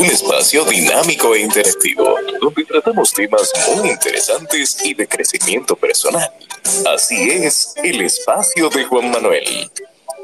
un 0.00 0.06
espacio 0.06 0.64
dinámico 0.64 1.34
e 1.34 1.40
interactivo, 1.40 2.14
donde 2.40 2.64
tratamos 2.64 3.12
temas 3.12 3.52
muy 3.76 3.90
interesantes 3.90 4.78
y 4.82 4.94
de 4.94 5.06
crecimiento 5.06 5.76
personal. 5.76 6.32
Así 6.86 7.28
es, 7.30 7.74
el 7.76 8.00
espacio 8.00 8.70
de 8.70 8.84
Juan 8.84 9.10
Manuel. 9.10 9.70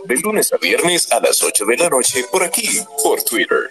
De 0.04 0.16
lunes 0.16 0.50
a 0.54 0.56
viernes 0.56 1.12
a 1.12 1.20
las 1.20 1.42
8 1.42 1.66
de 1.66 1.76
la 1.76 1.90
noche 1.90 2.24
por 2.32 2.42
aquí, 2.42 2.80
por 3.02 3.22
Twitter. 3.22 3.70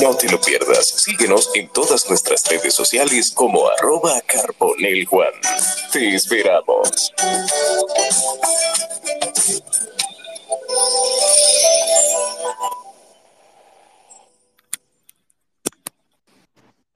No 0.00 0.14
te 0.16 0.28
lo 0.30 0.40
pierdas, 0.40 0.86
síguenos 0.86 1.50
en 1.54 1.68
todas 1.72 2.08
nuestras 2.08 2.44
redes 2.44 2.74
sociales 2.74 3.32
como 3.32 3.68
arroba 3.68 4.20
carboneljuan. 4.20 5.32
Te 5.92 6.14
esperamos. 6.14 7.12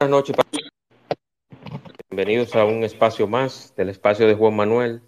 Buenas 0.03 0.19
noches. 0.19 0.37
Bienvenidos 2.11 2.57
a 2.57 2.65
un 2.65 2.83
espacio 2.83 3.29
más 3.29 3.73
del 3.77 3.89
espacio 3.89 4.27
de 4.27 4.35
Juan 4.35 4.57
Manuel. 4.57 5.01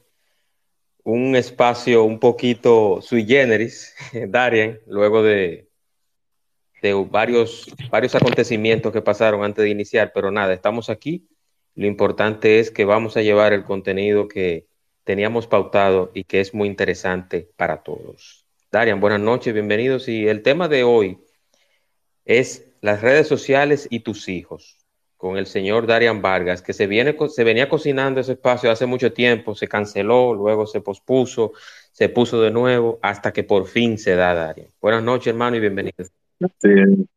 Un 1.03 1.35
espacio 1.35 2.05
un 2.05 2.21
poquito 2.21 3.01
sui 3.03 3.27
generis, 3.27 3.93
Darian, 4.29 4.79
luego 4.87 5.25
de, 5.25 5.69
de 6.81 6.95
varios, 7.11 7.67
varios 7.91 8.15
acontecimientos 8.15 8.93
que 8.93 9.03
pasaron 9.03 9.43
antes 9.43 9.65
de 9.65 9.71
iniciar, 9.71 10.13
pero 10.15 10.31
nada, 10.31 10.53
estamos 10.55 10.89
aquí. 10.89 11.27
Lo 11.75 11.89
importante 11.89 12.61
es 12.61 12.71
que 12.71 12.85
vamos 12.85 13.17
a 13.17 13.23
llevar 13.23 13.53
el 13.53 13.65
contenido 13.65 14.29
que 14.29 14.69
teníamos 15.03 15.49
pautado 15.49 16.13
y 16.15 16.23
que 16.23 16.39
es 16.39 16.55
muy 16.55 16.69
interesante 16.69 17.51
para 17.57 17.83
todos. 17.83 18.47
Darian, 18.71 19.01
buenas 19.01 19.21
noches, 19.21 19.53
bienvenidos. 19.53 20.07
Y 20.07 20.29
el 20.29 20.43
tema 20.43 20.69
de 20.69 20.85
hoy 20.85 21.19
es 22.25 22.71
las 22.81 23.01
redes 23.01 23.27
sociales 23.27 23.89
y 23.91 23.99
tus 23.99 24.29
hijos 24.29 24.79
con 25.25 25.39
el 25.39 25.47
señor 25.47 25.87
Darian 25.87 26.21
Vargas, 26.21 26.61
que 26.61 26.75
se, 26.75 26.87
viene, 26.87 27.17
se 27.31 27.45
venía 27.45 27.67
cocinando 27.67 28.21
ese 28.21 28.33
espacio 28.33 28.71
hace 28.71 28.85
mucho 28.85 29.11
tiempo, 29.15 29.55
se 29.55 29.67
canceló, 29.67 30.35
luego 30.35 30.67
se 30.67 30.83
pospuso, 30.83 31.53
se 31.93 32.11
puso 32.11 32.43
de 32.43 32.51
nuevo, 32.51 32.99
hasta 33.01 33.33
que 33.33 33.43
por 33.43 33.67
fin 33.67 33.97
se 33.97 34.17
da 34.17 34.35
Darian. 34.35 34.69
Buenas 34.83 35.03
noches, 35.03 35.29
hermano, 35.29 35.57
y 35.57 35.61
bienvenido. 35.61 35.97
Sí, 36.61 37.09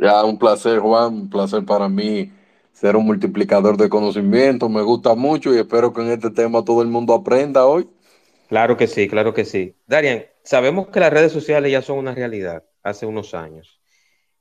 ya 0.00 0.24
un 0.24 0.36
placer, 0.36 0.80
Juan, 0.80 1.14
un 1.14 1.30
placer 1.30 1.64
para 1.64 1.88
mí 1.88 2.32
ser 2.72 2.96
un 2.96 3.06
multiplicador 3.06 3.76
de 3.76 3.88
conocimiento, 3.88 4.68
me 4.68 4.82
gusta 4.82 5.14
mucho 5.14 5.54
y 5.54 5.58
espero 5.58 5.92
que 5.92 6.02
en 6.02 6.10
este 6.10 6.30
tema 6.30 6.64
todo 6.64 6.82
el 6.82 6.88
mundo 6.88 7.14
aprenda 7.14 7.66
hoy. 7.66 7.88
Claro 8.48 8.76
que 8.76 8.88
sí, 8.88 9.06
claro 9.06 9.32
que 9.32 9.44
sí. 9.44 9.76
Darian, 9.86 10.24
sabemos 10.42 10.88
que 10.88 10.98
las 10.98 11.12
redes 11.12 11.30
sociales 11.30 11.70
ya 11.70 11.82
son 11.82 11.98
una 11.98 12.16
realidad 12.16 12.64
hace 12.82 13.06
unos 13.06 13.32
años. 13.32 13.80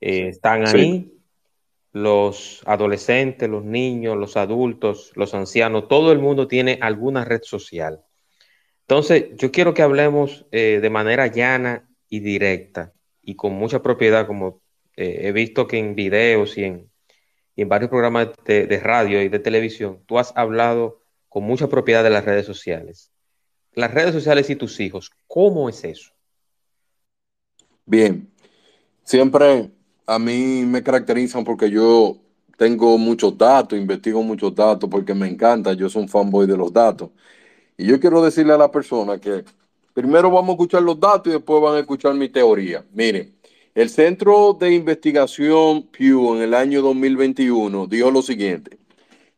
Eh, 0.02 0.30
están 0.30 0.68
ahí, 0.68 1.14
los 1.94 2.64
adolescentes, 2.66 3.48
los 3.48 3.64
niños, 3.64 4.18
los 4.18 4.36
adultos, 4.36 5.12
los 5.16 5.36
ancianos, 5.36 5.88
todo 5.88 6.12
el 6.12 6.20
mundo 6.20 6.48
tiene 6.48 6.80
alguna 6.82 7.24
red 7.24 7.44
social. 7.44 8.04
Entonces, 8.82 9.26
yo 9.38 9.52
quiero 9.52 9.74
que 9.76 9.84
hablemos 9.84 10.46
eh, 10.52 10.80
de 10.82 10.90
manera 10.90 11.28
llana 11.28 11.88
y 12.10 12.20
directa 12.20 12.94
y 13.22 13.36
con 13.36 13.54
mucha 13.54 13.84
propiedad, 13.84 14.26
como 14.26 14.62
eh, 14.98 15.20
he 15.22 15.32
visto 15.32 15.68
que 15.68 15.78
en 15.78 15.96
videos 15.96 16.58
y 16.58 16.64
en, 16.66 16.90
varios 17.68 17.92
programas 17.92 18.30
de, 18.44 18.66
de, 18.66 18.80
radio 18.80 19.22
y 19.22 19.30
de 19.30 19.40
televisión, 19.40 20.04
tú 20.08 20.18
has 20.18 20.36
hablado 20.36 21.02
con 21.30 21.44
mucha 21.44 21.70
propiedad 21.70 22.04
de 22.04 22.10
las 22.10 22.26
redes 22.26 22.48
sociales. 22.48 23.12
Las 23.74 23.94
redes 23.94 24.14
sociales 24.14 24.50
y 24.50 24.56
tus 24.56 24.80
hijos, 24.80 25.12
¿cómo 25.28 25.70
es 25.70 25.84
eso? 25.84 26.12
Bien, 27.86 28.32
siempre 29.04 29.72
a 30.06 30.20
mí 30.20 30.66
me 30.66 30.84
caracterizan 30.84 31.44
porque 31.44 31.70
yo 31.70 32.18
tengo 32.58 32.98
muchos 32.98 33.38
datos, 33.38 33.78
investigo 33.78 34.22
muchos 34.24 34.54
datos 34.54 34.90
porque 34.90 35.14
me 35.14 35.28
encanta, 35.28 35.74
yo 35.74 35.90
soy 35.90 36.04
un 36.04 36.10
fanboy 36.10 36.48
de 36.48 36.58
los 36.58 36.72
datos. 36.72 37.10
Y 37.78 37.86
yo 37.88 38.00
quiero 38.00 38.24
decirle 38.24 38.54
a 38.54 38.58
la 38.58 38.72
persona 38.72 39.20
que 39.20 39.44
primero 39.94 40.30
vamos 40.30 40.50
a 40.50 40.54
escuchar 40.54 40.84
los 40.84 41.00
datos 41.00 41.28
y 41.28 41.36
después 41.36 41.62
van 41.62 41.76
a 41.76 41.80
escuchar 41.80 42.14
mi 42.14 42.30
teoría. 42.30 42.86
Miren, 42.94 43.34
el 43.76 43.90
Centro 43.90 44.54
de 44.54 44.74
Investigación 44.74 45.84
Pew 45.88 46.36
en 46.36 46.44
el 46.44 46.54
año 46.54 46.82
2021 46.82 47.88
dijo 47.88 48.12
lo 48.12 48.22
siguiente, 48.22 48.78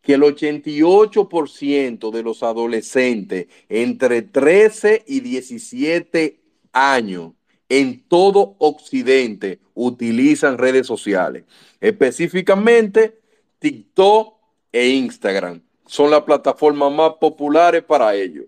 que 0.01 0.15
el 0.15 0.23
88% 0.23 2.11
de 2.11 2.21
los 2.23 2.43
adolescentes 2.43 3.47
entre 3.69 4.21
13 4.21 5.03
y 5.07 5.21
17 5.21 6.39
años 6.73 7.31
en 7.69 8.03
todo 8.07 8.55
Occidente 8.59 9.59
utilizan 9.73 10.57
redes 10.57 10.87
sociales, 10.87 11.43
específicamente 11.81 13.19
TikTok 13.59 14.35
e 14.71 14.87
Instagram. 14.89 15.61
Son 15.87 16.11
las 16.11 16.23
plataformas 16.23 16.91
más 16.91 17.13
populares 17.19 17.83
para 17.83 18.15
ellos. 18.15 18.45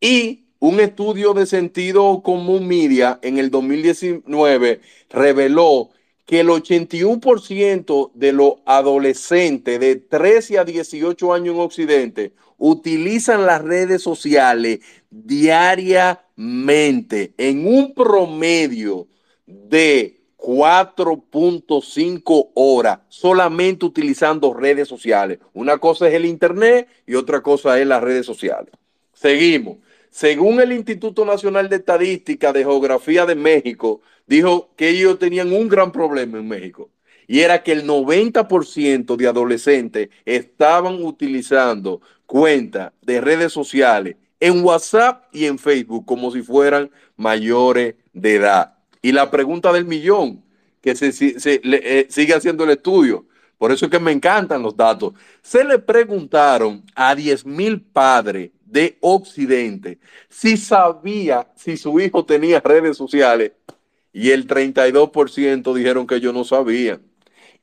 Y 0.00 0.44
un 0.60 0.80
estudio 0.80 1.34
de 1.34 1.46
sentido 1.46 2.22
común 2.22 2.66
media 2.66 3.18
en 3.22 3.38
el 3.38 3.50
2019 3.50 4.80
reveló 5.10 5.90
que 6.26 6.40
el 6.40 6.48
81% 6.48 8.10
de 8.12 8.32
los 8.32 8.54
adolescentes 8.66 9.80
de 9.80 9.96
13 9.96 10.58
a 10.58 10.64
18 10.64 11.32
años 11.32 11.54
en 11.54 11.60
Occidente 11.60 12.32
utilizan 12.58 13.46
las 13.46 13.62
redes 13.62 14.02
sociales 14.02 14.80
diariamente 15.10 17.34
en 17.36 17.66
un 17.66 17.92
promedio 17.94 19.08
de 19.46 20.20
4.5 20.38 22.50
horas 22.54 23.00
solamente 23.08 23.84
utilizando 23.84 24.54
redes 24.54 24.86
sociales. 24.88 25.40
Una 25.52 25.78
cosa 25.78 26.08
es 26.08 26.14
el 26.14 26.24
Internet 26.24 26.88
y 27.06 27.16
otra 27.16 27.42
cosa 27.42 27.78
es 27.80 27.86
las 27.86 28.02
redes 28.02 28.26
sociales. 28.26 28.72
Seguimos. 29.12 29.76
Según 30.10 30.60
el 30.60 30.72
Instituto 30.72 31.24
Nacional 31.24 31.68
de 31.68 31.76
Estadística 31.76 32.52
de 32.52 32.64
Geografía 32.64 33.24
de 33.26 33.34
México, 33.34 34.00
dijo 34.26 34.70
que 34.76 34.88
ellos 34.88 35.18
tenían 35.18 35.52
un 35.52 35.68
gran 35.68 35.92
problema 35.92 36.38
en 36.38 36.48
México 36.48 36.90
y 37.26 37.40
era 37.40 37.62
que 37.62 37.72
el 37.72 37.86
90% 37.86 39.16
de 39.16 39.28
adolescentes 39.28 40.08
estaban 40.24 41.04
utilizando 41.04 42.00
cuentas 42.24 42.92
de 43.02 43.20
redes 43.20 43.52
sociales 43.52 44.16
en 44.40 44.64
WhatsApp 44.64 45.24
y 45.32 45.46
en 45.46 45.58
Facebook 45.58 46.06
como 46.06 46.30
si 46.30 46.42
fueran 46.42 46.90
mayores 47.16 47.94
de 48.12 48.36
edad. 48.36 48.74
Y 49.02 49.12
la 49.12 49.30
pregunta 49.30 49.72
del 49.72 49.84
millón, 49.84 50.42
que 50.80 50.94
se, 50.94 51.12
eh, 51.12 52.06
sigue 52.08 52.34
haciendo 52.34 52.64
el 52.64 52.70
estudio, 52.70 53.26
por 53.58 53.72
eso 53.72 53.86
es 53.86 53.90
que 53.90 53.98
me 53.98 54.12
encantan 54.12 54.62
los 54.62 54.76
datos. 54.76 55.14
Se 55.42 55.64
le 55.64 55.78
preguntaron 55.78 56.84
a 56.94 57.14
10 57.14 57.44
mil 57.44 57.80
padres 57.80 58.50
de 58.64 58.96
Occidente 59.00 59.98
si 60.28 60.56
sabía 60.56 61.48
si 61.56 61.76
su 61.76 61.98
hijo 61.98 62.24
tenía 62.24 62.60
redes 62.60 62.96
sociales 62.96 63.52
y 64.12 64.30
el 64.30 64.46
32% 64.46 65.74
dijeron 65.74 66.06
que 66.06 66.16
ellos 66.16 66.34
no 66.34 66.44
sabían. 66.44 67.02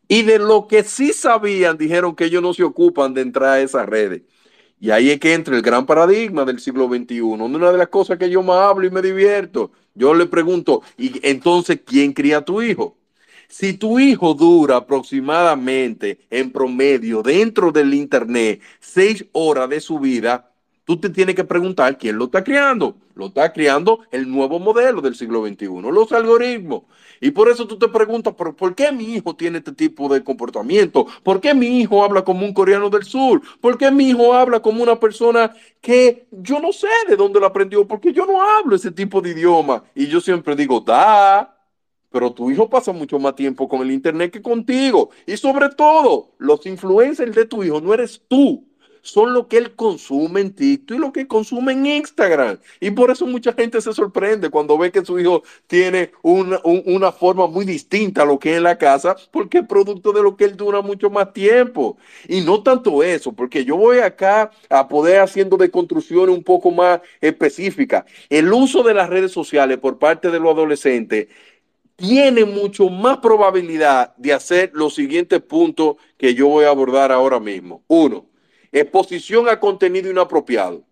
Y 0.08 0.22
de 0.24 0.38
lo 0.38 0.68
que 0.68 0.84
sí 0.84 1.14
sabían, 1.14 1.78
dijeron 1.78 2.16
que 2.16 2.26
ellos 2.26 2.42
no 2.42 2.54
se 2.54 2.64
ocupan 2.64 3.14
de 3.14 3.22
entrar 3.22 3.54
a 3.54 3.62
esas 3.62 3.88
redes. 3.88 4.22
Y 4.80 4.92
ahí 4.92 5.10
es 5.10 5.20
que 5.20 5.34
entra 5.34 5.56
el 5.56 5.62
gran 5.62 5.86
paradigma 5.86 6.46
del 6.46 6.60
siglo 6.60 6.88
XXI. 6.88 7.22
Una 7.22 7.72
de 7.72 7.78
las 7.78 7.88
cosas 7.88 8.18
que 8.18 8.30
yo 8.30 8.44
más 8.44 8.58
hablo 8.58 8.86
y 8.86 8.92
me 8.92 9.02
divierto. 9.02 9.72
Yo 9.94 10.14
le 10.14 10.26
pregunto, 10.26 10.82
¿y 10.98 11.20
entonces 11.28 11.80
quién 11.86 12.14
cría 12.14 12.38
a 12.38 12.46
tu 12.46 12.62
hijo? 12.62 12.98
Si 13.48 13.74
tu 13.74 14.00
hijo 14.00 14.34
dura 14.34 14.78
aproximadamente 14.78 16.20
en 16.30 16.52
promedio 16.52 17.22
dentro 17.22 17.72
del 17.72 17.94
Internet 17.94 18.62
seis 18.80 19.26
horas 19.32 19.70
de 19.70 19.80
su 19.80 20.00
vida, 20.00 20.52
tú 20.84 20.98
te 21.00 21.10
tienes 21.10 21.36
que 21.36 21.44
preguntar 21.44 21.98
quién 21.98 22.18
lo 22.18 22.26
está 22.26 22.44
criando. 22.44 22.98
Lo 23.16 23.28
está 23.28 23.54
criando 23.54 24.02
el 24.12 24.30
nuevo 24.30 24.60
modelo 24.60 25.02
del 25.02 25.16
siglo 25.16 25.46
XXI, 25.46 25.68
los 25.92 26.12
algoritmos. 26.12 26.84
Y 27.22 27.32
por 27.32 27.48
eso 27.48 27.66
tú 27.66 27.80
te 27.80 27.88
preguntas, 27.88 28.34
¿por, 28.34 28.76
qué 28.76 28.92
mi 28.92 29.16
hijo 29.16 29.36
tiene 29.36 29.60
este 29.60 29.72
tipo 29.72 30.14
de 30.14 30.22
comportamiento? 30.22 31.08
¿Por 31.24 31.40
qué 31.40 31.54
mi 31.54 31.80
hijo 31.80 32.04
habla 32.04 32.26
como 32.26 32.46
un 32.46 32.54
coreano 32.54 32.90
del 32.90 33.04
sur? 33.04 33.42
¿Por 33.62 33.78
qué 33.78 33.90
mi 33.90 34.10
hijo 34.10 34.34
habla 34.34 34.60
como 34.60 34.84
una 34.84 35.00
persona 35.00 35.54
que 35.80 36.28
yo 36.32 36.60
no 36.60 36.74
sé 36.74 36.90
de 37.08 37.16
dónde 37.16 37.40
lo 37.40 37.46
aprendió? 37.46 37.88
Porque 37.88 38.12
yo 38.12 38.26
no 38.26 38.42
hablo 38.42 38.76
ese 38.76 38.92
tipo 38.92 39.22
de 39.22 39.32
idioma. 39.32 39.84
Y 39.96 40.08
yo 40.08 40.20
siempre 40.20 40.54
digo, 40.54 40.82
da, 40.82 41.58
pero 42.12 42.34
tu 42.34 42.52
hijo 42.52 42.70
pasa 42.70 42.92
mucho 42.92 43.18
más 43.18 43.36
tiempo 43.36 43.70
con 43.70 43.82
el 43.82 43.92
Internet 43.92 44.32
que 44.32 44.42
contigo. 44.42 45.10
Y 45.26 45.38
sobre 45.38 45.70
todo, 45.70 46.34
los 46.38 46.66
influencers 46.66 47.34
de 47.34 47.46
tu 47.46 47.64
hijo 47.64 47.80
no 47.80 47.94
eres 47.94 48.22
tú 48.28 48.66
son 49.06 49.34
lo 49.34 49.48
que 49.48 49.58
él 49.58 49.76
consume 49.76 50.42
en 50.42 50.54
TikTok 50.54 50.98
y 50.98 51.00
lo 51.00 51.14
que 51.14 51.28
consume 51.28 51.74
en 51.74 51.86
Instagram. 51.86 52.58
Y 52.80 52.90
por 52.92 53.12
eso 53.12 53.28
mucha 53.28 53.54
gente 53.54 53.80
se 53.80 53.94
sorprende 53.94 54.50
cuando 54.50 54.78
ve 54.78 54.92
que 54.92 55.06
su 55.06 55.20
hijo 55.20 55.44
tiene 55.68 56.12
una, 56.24 56.60
una 56.64 57.12
forma 57.12 57.46
muy 57.48 57.66
distinta 57.66 58.24
a 58.24 58.26
lo 58.26 58.40
que 58.40 58.52
es 58.52 58.58
en 58.58 58.64
la 58.64 58.78
casa, 58.78 59.16
porque 59.32 59.60
es 59.60 59.68
producto 59.68 60.12
de 60.12 60.24
lo 60.24 60.36
que 60.36 60.46
él 60.46 60.58
dura 60.58 60.82
mucho 60.82 61.10
más 61.12 61.32
tiempo. 61.34 61.98
Y 62.28 62.42
no 62.42 62.64
tanto 62.64 63.04
eso, 63.04 63.32
porque 63.32 63.64
yo 63.64 63.78
voy 63.78 64.00
acá 64.00 64.50
a 64.70 64.88
poder 64.88 65.20
haciendo 65.20 65.56
de 65.56 65.70
construcción 65.70 66.30
un 66.30 66.44
poco 66.44 66.72
más 66.72 67.00
específica. 67.22 68.06
El 68.30 68.52
uso 68.52 68.82
de 68.82 68.96
las 68.96 69.10
redes 69.10 69.32
sociales 69.32 69.78
por 69.78 70.00
parte 70.00 70.32
de 70.32 70.40
los 70.40 70.52
adolescentes 70.52 71.28
tiene 71.96 72.44
mucho 72.44 72.90
más 72.90 73.20
probabilidad 73.20 74.16
de 74.18 74.34
hacer 74.34 74.72
los 74.74 74.96
siguientes 74.96 75.42
puntos 75.42 75.98
que 76.18 76.34
yo 76.34 76.48
voy 76.48 76.66
a 76.66 76.70
abordar 76.70 77.12
ahora 77.12 77.40
mismo. 77.40 77.84
Uno, 77.88 78.26
exposición 78.76 79.48
a 79.48 79.60
contenido 79.60 80.12
inapropiado. 80.12 80.84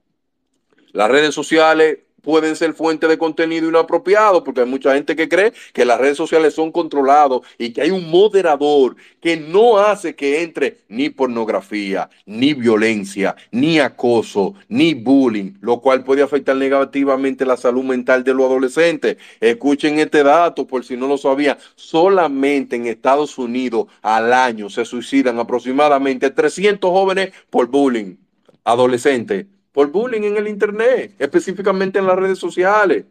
Las 0.94 1.12
redes 1.12 1.36
sociales 1.36 2.00
pueden 2.24 2.56
ser 2.56 2.74
fuente 2.74 3.08
de 3.08 3.18
contenido 3.18 3.70
inapropiado, 3.70 4.44
porque 4.44 4.62
hay 4.62 4.68
mucha 4.68 4.96
gente 4.96 5.16
que 5.16 5.30
cree 5.30 5.54
que 5.74 5.86
las 5.86 6.00
redes 6.00 6.18
sociales 6.18 6.56
son 6.56 6.72
controladas 6.72 7.42
y 7.58 7.72
que 7.72 7.82
hay 7.82 7.92
un 7.92 8.10
moderador 8.10 8.96
que 9.22 9.38
no 9.38 9.78
hace 9.78 10.16
que 10.16 10.42
entre 10.42 10.78
ni 10.88 11.10
pornografía, 11.10 12.10
ni 12.26 12.54
violencia, 12.54 13.36
ni 13.52 13.80
acoso, 13.80 14.56
ni 14.68 14.94
bullying, 14.94 15.54
lo 15.62 15.80
cual 15.80 16.04
puede 16.04 16.24
afectar 16.24 16.56
negativamente 16.56 17.46
la 17.46 17.58
salud 17.58 17.84
mental 17.84 18.24
de 18.24 18.34
los 18.34 18.46
adolescentes. 18.46 19.18
Escuchen 19.40 20.00
este 20.00 20.24
dato 20.24 20.66
por 20.66 20.84
si 20.84 20.98
no 20.98 21.08
lo 21.08 21.18
sabían. 21.18 21.58
Solamente 21.76 22.78
en 22.78 22.88
Estados 22.88 23.38
Unidos 23.38 23.88
al 24.02 24.34
año 24.34 24.70
se 24.70 24.86
suicidan 24.86 25.40
aproximadamente 25.40 26.30
300 26.30 26.90
jóvenes 26.90 27.34
por 27.50 27.68
bullying 27.68 28.16
adolescentes 28.64 29.46
por 29.74 29.92
bullying 29.92 30.22
en 30.22 30.38
el 30.38 30.48
Internet, 30.48 31.16
específicamente 31.20 32.00
en 32.00 32.08
las 32.08 32.16
redes 32.16 32.40
sociales. 32.40 33.04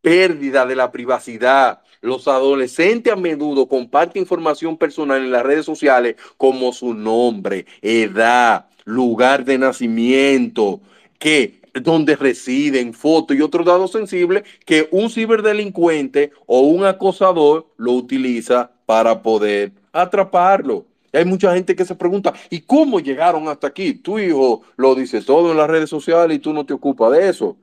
Pérdida 0.00 0.64
de 0.64 0.76
la 0.76 0.90
privacidad. 0.90 1.82
Los 2.00 2.28
adolescentes 2.28 3.12
a 3.12 3.16
menudo 3.16 3.66
comparten 3.66 4.22
información 4.22 4.76
personal 4.76 5.22
en 5.22 5.32
las 5.32 5.42
redes 5.42 5.66
sociales 5.66 6.16
como 6.36 6.72
su 6.72 6.94
nombre, 6.94 7.66
edad, 7.82 8.66
lugar 8.84 9.44
de 9.44 9.58
nacimiento, 9.58 10.80
que 11.18 11.60
donde 11.72 12.14
residen, 12.14 12.94
fotos 12.94 13.36
y 13.36 13.40
otros 13.40 13.66
datos 13.66 13.92
sensibles 13.92 14.44
que 14.64 14.86
un 14.92 15.10
ciberdelincuente 15.10 16.30
o 16.46 16.60
un 16.60 16.84
acosador 16.84 17.66
lo 17.76 17.92
utiliza 17.92 18.70
para 18.86 19.22
poder 19.22 19.72
atraparlo 19.92 20.86
hay 21.16 21.24
mucha 21.24 21.54
gente 21.54 21.76
que 21.76 21.84
se 21.84 21.94
pregunta, 21.94 22.32
¿y 22.50 22.60
cómo 22.60 23.00
llegaron 23.00 23.48
hasta 23.48 23.68
aquí? 23.68 23.94
Tu 23.94 24.18
hijo 24.18 24.62
lo 24.76 24.94
dice 24.94 25.22
todo 25.22 25.50
en 25.52 25.56
las 25.56 25.68
redes 25.68 25.90
sociales 25.90 26.36
y 26.36 26.40
tú 26.40 26.52
no 26.52 26.66
te 26.66 26.74
ocupas 26.74 27.12
de 27.12 27.28
eso. 27.28 27.56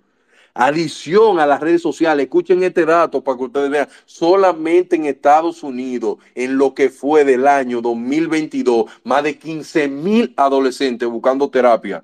Adición 0.54 1.40
a 1.40 1.46
las 1.46 1.62
redes 1.62 1.82
sociales, 1.82 2.26
escuchen 2.26 2.62
este 2.64 2.86
dato 2.86 3.24
para 3.24 3.38
que 3.38 3.44
ustedes 3.46 3.70
vean, 3.70 3.88
solamente 4.06 4.98
en 4.98 5.06
Estados 5.06 5.64
Unidos, 5.64 6.18
en 6.36 6.58
lo 6.58 6.74
que 6.74 6.90
fue 6.90 7.24
del 7.24 7.48
año 7.48 7.82
2022, 7.82 8.86
más 9.04 9.24
de 9.24 9.38
15 9.38 9.88
mil 9.88 10.34
adolescentes 10.36 11.08
buscando 11.08 11.50
terapia 11.50 12.04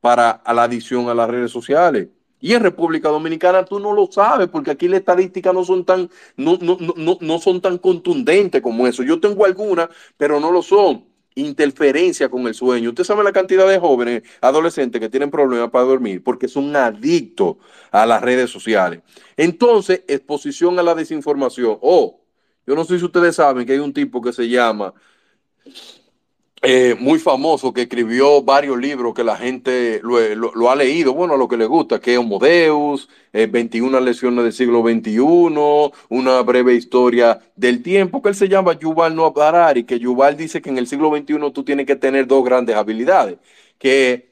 para 0.00 0.42
la 0.46 0.64
adición 0.64 1.08
a 1.08 1.14
las 1.14 1.30
redes 1.30 1.52
sociales. 1.52 2.08
Y 2.40 2.54
en 2.54 2.62
República 2.62 3.08
Dominicana 3.08 3.64
tú 3.64 3.78
no 3.78 3.92
lo 3.92 4.10
sabes, 4.10 4.48
porque 4.48 4.70
aquí 4.70 4.88
las 4.88 5.00
estadísticas 5.00 5.52
no 5.52 5.64
son 5.64 5.84
tan, 5.84 6.10
no, 6.36 6.58
no, 6.60 6.78
no, 6.96 7.18
no 7.20 7.38
son 7.38 7.60
tan 7.60 7.78
contundentes 7.78 8.62
como 8.62 8.86
eso. 8.86 9.02
Yo 9.02 9.20
tengo 9.20 9.44
algunas, 9.44 9.88
pero 10.16 10.40
no 10.40 10.50
lo 10.50 10.62
son. 10.62 11.04
Interferencia 11.34 12.28
con 12.28 12.46
el 12.48 12.54
sueño. 12.54 12.90
Usted 12.90 13.04
sabe 13.04 13.22
la 13.22 13.32
cantidad 13.32 13.68
de 13.68 13.78
jóvenes, 13.78 14.22
adolescentes 14.40 15.00
que 15.00 15.08
tienen 15.08 15.30
problemas 15.30 15.70
para 15.70 15.84
dormir 15.84 16.24
porque 16.24 16.48
son 16.48 16.74
adictos 16.74 17.56
a 17.90 18.04
las 18.04 18.20
redes 18.20 18.50
sociales. 18.50 19.00
Entonces, 19.36 20.02
exposición 20.08 20.78
a 20.78 20.82
la 20.82 20.94
desinformación. 20.94 21.78
Oh, 21.82 22.20
yo 22.66 22.74
no 22.74 22.84
sé 22.84 22.98
si 22.98 23.04
ustedes 23.04 23.36
saben 23.36 23.66
que 23.66 23.72
hay 23.74 23.78
un 23.78 23.92
tipo 23.92 24.20
que 24.20 24.32
se 24.32 24.48
llama 24.48 24.92
eh, 26.62 26.94
muy 26.98 27.18
famoso 27.18 27.72
que 27.72 27.82
escribió 27.82 28.42
varios 28.42 28.78
libros 28.78 29.14
que 29.14 29.24
la 29.24 29.36
gente 29.36 30.00
lo, 30.02 30.70
ha 30.70 30.76
leído, 30.76 31.14
bueno, 31.14 31.34
a 31.34 31.36
lo 31.38 31.48
que 31.48 31.56
le 31.56 31.64
gusta, 31.64 32.00
que 32.00 32.12
es 32.12 32.18
Homo 32.18 32.38
Deus, 32.38 33.08
21 33.32 33.96
eh, 33.96 34.00
lecciones 34.02 34.44
del 34.44 34.52
siglo 34.52 34.82
XXI, 34.82 35.18
una 36.10 36.42
breve 36.42 36.74
historia 36.74 37.40
del 37.56 37.82
tiempo, 37.82 38.20
que 38.20 38.28
él 38.28 38.34
se 38.34 38.48
llama 38.48 38.78
Yuval 38.78 39.14
Noah 39.16 39.48
Harari, 39.48 39.84
que 39.84 39.98
Yuval 39.98 40.36
dice 40.36 40.60
que 40.60 40.68
en 40.68 40.76
el 40.76 40.86
siglo 40.86 41.10
XXI 41.16 41.50
tú 41.52 41.64
tienes 41.64 41.86
que 41.86 41.96
tener 41.96 42.26
dos 42.26 42.44
grandes 42.44 42.76
habilidades, 42.76 43.38
que 43.78 44.30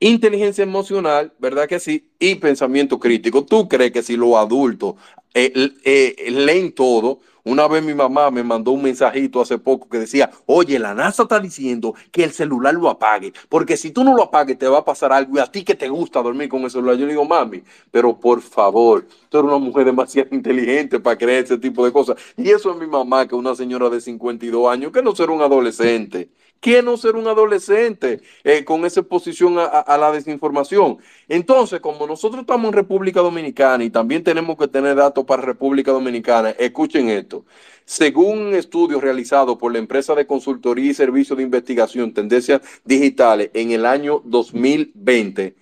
inteligencia 0.00 0.64
emocional, 0.64 1.32
¿verdad 1.38 1.68
que 1.68 1.78
sí? 1.78 2.10
Y 2.18 2.36
pensamiento 2.36 2.98
crítico. 2.98 3.44
¿Tú 3.44 3.68
crees 3.68 3.92
que 3.92 4.02
si 4.02 4.16
los 4.16 4.34
adultos 4.34 4.94
eh, 5.34 6.16
leen 6.30 6.72
todo, 6.72 7.20
una 7.44 7.66
vez 7.68 7.82
mi 7.82 7.94
mamá 7.94 8.30
me 8.30 8.42
mandó 8.44 8.72
un 8.72 8.82
mensajito 8.82 9.40
hace 9.40 9.58
poco 9.58 9.88
que 9.88 9.98
decía, 9.98 10.30
oye, 10.46 10.78
la 10.78 10.94
NASA 10.94 11.22
está 11.22 11.40
diciendo 11.40 11.94
que 12.12 12.22
el 12.22 12.32
celular 12.32 12.74
lo 12.74 12.90
apague, 12.90 13.32
porque 13.48 13.76
si 13.76 13.92
tú 13.92 14.04
no 14.04 14.14
lo 14.14 14.24
apagues 14.24 14.58
te 14.58 14.68
va 14.68 14.78
a 14.78 14.84
pasar 14.84 15.12
algo 15.12 15.36
y 15.36 15.40
a 15.40 15.46
ti 15.46 15.64
que 15.64 15.74
te 15.74 15.88
gusta 15.88 16.22
dormir 16.22 16.48
con 16.48 16.62
el 16.62 16.70
celular. 16.70 16.96
Yo 16.96 17.06
le 17.06 17.12
digo, 17.12 17.24
mami, 17.24 17.62
pero 17.90 18.18
por 18.18 18.42
favor, 18.42 19.06
tú 19.28 19.38
eres 19.38 19.48
una 19.48 19.58
mujer 19.58 19.86
demasiado 19.86 20.28
inteligente 20.34 21.00
para 21.00 21.16
creer 21.16 21.44
ese 21.44 21.58
tipo 21.58 21.84
de 21.84 21.92
cosas. 21.92 22.16
Y 22.36 22.50
eso 22.50 22.70
es 22.72 22.76
mi 22.76 22.86
mamá, 22.86 23.26
que 23.26 23.34
es 23.34 23.38
una 23.38 23.54
señora 23.54 23.88
de 23.88 24.00
52 24.00 24.70
años, 24.70 24.92
que 24.92 25.02
no 25.02 25.14
ser 25.14 25.30
un 25.30 25.40
adolescente. 25.40 26.30
¿Quién 26.60 26.84
no 26.84 26.98
ser 26.98 27.16
un 27.16 27.26
adolescente 27.26 28.20
eh, 28.44 28.64
con 28.64 28.84
esa 28.84 29.00
exposición 29.00 29.56
a, 29.58 29.96
la 29.96 30.12
desinformación? 30.12 30.98
Entonces, 31.26 31.80
como 31.80 32.06
nosotros 32.06 32.42
estamos 32.42 32.68
en 32.68 32.74
República 32.74 33.20
Dominicana 33.20 33.82
y 33.82 33.88
también 33.88 34.22
tenemos 34.22 34.58
que 34.58 34.68
tener 34.68 34.94
datos 34.94 35.24
para 35.24 35.40
República 35.40 35.90
Dominicana, 35.90 36.50
escuchen 36.50 37.08
esto. 37.08 37.46
Según 37.86 38.38
un 38.38 38.54
estudio 38.54 39.00
realizado 39.00 39.56
por 39.56 39.72
la 39.72 39.78
empresa 39.78 40.14
de 40.14 40.26
consultoría 40.26 40.90
y 40.90 40.94
servicio 40.94 41.34
de 41.34 41.44
investigación 41.44 42.12
Tendencias 42.12 42.60
Digitales 42.84 43.50
en 43.54 43.70
el 43.70 43.86
año 43.86 44.20
2020, 44.26 45.54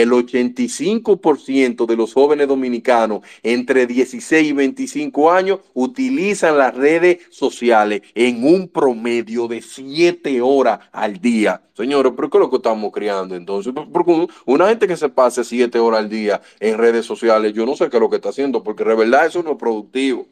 el 0.00 0.10
85% 0.10 1.86
de 1.86 1.96
los 1.96 2.12
jóvenes 2.12 2.48
dominicanos 2.48 3.20
entre 3.42 3.86
16 3.86 4.48
y 4.48 4.52
25 4.52 5.30
años 5.30 5.60
utilizan 5.72 6.58
las 6.58 6.74
redes 6.74 7.18
sociales 7.30 8.02
en 8.14 8.44
un 8.44 8.68
promedio 8.68 9.48
de 9.48 9.62
7 9.62 10.40
horas 10.40 10.80
al 10.92 11.20
día. 11.20 11.62
Señores, 11.74 12.12
¿pero 12.14 12.30
qué 12.30 12.38
es 12.38 12.40
lo 12.40 12.50
que 12.50 12.56
estamos 12.56 12.92
criando 12.92 13.34
entonces? 13.34 13.72
Porque 13.92 14.26
una 14.46 14.68
gente 14.68 14.86
que 14.86 14.96
se 14.96 15.08
pase 15.08 15.44
7 15.44 15.78
horas 15.78 16.00
al 16.00 16.08
día 16.08 16.40
en 16.60 16.78
redes 16.78 17.06
sociales, 17.06 17.52
yo 17.52 17.66
no 17.66 17.76
sé 17.76 17.88
qué 17.88 17.96
es 17.96 18.00
lo 18.00 18.10
que 18.10 18.16
está 18.16 18.30
haciendo, 18.30 18.62
porque 18.62 18.84
de 18.84 18.94
verdad 18.94 19.26
eso 19.26 19.42
no 19.42 19.52
es 19.52 19.58
productivo. 19.58 20.26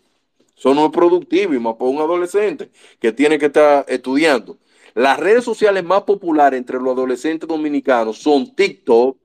Eso 0.56 0.74
no 0.74 0.86
es 0.86 0.92
productivo 0.92 1.54
y 1.54 1.58
más 1.58 1.74
para 1.74 1.90
un 1.90 1.98
adolescente 1.98 2.70
que 3.00 3.12
tiene 3.12 3.38
que 3.38 3.46
estar 3.46 3.84
estudiando. 3.88 4.58
Las 4.94 5.18
redes 5.18 5.42
sociales 5.42 5.82
más 5.82 6.02
populares 6.02 6.58
entre 6.58 6.78
los 6.78 6.92
adolescentes 6.92 7.48
dominicanos 7.48 8.18
son 8.18 8.54
TikTok, 8.54 9.16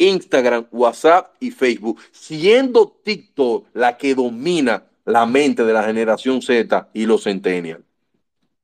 Instagram, 0.00 0.66
WhatsApp 0.72 1.34
y 1.38 1.50
Facebook, 1.50 2.00
siendo 2.10 2.96
TikTok 3.04 3.66
la 3.74 3.96
que 3.96 4.14
domina 4.14 4.84
la 5.04 5.26
mente 5.26 5.64
de 5.64 5.72
la 5.72 5.84
generación 5.84 6.40
Z 6.42 6.88
y 6.94 7.06
los 7.06 7.24
centennials. 7.24 7.84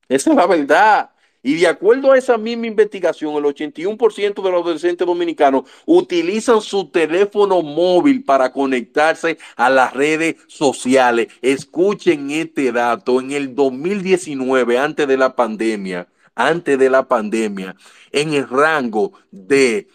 Esa 0.08 0.30
es 0.30 0.36
la 0.36 0.46
verdad. 0.46 1.10
Y 1.42 1.54
de 1.54 1.68
acuerdo 1.68 2.10
a 2.10 2.18
esa 2.18 2.38
misma 2.38 2.66
investigación, 2.66 3.34
el 3.36 3.44
81% 3.44 4.42
de 4.42 4.50
los 4.50 4.62
adolescentes 4.62 5.06
dominicanos 5.06 5.62
utilizan 5.84 6.60
su 6.60 6.88
teléfono 6.88 7.62
móvil 7.62 8.24
para 8.24 8.52
conectarse 8.52 9.38
a 9.54 9.70
las 9.70 9.92
redes 9.92 10.36
sociales. 10.48 11.28
Escuchen 11.42 12.32
este 12.32 12.72
dato. 12.72 13.20
En 13.20 13.30
el 13.30 13.54
2019, 13.54 14.76
antes 14.76 15.06
de 15.06 15.16
la 15.16 15.36
pandemia, 15.36 16.08
antes 16.34 16.78
de 16.80 16.90
la 16.90 17.06
pandemia, 17.06 17.76
en 18.10 18.34
el 18.34 18.48
rango 18.48 19.12
de 19.30 19.86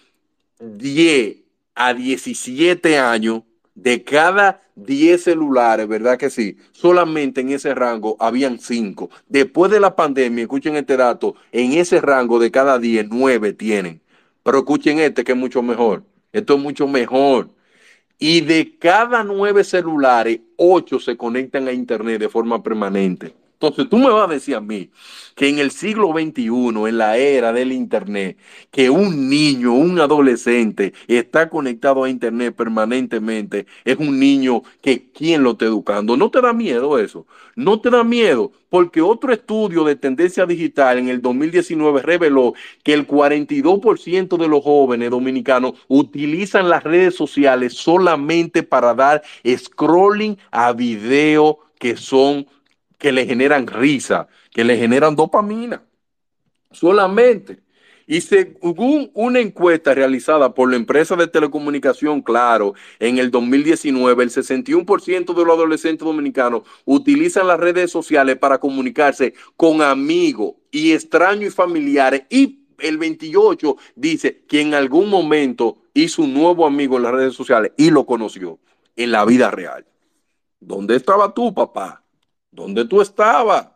10 0.59 1.40
a 1.75 1.93
17 1.93 2.97
años, 2.97 3.43
de 3.75 4.03
cada 4.03 4.61
10 4.75 5.23
celulares, 5.23 5.87
¿verdad 5.87 6.17
que 6.17 6.29
sí? 6.29 6.57
Solamente 6.71 7.41
en 7.41 7.49
ese 7.49 7.73
rango 7.73 8.15
habían 8.19 8.59
5. 8.59 9.09
Después 9.27 9.71
de 9.71 9.79
la 9.79 9.95
pandemia, 9.95 10.43
escuchen 10.43 10.75
este 10.75 10.97
dato, 10.97 11.35
en 11.51 11.73
ese 11.73 12.01
rango 12.01 12.39
de 12.39 12.51
cada 12.51 12.79
10, 12.79 13.07
9 13.09 13.53
tienen. 13.53 14.01
Pero 14.43 14.59
escuchen 14.59 14.99
este 14.99 15.23
que 15.23 15.31
es 15.31 15.37
mucho 15.37 15.61
mejor. 15.61 16.03
Esto 16.31 16.55
es 16.55 16.61
mucho 16.61 16.87
mejor. 16.87 17.49
Y 18.19 18.41
de 18.41 18.77
cada 18.77 19.23
9 19.23 19.63
celulares, 19.63 20.39
8 20.57 20.99
se 20.99 21.17
conectan 21.17 21.67
a 21.67 21.71
Internet 21.71 22.19
de 22.19 22.29
forma 22.29 22.61
permanente. 22.61 23.33
Entonces 23.61 23.89
tú 23.89 23.99
me 23.99 24.09
vas 24.09 24.27
a 24.27 24.33
decir 24.33 24.55
a 24.55 24.59
mí 24.59 24.89
que 25.35 25.47
en 25.47 25.59
el 25.59 25.69
siglo 25.69 26.11
XXI, 26.13 26.47
en 26.87 26.97
la 26.97 27.17
era 27.17 27.53
del 27.53 27.71
Internet, 27.71 28.39
que 28.71 28.89
un 28.89 29.29
niño, 29.29 29.73
un 29.73 29.99
adolescente 29.99 30.93
está 31.07 31.47
conectado 31.47 32.03
a 32.03 32.09
Internet 32.09 32.55
permanentemente, 32.55 33.67
es 33.85 33.97
un 33.97 34.19
niño 34.19 34.63
que 34.81 35.11
¿quién 35.11 35.43
lo 35.43 35.51
está 35.51 35.65
educando? 35.65 36.17
¿No 36.17 36.31
te 36.31 36.41
da 36.41 36.53
miedo 36.53 36.97
eso? 36.97 37.27
¿No 37.55 37.79
te 37.79 37.91
da 37.91 38.03
miedo? 38.03 38.51
Porque 38.67 38.99
otro 38.99 39.31
estudio 39.31 39.83
de 39.83 39.95
tendencia 39.95 40.47
digital 40.47 40.97
en 40.97 41.09
el 41.09 41.21
2019 41.21 42.01
reveló 42.01 42.55
que 42.81 42.95
el 42.95 43.05
42% 43.05 44.37
de 44.37 44.47
los 44.47 44.63
jóvenes 44.63 45.11
dominicanos 45.11 45.73
utilizan 45.87 46.67
las 46.67 46.83
redes 46.83 47.13
sociales 47.13 47.73
solamente 47.75 48.63
para 48.63 48.95
dar 48.95 49.21
scrolling 49.45 50.39
a 50.49 50.73
videos 50.73 51.57
que 51.77 51.95
son 51.95 52.47
que 53.01 53.11
le 53.11 53.25
generan 53.25 53.65
risa, 53.65 54.27
que 54.51 54.63
le 54.63 54.77
generan 54.77 55.15
dopamina. 55.15 55.83
Solamente. 56.69 57.59
Y 58.05 58.21
según 58.21 59.09
una 59.15 59.39
encuesta 59.39 59.95
realizada 59.95 60.53
por 60.53 60.69
la 60.69 60.75
empresa 60.75 61.15
de 61.15 61.27
telecomunicación 61.27 62.21
Claro 62.21 62.75
en 62.99 63.17
el 63.17 63.31
2019, 63.31 64.23
el 64.23 64.29
61% 64.29 65.33
de 65.33 65.45
los 65.45 65.57
adolescentes 65.57 66.05
dominicanos 66.05 66.61
utilizan 66.85 67.47
las 67.47 67.59
redes 67.59 67.89
sociales 67.89 68.37
para 68.37 68.59
comunicarse 68.59 69.33
con 69.57 69.81
amigos 69.81 70.53
y 70.69 70.91
extraños 70.91 71.53
y 71.53 71.55
familiares 71.55 72.23
y 72.29 72.59
el 72.77 72.99
28 72.99 73.77
dice 73.95 74.43
que 74.47 74.61
en 74.61 74.75
algún 74.75 75.09
momento 75.09 75.77
hizo 75.95 76.21
un 76.21 76.35
nuevo 76.35 76.67
amigo 76.67 76.97
en 76.97 77.03
las 77.03 77.13
redes 77.13 77.33
sociales 77.33 77.71
y 77.77 77.89
lo 77.89 78.05
conoció 78.05 78.59
en 78.95 79.11
la 79.11 79.25
vida 79.25 79.49
real. 79.49 79.85
¿Dónde 80.59 80.95
estaba 80.95 81.33
tú, 81.33 81.53
papá? 81.53 82.00
¿Dónde 82.51 82.85
tú 82.85 83.01
estabas? 83.01 83.69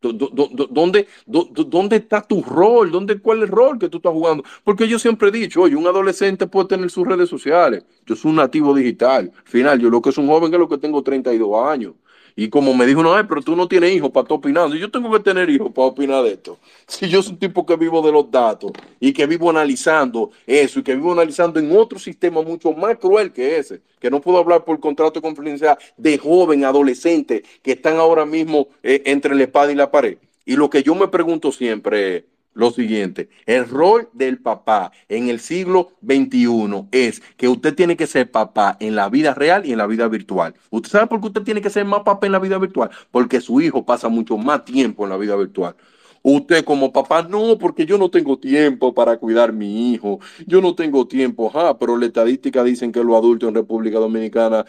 ¿Dónde, 0.00 1.08
dónde, 1.26 1.96
está 1.96 2.22
tu 2.22 2.42
rol? 2.42 2.90
¿Dónde, 2.90 3.20
¿Cuál 3.20 3.38
es 3.38 3.44
el 3.44 3.48
rol 3.48 3.78
que 3.78 3.88
tú 3.88 3.96
estás 3.96 4.12
jugando? 4.12 4.44
Porque 4.62 4.86
yo 4.86 4.98
siempre 4.98 5.28
he 5.28 5.32
dicho, 5.32 5.62
oye, 5.62 5.74
un 5.74 5.86
adolescente 5.86 6.46
puede 6.46 6.68
tener 6.68 6.90
sus 6.90 7.06
redes 7.06 7.28
sociales. 7.28 7.84
Yo 8.04 8.14
soy 8.14 8.30
un 8.30 8.36
nativo 8.36 8.74
digital. 8.74 9.32
Al 9.34 9.50
final, 9.50 9.80
yo 9.80 9.90
lo 9.90 10.00
que 10.02 10.10
es 10.10 10.18
un 10.18 10.28
joven 10.28 10.52
es 10.52 10.60
lo 10.60 10.68
que 10.68 10.78
tengo 10.78 11.02
32 11.02 11.66
años. 11.68 11.94
Y 12.38 12.50
como 12.50 12.74
me 12.74 12.84
dijo, 12.84 13.02
no, 13.02 13.14
pero 13.26 13.40
tú 13.40 13.56
no 13.56 13.66
tienes 13.66 13.94
hijos 13.94 14.10
para 14.10 14.24
estar 14.24 14.36
opinando. 14.36 14.76
Yo 14.76 14.90
tengo 14.90 15.10
que 15.10 15.20
tener 15.20 15.48
hijos 15.48 15.72
para 15.72 15.88
opinar 15.88 16.22
de 16.22 16.32
esto. 16.32 16.58
Si 16.86 17.08
yo 17.08 17.22
soy 17.22 17.32
un 17.32 17.38
tipo 17.38 17.64
que 17.64 17.76
vivo 17.76 18.02
de 18.02 18.12
los 18.12 18.30
datos 18.30 18.72
y 19.00 19.14
que 19.14 19.26
vivo 19.26 19.48
analizando 19.48 20.30
eso 20.46 20.80
y 20.80 20.82
que 20.82 20.94
vivo 20.94 21.12
analizando 21.12 21.58
en 21.58 21.74
otro 21.74 21.98
sistema 21.98 22.42
mucho 22.42 22.72
más 22.72 22.98
cruel 22.98 23.32
que 23.32 23.56
ese, 23.56 23.80
que 23.98 24.10
no 24.10 24.20
puedo 24.20 24.36
hablar 24.36 24.64
por 24.64 24.78
contrato 24.80 25.14
de 25.14 25.22
confidencialidad 25.22 25.78
de 25.96 26.18
joven, 26.18 26.66
adolescente, 26.66 27.42
que 27.62 27.72
están 27.72 27.96
ahora 27.96 28.26
mismo 28.26 28.68
eh, 28.82 29.02
entre 29.06 29.34
la 29.34 29.44
espada 29.44 29.72
y 29.72 29.74
la 29.74 29.90
pared. 29.90 30.18
Y 30.44 30.56
lo 30.56 30.68
que 30.68 30.82
yo 30.82 30.94
me 30.94 31.08
pregunto 31.08 31.50
siempre 31.52 32.16
es, 32.16 32.24
lo 32.56 32.70
siguiente, 32.70 33.28
el 33.44 33.68
rol 33.68 34.08
del 34.14 34.38
papá 34.38 34.90
en 35.10 35.28
el 35.28 35.40
siglo 35.40 35.92
XXI 36.02 36.86
es 36.90 37.20
que 37.36 37.48
usted 37.48 37.74
tiene 37.74 37.98
que 37.98 38.06
ser 38.06 38.30
papá 38.30 38.78
en 38.80 38.96
la 38.96 39.10
vida 39.10 39.34
real 39.34 39.66
y 39.66 39.72
en 39.72 39.78
la 39.78 39.86
vida 39.86 40.08
virtual. 40.08 40.54
¿Usted 40.70 40.90
sabe 40.90 41.06
por 41.06 41.20
qué 41.20 41.26
usted 41.26 41.42
tiene 41.42 41.60
que 41.60 41.68
ser 41.68 41.84
más 41.84 42.00
papá 42.00 42.24
en 42.24 42.32
la 42.32 42.38
vida 42.38 42.56
virtual? 42.56 42.88
Porque 43.10 43.42
su 43.42 43.60
hijo 43.60 43.84
pasa 43.84 44.08
mucho 44.08 44.38
más 44.38 44.64
tiempo 44.64 45.04
en 45.04 45.10
la 45.10 45.18
vida 45.18 45.36
virtual. 45.36 45.76
Usted 46.22 46.64
como 46.64 46.92
papá, 46.92 47.22
no, 47.28 47.58
porque 47.58 47.84
yo 47.84 47.98
no 47.98 48.10
tengo 48.10 48.38
tiempo 48.38 48.94
para 48.94 49.18
cuidar 49.18 49.50
a 49.50 49.52
mi 49.52 49.92
hijo, 49.92 50.18
yo 50.46 50.62
no 50.62 50.74
tengo 50.74 51.06
tiempo, 51.06 51.48
ajá, 51.48 51.78
pero 51.78 51.98
la 51.98 52.06
estadística 52.06 52.64
dicen 52.64 52.90
que 52.90 53.04
los 53.04 53.16
adultos 53.16 53.50
en 53.50 53.54
República 53.54 53.98
Dominicana 53.98 54.64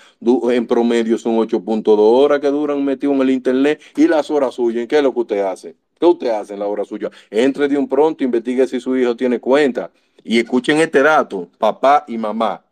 en 0.51 0.67
promedio 0.67 1.17
son 1.17 1.37
8.2 1.37 1.95
horas 1.97 2.41
que 2.41 2.47
duran 2.49 2.83
metidos 2.83 3.15
en 3.15 3.21
el 3.21 3.29
internet 3.29 3.81
y 3.95 4.07
las 4.07 4.29
horas 4.29 4.55
suyas, 4.55 4.87
¿qué 4.87 4.97
es 4.97 5.03
lo 5.03 5.13
que 5.13 5.19
usted 5.21 5.39
hace? 5.39 5.86
¿Qué 5.99 6.05
usted 6.05 6.29
hace 6.29 6.53
en 6.53 6.59
la 6.59 6.67
hora 6.67 6.85
suya? 6.85 7.09
Entre 7.29 7.67
de 7.67 7.77
un 7.77 7.87
pronto, 7.87 8.23
investigue 8.23 8.67
si 8.67 8.79
su 8.79 8.95
hijo 8.95 9.15
tiene 9.15 9.39
cuenta. 9.39 9.91
Y 10.23 10.39
escuchen 10.39 10.77
este 10.79 11.01
dato, 11.01 11.49
papá 11.57 12.05
y 12.07 12.17
mamá. 12.17 12.63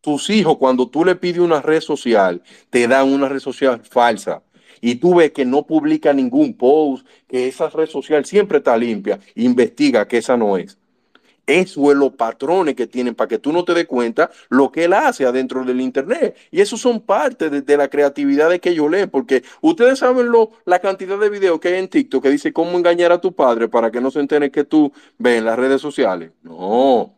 Tus 0.00 0.30
hijos, 0.30 0.56
cuando 0.56 0.88
tú 0.88 1.04
le 1.04 1.14
pides 1.14 1.38
una 1.38 1.60
red 1.60 1.80
social, 1.80 2.42
te 2.70 2.88
dan 2.88 3.12
una 3.12 3.28
red 3.28 3.38
social 3.38 3.80
falsa. 3.84 4.42
Y 4.80 4.96
tú 4.96 5.14
ves 5.14 5.30
que 5.30 5.44
no 5.44 5.64
publica 5.64 6.12
ningún 6.12 6.54
post, 6.54 7.06
que 7.28 7.46
esa 7.46 7.68
red 7.68 7.86
social 7.86 8.24
siempre 8.24 8.58
está 8.58 8.76
limpia. 8.76 9.20
Investiga 9.36 10.08
que 10.08 10.18
esa 10.18 10.36
no 10.36 10.56
es. 10.56 10.76
Eso 11.52 11.90
es 11.90 11.98
los 11.98 12.12
patrones 12.14 12.74
que 12.74 12.86
tienen 12.86 13.14
para 13.14 13.28
que 13.28 13.38
tú 13.38 13.52
no 13.52 13.62
te 13.62 13.74
des 13.74 13.86
cuenta 13.86 14.30
lo 14.48 14.72
que 14.72 14.84
él 14.84 14.94
hace 14.94 15.26
adentro 15.26 15.62
del 15.64 15.82
Internet. 15.82 16.34
Y 16.50 16.62
eso 16.62 16.78
son 16.78 17.02
parte 17.02 17.50
de, 17.50 17.76
la 17.76 17.88
creatividad 17.88 18.48
de 18.48 18.58
que 18.58 18.70
ellos 18.70 18.90
leen, 18.90 19.10
porque 19.10 19.42
ustedes 19.60 19.98
saben 19.98 20.30
lo, 20.30 20.52
la 20.64 20.78
cantidad 20.78 21.18
de 21.18 21.28
videos 21.28 21.60
que 21.60 21.68
hay 21.68 21.74
en 21.74 21.88
TikTok 21.88 22.22
que 22.22 22.30
dice 22.30 22.54
cómo 22.54 22.78
engañar 22.78 23.12
a 23.12 23.20
tu 23.20 23.34
padre 23.34 23.68
para 23.68 23.90
que 23.90 24.00
no 24.00 24.10
se 24.10 24.20
entere 24.20 24.50
que 24.50 24.64
tú 24.64 24.92
ves 25.18 25.40
en 25.40 25.44
las 25.44 25.58
redes 25.58 25.82
sociales. 25.82 26.30
No. 26.42 27.14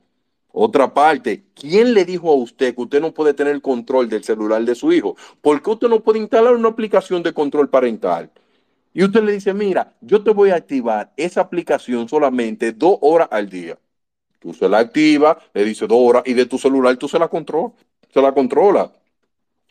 Otra 0.50 0.93
parte, 0.93 1.45
¿quién 1.55 1.95
le 1.95 2.05
dijo 2.05 2.29
a 2.29 2.35
usted 2.35 2.75
que 2.75 2.83
usted 2.83 3.00
no 3.00 3.14
puede 3.14 3.35
tener 3.35 3.61
control 3.61 4.09
del 4.09 4.25
celular 4.25 4.64
de 4.64 4.75
su 4.75 4.93
hijo? 4.93 5.17
¿Por 5.41 5.62
qué 5.62 5.71
usted 5.71 5.88
no 5.88 6.00
puede 6.00 6.19
instalar 6.19 6.57
una 6.57 6.71
aplicación 6.71 7.23
de 7.23 7.33
control 7.33 7.69
parental? 7.69 8.33
Y 8.93 9.05
usted 9.05 9.23
le 9.23 9.31
dice, 9.31 9.55
mira, 9.55 9.95
yo 10.00 10.25
te 10.25 10.33
voy 10.33 10.50
a 10.50 10.57
activar 10.57 11.12
esa 11.17 11.41
aplicación 11.41 12.09
solamente 12.09 12.73
dos 12.73 12.99
horas 13.00 13.29
al 13.31 13.49
día. 13.49 13.79
Tú 14.45 14.53
se 14.53 14.69
la 14.69 14.77
activa, 14.77 15.39
le 15.55 15.65
dice 15.65 15.87
dos 15.87 15.97
horas 15.99 16.23
y 16.27 16.35
de 16.35 16.45
tu 16.45 16.59
celular 16.59 16.95
tú 16.99 17.09
se 17.09 17.19
la 17.19 17.29
controla, 17.29 17.73
se 18.13 18.21
la 18.21 18.31
controla. 18.33 18.93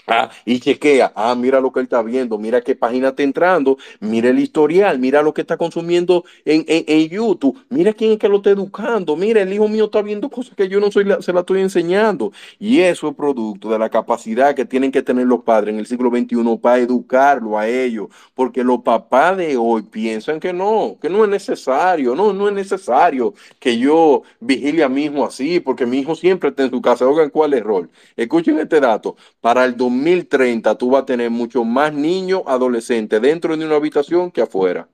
Ah, 0.06 0.30
y 0.46 0.60
chequea, 0.60 1.14
ah, 1.16 1.34
mira 1.34 1.62
lo 1.62 1.72
que 1.72 1.80
él 1.80 1.86
está 1.86 2.02
viendo, 2.02 2.38
mira 2.38 2.60
qué 2.60 2.76
página 2.76 3.10
está 3.10 3.24
entrando, 3.24 3.78
mira 4.02 4.30
el 4.30 4.40
historial, 4.40 5.00
mira 5.00 5.22
lo 5.22 5.34
que 5.34 5.42
está 5.42 5.56
consumiendo 5.56 6.26
en, 6.44 6.66
en, 6.68 7.08
YouTube, 7.08 7.58
mira 7.70 7.94
quién 7.94 8.12
es 8.12 8.20
que 8.20 8.28
lo 8.28 8.38
está 8.38 8.50
educando, 8.50 9.16
mira, 9.16 9.42
el 9.42 9.54
hijo 9.54 9.70
mío 9.70 9.86
está 9.86 10.02
viendo 10.02 10.30
cosas 10.30 10.56
que 10.56 10.68
yo 10.68 10.82
no 10.82 10.92
soy 10.92 11.06
se 11.22 11.32
la 11.32 11.40
estoy 11.40 11.62
enseñando. 11.62 12.34
Y 12.60 12.82
eso 12.82 13.08
es 13.08 13.16
producto 13.16 13.70
de 13.70 13.80
la 13.80 13.90
capacidad 13.90 14.54
que 14.54 14.66
tienen 14.66 14.92
que 14.92 15.02
tener 15.02 15.26
los 15.26 15.42
padres 15.44 15.74
en 15.74 15.80
el 15.80 15.86
siglo 15.86 16.10
XXI 16.10 16.58
para 16.62 16.80
educarlo 16.80 17.58
a 17.58 17.68
ellos, 17.70 18.08
porque 18.36 18.64
los 18.64 18.82
papás 18.82 19.38
de 19.38 19.56
hoy 19.56 19.84
piensan 19.84 20.40
que 20.40 20.52
no, 20.52 20.98
que 21.02 21.10
no 21.10 21.24
es 21.24 21.30
necesario, 21.30 22.14
no, 22.14 22.34
no 22.34 22.50
es 22.50 22.54
necesario 22.54 23.34
que 23.60 23.78
yo 23.78 24.24
vigile 24.42 24.84
a 24.84 24.90
mi 24.90 25.06
hijo 25.06 25.26
así, 25.26 25.62
porque 25.62 25.86
mi 25.86 26.00
hijo 26.00 26.16
siempre 26.16 26.50
está 26.50 26.64
en 26.64 26.72
su 26.72 26.82
casa. 26.82 27.08
Oigan, 27.08 27.30
¿cuál 27.30 27.54
es 27.54 27.60
el 27.60 27.66
rol? 27.66 27.90
Escuchen 28.18 28.60
este 28.60 28.80
dato, 28.80 29.16
para 29.40 29.66
el 29.66 29.78
2030 29.94 30.76
tú 30.76 30.92
vas 30.92 31.04
a 31.04 31.06
tener 31.06 31.30
mucho 31.30 31.64
más 31.64 31.94
niños 31.94 32.44
adolescentes 32.46 33.22
dentro 33.22 33.56
de 33.56 33.66
una 33.66 33.76
habitación 33.76 34.32
que 34.32 34.42
afuera, 34.42 34.88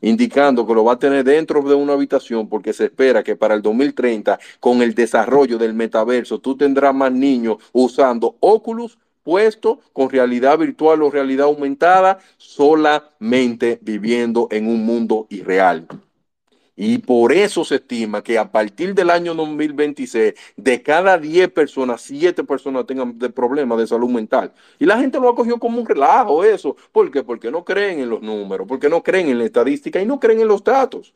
indicando 0.00 0.66
que 0.66 0.74
lo 0.74 0.84
va 0.84 0.94
a 0.94 0.98
tener 0.98 1.24
dentro 1.24 1.62
de 1.62 1.74
una 1.74 1.92
habitación 1.94 2.48
porque 2.48 2.72
se 2.72 2.84
espera 2.84 3.22
que 3.22 3.36
para 3.36 3.54
el 3.54 3.62
2030, 3.62 4.38
con 4.60 4.82
el 4.82 4.94
desarrollo 4.94 5.58
del 5.58 5.74
metaverso, 5.74 6.38
tú 6.38 6.56
tendrás 6.56 6.94
más 6.94 7.12
niños 7.12 7.56
usando 7.72 8.36
Oculus 8.40 8.98
puesto 9.22 9.80
con 9.92 10.10
realidad 10.10 10.58
virtual 10.58 11.02
o 11.02 11.10
realidad 11.10 11.46
aumentada, 11.46 12.18
solamente 12.36 13.78
viviendo 13.82 14.48
en 14.50 14.66
un 14.66 14.84
mundo 14.84 15.26
irreal. 15.30 15.86
Y 16.74 16.98
por 16.98 17.32
eso 17.32 17.64
se 17.64 17.76
estima 17.76 18.22
que 18.22 18.38
a 18.38 18.50
partir 18.50 18.94
del 18.94 19.10
año 19.10 19.34
2026, 19.34 20.34
de 20.56 20.82
cada 20.82 21.18
10 21.18 21.50
personas, 21.50 22.00
7 22.02 22.44
personas 22.44 22.86
tengan 22.86 23.18
problemas 23.18 23.78
de 23.78 23.86
salud 23.86 24.08
mental. 24.08 24.52
Y 24.78 24.86
la 24.86 24.98
gente 24.98 25.20
lo 25.20 25.28
ha 25.28 25.34
cogido 25.34 25.58
como 25.58 25.78
un 25.78 25.86
relajo 25.86 26.44
eso. 26.44 26.76
¿Por 26.90 27.10
qué? 27.10 27.22
Porque 27.22 27.50
no 27.50 27.64
creen 27.64 28.00
en 28.00 28.10
los 28.10 28.22
números, 28.22 28.66
porque 28.66 28.88
no 28.88 29.02
creen 29.02 29.28
en 29.28 29.38
la 29.38 29.44
estadística 29.44 30.00
y 30.00 30.06
no 30.06 30.18
creen 30.18 30.40
en 30.40 30.48
los 30.48 30.64
datos. 30.64 31.14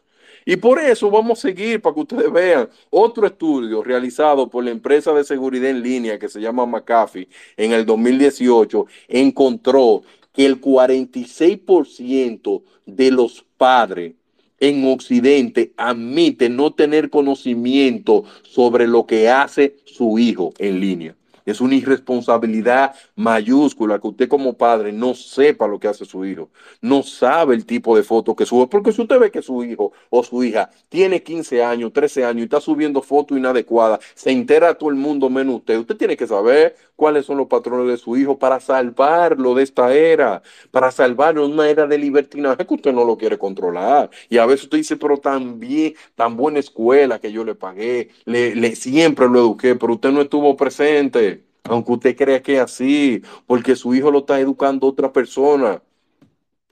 Y 0.49 0.57
por 0.57 0.79
eso 0.79 1.11
vamos 1.11 1.41
a 1.41 1.43
seguir 1.43 1.83
para 1.83 1.95
que 1.95 2.01
ustedes 2.03 2.33
vean 2.33 2.69
otro 2.91 3.27
estudio 3.27 3.83
realizado 3.83 4.49
por 4.49 4.63
la 4.63 4.71
empresa 4.71 5.13
de 5.13 5.25
seguridad 5.25 5.71
en 5.71 5.83
línea 5.83 6.21
que 6.21 6.29
se 6.29 6.41
llama 6.41 6.65
McAfee 6.67 7.29
en 7.57 7.73
el 7.73 7.85
2018 7.85 8.87
encontró 9.09 10.03
que 10.33 10.47
el 10.47 10.61
46% 10.61 12.63
de 12.85 13.11
los 13.11 13.45
padres 13.57 14.15
en 14.61 14.87
Occidente 14.87 15.73
admite 15.77 16.49
no 16.49 16.73
tener 16.73 17.11
conocimiento 17.11 18.25
sobre 18.43 18.87
lo 18.87 19.07
que 19.07 19.29
hace 19.29 19.77
su 19.85 20.19
hijo 20.19 20.53
en 20.59 20.81
línea. 20.81 21.15
Es 21.47 21.61
una 21.61 21.77
irresponsabilidad 21.77 22.97
mayúscula 23.15 24.01
que 24.01 24.09
usted 24.09 24.29
como 24.29 24.55
padre 24.55 24.93
no 24.93 25.15
sepa 25.15 25.69
lo 25.69 25.79
que 25.79 25.87
hace 25.87 26.05
su 26.05 26.25
hijo, 26.25 26.51
no 26.81 27.05
sabe 27.05 27.55
el 27.55 27.65
tipo 27.65 27.97
de 27.97 28.03
fotos 28.03 28.35
que 28.35 28.45
sube, 28.45 28.67
porque 28.67 28.93
si 28.93 29.01
usted 29.01 29.21
ve 29.21 29.31
que 29.31 29.43
su 29.43 29.63
hijo 29.63 29.93
o 30.11 30.25
su 30.25 30.43
hija 30.43 30.69
tiene 30.89 31.23
15 31.23 31.63
años, 31.63 31.93
13 31.93 32.25
años 32.25 32.41
y 32.41 32.45
está 32.45 32.61
subiendo 32.61 33.01
fotos 33.01 33.39
inadecuadas, 33.39 34.01
se 34.17 34.33
entera 34.33 34.75
todo 34.75 34.91
el 34.91 34.97
mundo 34.97 35.31
menos 35.31 35.57
usted, 35.59 35.79
usted 35.79 35.97
tiene 35.97 36.17
que 36.17 36.27
saber 36.27 36.75
cuáles 36.97 37.27
son 37.27 37.37
los 37.39 37.47
patrones 37.47 37.89
de 37.89 37.97
su 37.99 38.17
hijo 38.17 38.39
para 38.39 38.59
salvarlo 38.61 39.55
de 39.55 39.63
esta 39.63 39.95
era, 39.95 40.43
para 40.71 40.91
salvarlo 40.91 41.47
de 41.47 41.55
una 41.55 41.69
era 41.69 41.87
de 41.87 41.99
libertinaje 41.99 42.67
que 42.67 42.75
usted 42.75 42.93
no 42.93 43.05
lo 43.05 43.17
quiere 43.17 43.39
controlar. 43.39 44.11
Y 44.29 44.39
a 44.39 44.47
veces 44.47 44.65
usted 44.65 44.79
dice, 44.79 44.97
pero 44.97 45.19
también, 45.19 45.95
tan 46.15 46.37
buena 46.37 46.59
escuela 46.59 47.21
que 47.21 47.33
yo 47.33 47.45
le 47.45 47.55
pagué, 47.55 48.11
le, 48.25 48.55
le 48.55 48.75
siempre 48.77 49.29
lo 49.29 49.39
eduqué, 49.41 49.77
pero 49.77 49.95
usted 49.95 50.11
no 50.13 50.23
estuvo 50.23 50.57
presente 50.57 51.45
aunque 51.69 51.93
usted 51.93 52.17
crea 52.17 52.43
que 52.43 52.57
es 52.57 52.61
así, 52.61 53.23
porque 53.47 53.75
su 53.77 53.95
hijo 53.95 54.11
lo 54.11 54.21
está 54.21 54.39
educando 54.41 54.87
otra 54.87 55.13
persona, 55.13 55.83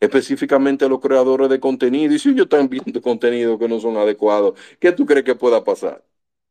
específicamente 0.00 0.88
los 0.88 1.00
creadores 1.00 1.48
de 1.48 1.60
contenido. 1.60 2.14
Y 2.14 2.18
si 2.18 2.30
ellos 2.30 2.44
están 2.44 2.68
viendo 2.68 3.00
contenido 3.02 3.58
que 3.58 3.68
no 3.68 3.80
son 3.80 3.96
adecuados, 3.96 4.58
¿qué 4.78 4.92
tú 4.92 5.06
crees 5.06 5.24
que 5.24 5.34
pueda 5.34 5.64
pasar? 5.64 6.04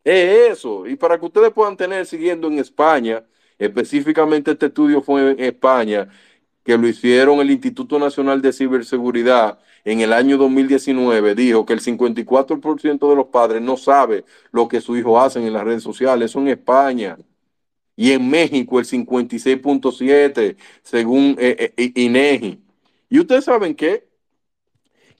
Es 0.03 0.51
eso. 0.51 0.87
Y 0.87 0.95
para 0.95 1.19
que 1.19 1.25
ustedes 1.25 1.51
puedan 1.53 1.77
tener 1.77 2.05
siguiendo 2.05 2.47
en 2.47 2.59
España, 2.59 3.25
específicamente 3.59 4.51
este 4.51 4.67
estudio 4.67 5.01
fue 5.01 5.31
en 5.31 5.39
España, 5.39 6.09
que 6.63 6.77
lo 6.77 6.87
hicieron 6.87 7.39
el 7.39 7.51
Instituto 7.51 7.99
Nacional 7.99 8.41
de 8.41 8.53
Ciberseguridad 8.53 9.59
en 9.85 10.01
el 10.01 10.13
año 10.13 10.37
2019, 10.37 11.35
dijo 11.35 11.65
que 11.65 11.73
el 11.73 11.81
54% 11.81 13.09
de 13.09 13.15
los 13.15 13.27
padres 13.27 13.61
no 13.61 13.75
sabe 13.75 14.23
lo 14.51 14.67
que 14.67 14.79
su 14.81 14.95
hijo 14.95 15.19
hace 15.19 15.45
en 15.45 15.51
las 15.51 15.63
redes 15.63 15.83
sociales. 15.83 16.31
Eso 16.31 16.39
en 16.39 16.47
España 16.47 17.17
y 17.95 18.11
en 18.11 18.29
México 18.29 18.79
el 18.79 18.85
56.7 18.85 20.55
según 20.83 21.35
eh, 21.39 21.73
eh, 21.75 21.91
INEGI. 21.95 22.61
Y 23.09 23.19
ustedes 23.19 23.45
saben 23.45 23.75
qué? 23.75 24.07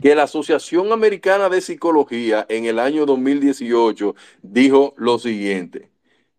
que 0.02 0.16
la 0.16 0.24
Asociación 0.24 0.92
Americana 0.92 1.48
de 1.48 1.62
Psicología 1.62 2.46
en 2.50 2.66
el 2.66 2.78
año 2.80 3.06
2018 3.06 4.16
dijo 4.42 4.94
lo 4.98 5.18
siguiente. 5.18 5.93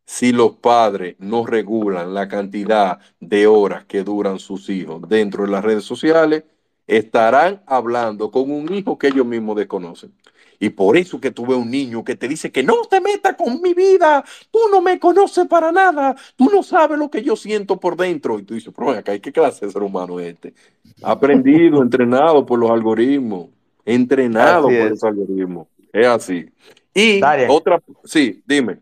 Si 0.06 0.32
los 0.32 0.52
padres 0.56 1.16
no 1.18 1.46
regulan 1.46 2.12
la 2.14 2.28
cantidad 2.28 2.98
de 3.20 3.46
horas 3.46 3.84
que 3.86 4.02
duran 4.02 4.38
sus 4.38 4.68
hijos 4.68 5.08
dentro 5.08 5.44
de 5.44 5.50
las 5.50 5.64
redes 5.64 5.84
sociales, 5.84 6.44
estarán 6.86 7.62
hablando 7.66 8.30
con 8.30 8.50
un 8.50 8.72
hijo 8.72 8.98
que 8.98 9.08
ellos 9.08 9.26
mismos 9.26 9.56
desconocen. 9.56 10.12
Y 10.58 10.70
por 10.70 10.96
eso 10.96 11.20
que 11.20 11.30
tuve 11.30 11.54
un 11.54 11.70
niño 11.70 12.04
que 12.04 12.16
te 12.16 12.28
dice 12.28 12.52
que 12.52 12.62
no 12.62 12.82
te 12.88 13.00
metas 13.00 13.34
con 13.36 13.60
mi 13.60 13.74
vida, 13.74 14.24
tú 14.50 14.60
no 14.70 14.80
me 14.80 14.98
conoces 14.98 15.46
para 15.46 15.72
nada, 15.72 16.14
tú 16.36 16.50
no 16.50 16.62
sabes 16.62 16.98
lo 16.98 17.10
que 17.10 17.22
yo 17.22 17.36
siento 17.36 17.78
por 17.78 17.96
dentro. 17.96 18.38
Y 18.38 18.44
tú 18.44 18.54
dices, 18.54 18.72
pero 18.74 18.90
acá, 18.90 19.18
¿qué 19.18 19.32
clase 19.32 19.66
de 19.66 19.72
ser 19.72 19.82
humano 19.82 20.20
es 20.20 20.34
este? 20.34 20.54
Aprendido, 21.02 21.82
entrenado 21.82 22.46
por 22.46 22.58
los 22.58 22.70
algoritmos, 22.70 23.48
entrenado 23.84 24.68
por 24.68 24.90
los 24.90 25.04
algoritmos. 25.04 25.66
Es 25.92 26.06
así. 26.06 26.48
Y 26.94 27.20
otra, 27.48 27.82
sí, 28.04 28.42
dime. 28.46 28.78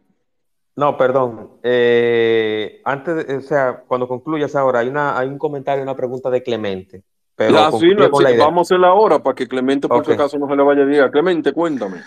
No, 0.74 0.96
perdón. 0.96 1.58
Eh, 1.62 2.80
antes, 2.84 3.26
de, 3.26 3.36
o 3.36 3.42
sea, 3.42 3.82
cuando 3.86 4.08
concluyas 4.08 4.54
ahora, 4.56 4.80
hay, 4.80 4.88
una, 4.88 5.18
hay 5.18 5.28
un 5.28 5.38
comentario, 5.38 5.82
una 5.82 5.96
pregunta 5.96 6.30
de 6.30 6.42
Clemente. 6.42 7.02
Pero 7.34 7.58
ah, 7.58 7.72
sí, 7.72 7.94
vamos 7.94 8.58
a 8.58 8.62
hacerla 8.62 8.88
ahora 8.88 9.18
para 9.18 9.34
que 9.34 9.48
Clemente 9.48 9.88
por 9.88 10.04
si 10.04 10.12
acaso 10.12 10.38
no 10.38 10.46
se 10.48 10.56
le 10.56 10.62
vaya 10.62 10.82
a 10.82 10.86
decir. 10.86 11.10
Clemente, 11.10 11.52
cuéntame. 11.52 12.02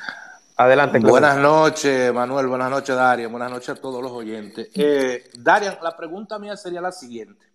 Adelante. 0.58 1.00
Buenas 1.00 1.38
noches, 1.38 2.14
Manuel. 2.14 2.48
Buenas 2.48 2.70
noches, 2.70 2.96
Daria. 2.96 3.28
Buenas 3.28 3.52
noches 3.52 3.70
a 3.70 3.76
todos 3.76 4.02
los 4.02 4.12
oyentes. 4.12 4.70
Eh, 4.74 5.30
Daria, 5.38 5.78
la 5.82 5.96
pregunta 5.98 6.40
mía 6.40 6.56
sería 6.56 6.80
la 6.80 6.92
siguiente. 6.92 7.46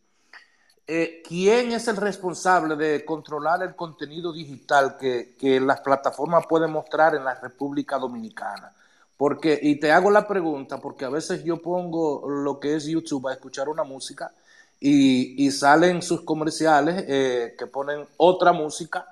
Eh, 0.87 1.23
¿Quién 1.27 1.73
es 1.73 1.87
el 1.89 1.97
responsable 1.97 2.77
de 2.77 3.05
controlar 3.05 3.63
el 3.63 3.75
contenido 3.77 4.33
digital 4.33 4.97
que, 4.99 5.37
que 5.39 5.61
las 5.61 5.81
plataformas 5.81 6.47
pueden 6.49 6.73
mostrar 6.73 7.15
en 7.15 7.25
la 7.25 7.37
República 7.37 7.97
Dominicana? 7.97 8.73
Porque, 9.21 9.61
y 9.61 9.79
te 9.79 9.93
hago 9.93 10.11
la 10.11 10.27
pregunta, 10.27 10.79
porque 10.79 11.05
a 11.05 11.11
veces 11.11 11.45
yo 11.45 11.61
pongo 11.61 12.27
lo 12.27 12.59
que 12.59 12.75
es 12.75 12.87
YouTube 12.87 13.29
a 13.29 13.35
escuchar 13.35 13.69
una 13.69 13.85
música 13.85 14.33
y, 14.81 15.51
salen 15.51 16.01
sus 16.01 16.23
comerciales 16.23 17.05
eh, 17.07 17.55
que 17.59 17.67
ponen 17.67 18.07
otra 18.17 18.55
música, 18.55 19.05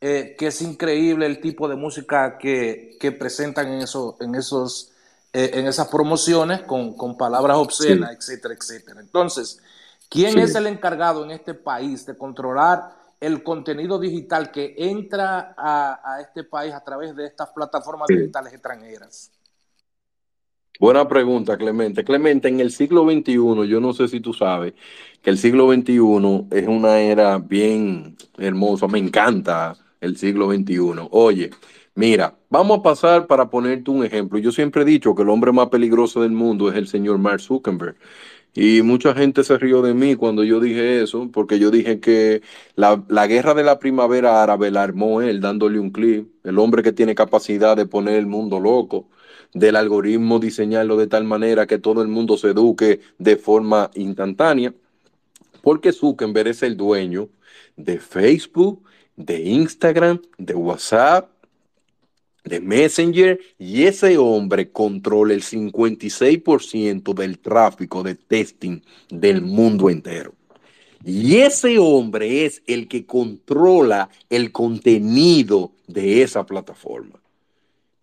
eh, 0.00 0.36
que 0.38 0.46
es 0.46 0.62
increíble 0.62 1.26
el 1.26 1.40
tipo 1.40 1.66
de 1.66 1.74
música 1.74 2.38
que, 2.38 3.16
presentan 3.18 3.72
en, 3.72 3.82
eso, 3.82 4.16
en, 4.20 4.36
esos, 4.36 4.92
eh, 5.32 5.50
en 5.54 5.66
esas 5.66 5.88
promociones 5.88 6.60
con, 6.60 7.16
palabras 7.16 7.56
obscenas, 7.56 8.12
etcétera, 8.12 8.54
etcétera. 8.54 9.00
Entonces, 9.00 9.60
¿quién 10.08 10.38
es 10.38 10.54
el 10.54 10.68
encargado 10.68 11.24
en 11.24 11.32
este 11.32 11.54
país 11.54 12.06
de 12.06 12.16
controlar 12.16 12.94
el 13.18 13.42
contenido 13.42 13.98
digital 13.98 14.52
que 14.52 14.76
entra 14.78 15.56
a, 15.58 16.20
este 16.20 16.44
país 16.44 16.72
a 16.72 16.84
través 16.84 17.16
de 17.16 17.26
estas 17.26 17.48
plataformas 17.50 18.06
digitales 18.06 18.52
extranjeras? 18.52 19.32
Buena 20.78 21.08
pregunta, 21.08 21.56
Clemente. 21.56 22.04
Clemente, 22.04 22.48
en 22.48 22.60
el 22.60 22.70
siglo 22.70 23.04
XXI, 23.10 23.66
yo 23.66 23.80
no 23.80 23.94
sé 23.94 24.08
si 24.08 24.20
tú 24.20 24.34
sabes 24.34 24.74
que 25.22 25.30
el 25.30 25.38
siglo 25.38 25.72
XXI 25.72 26.46
es 26.50 26.68
una 26.68 27.00
era 27.00 27.38
bien 27.38 28.16
hermosa. 28.36 28.86
Me 28.86 28.98
encanta 28.98 29.74
el 30.00 30.16
siglo 30.18 30.52
XXI. 30.52 31.08
Oye, 31.10 31.50
mira, 31.94 32.36
vamos 32.50 32.80
a 32.80 32.82
pasar 32.82 33.26
para 33.26 33.48
ponerte 33.48 33.90
un 33.90 34.04
ejemplo. 34.04 34.38
Yo 34.38 34.52
siempre 34.52 34.82
he 34.82 34.84
dicho 34.84 35.14
que 35.14 35.22
el 35.22 35.30
hombre 35.30 35.50
más 35.52 35.68
peligroso 35.68 36.20
del 36.22 36.32
mundo 36.32 36.68
es 36.70 36.76
el 36.76 36.88
señor 36.88 37.18
Mark 37.18 37.40
Zuckerberg. 37.40 37.96
Y 38.54 38.82
mucha 38.82 39.14
gente 39.14 39.44
se 39.44 39.58
rió 39.58 39.82
de 39.82 39.94
mí 39.94 40.14
cuando 40.14 40.44
yo 40.44 40.60
dije 40.60 41.02
eso, 41.02 41.30
porque 41.32 41.58
yo 41.58 41.70
dije 41.70 42.00
que 42.00 42.42
la, 42.74 43.02
la, 43.08 43.26
guerra 43.26 43.52
de 43.54 43.62
la 43.62 43.78
primavera 43.78 44.42
árabe 44.42 44.70
la 44.70 44.82
armó 44.82 45.20
él 45.20 45.40
dándole 45.42 45.78
un 45.78 45.90
clip, 45.90 46.28
el 46.42 46.58
hombre 46.58 46.82
que 46.82 46.92
tiene 46.92 47.14
capacidad 47.14 47.76
de 47.76 47.86
poner 47.86 48.14
el 48.16 48.26
mundo 48.26 48.58
loco 48.58 49.08
del 49.52 49.76
algoritmo 49.76 50.38
diseñarlo 50.38 50.96
de 50.96 51.06
tal 51.06 51.24
manera 51.24 51.66
que 51.66 51.78
todo 51.78 52.02
el 52.02 52.08
mundo 52.08 52.36
se 52.36 52.48
eduque 52.48 53.00
de 53.18 53.36
forma 53.36 53.90
instantánea, 53.94 54.74
porque 55.62 55.92
Zuckerberg 55.92 56.48
es 56.48 56.62
el 56.62 56.76
dueño 56.76 57.28
de 57.76 57.98
Facebook, 57.98 58.82
de 59.16 59.40
Instagram, 59.42 60.20
de 60.38 60.54
WhatsApp, 60.54 61.30
de 62.44 62.60
Messenger, 62.60 63.40
y 63.58 63.84
ese 63.84 64.18
hombre 64.18 64.70
controla 64.70 65.34
el 65.34 65.42
56% 65.42 67.12
del 67.14 67.38
tráfico 67.38 68.02
de 68.02 68.14
testing 68.14 68.80
del 69.10 69.42
mundo 69.42 69.90
entero. 69.90 70.34
Y 71.04 71.36
ese 71.36 71.78
hombre 71.78 72.46
es 72.46 72.62
el 72.66 72.88
que 72.88 73.06
controla 73.06 74.08
el 74.30 74.52
contenido 74.52 75.72
de 75.86 76.22
esa 76.22 76.46
plataforma. 76.46 77.20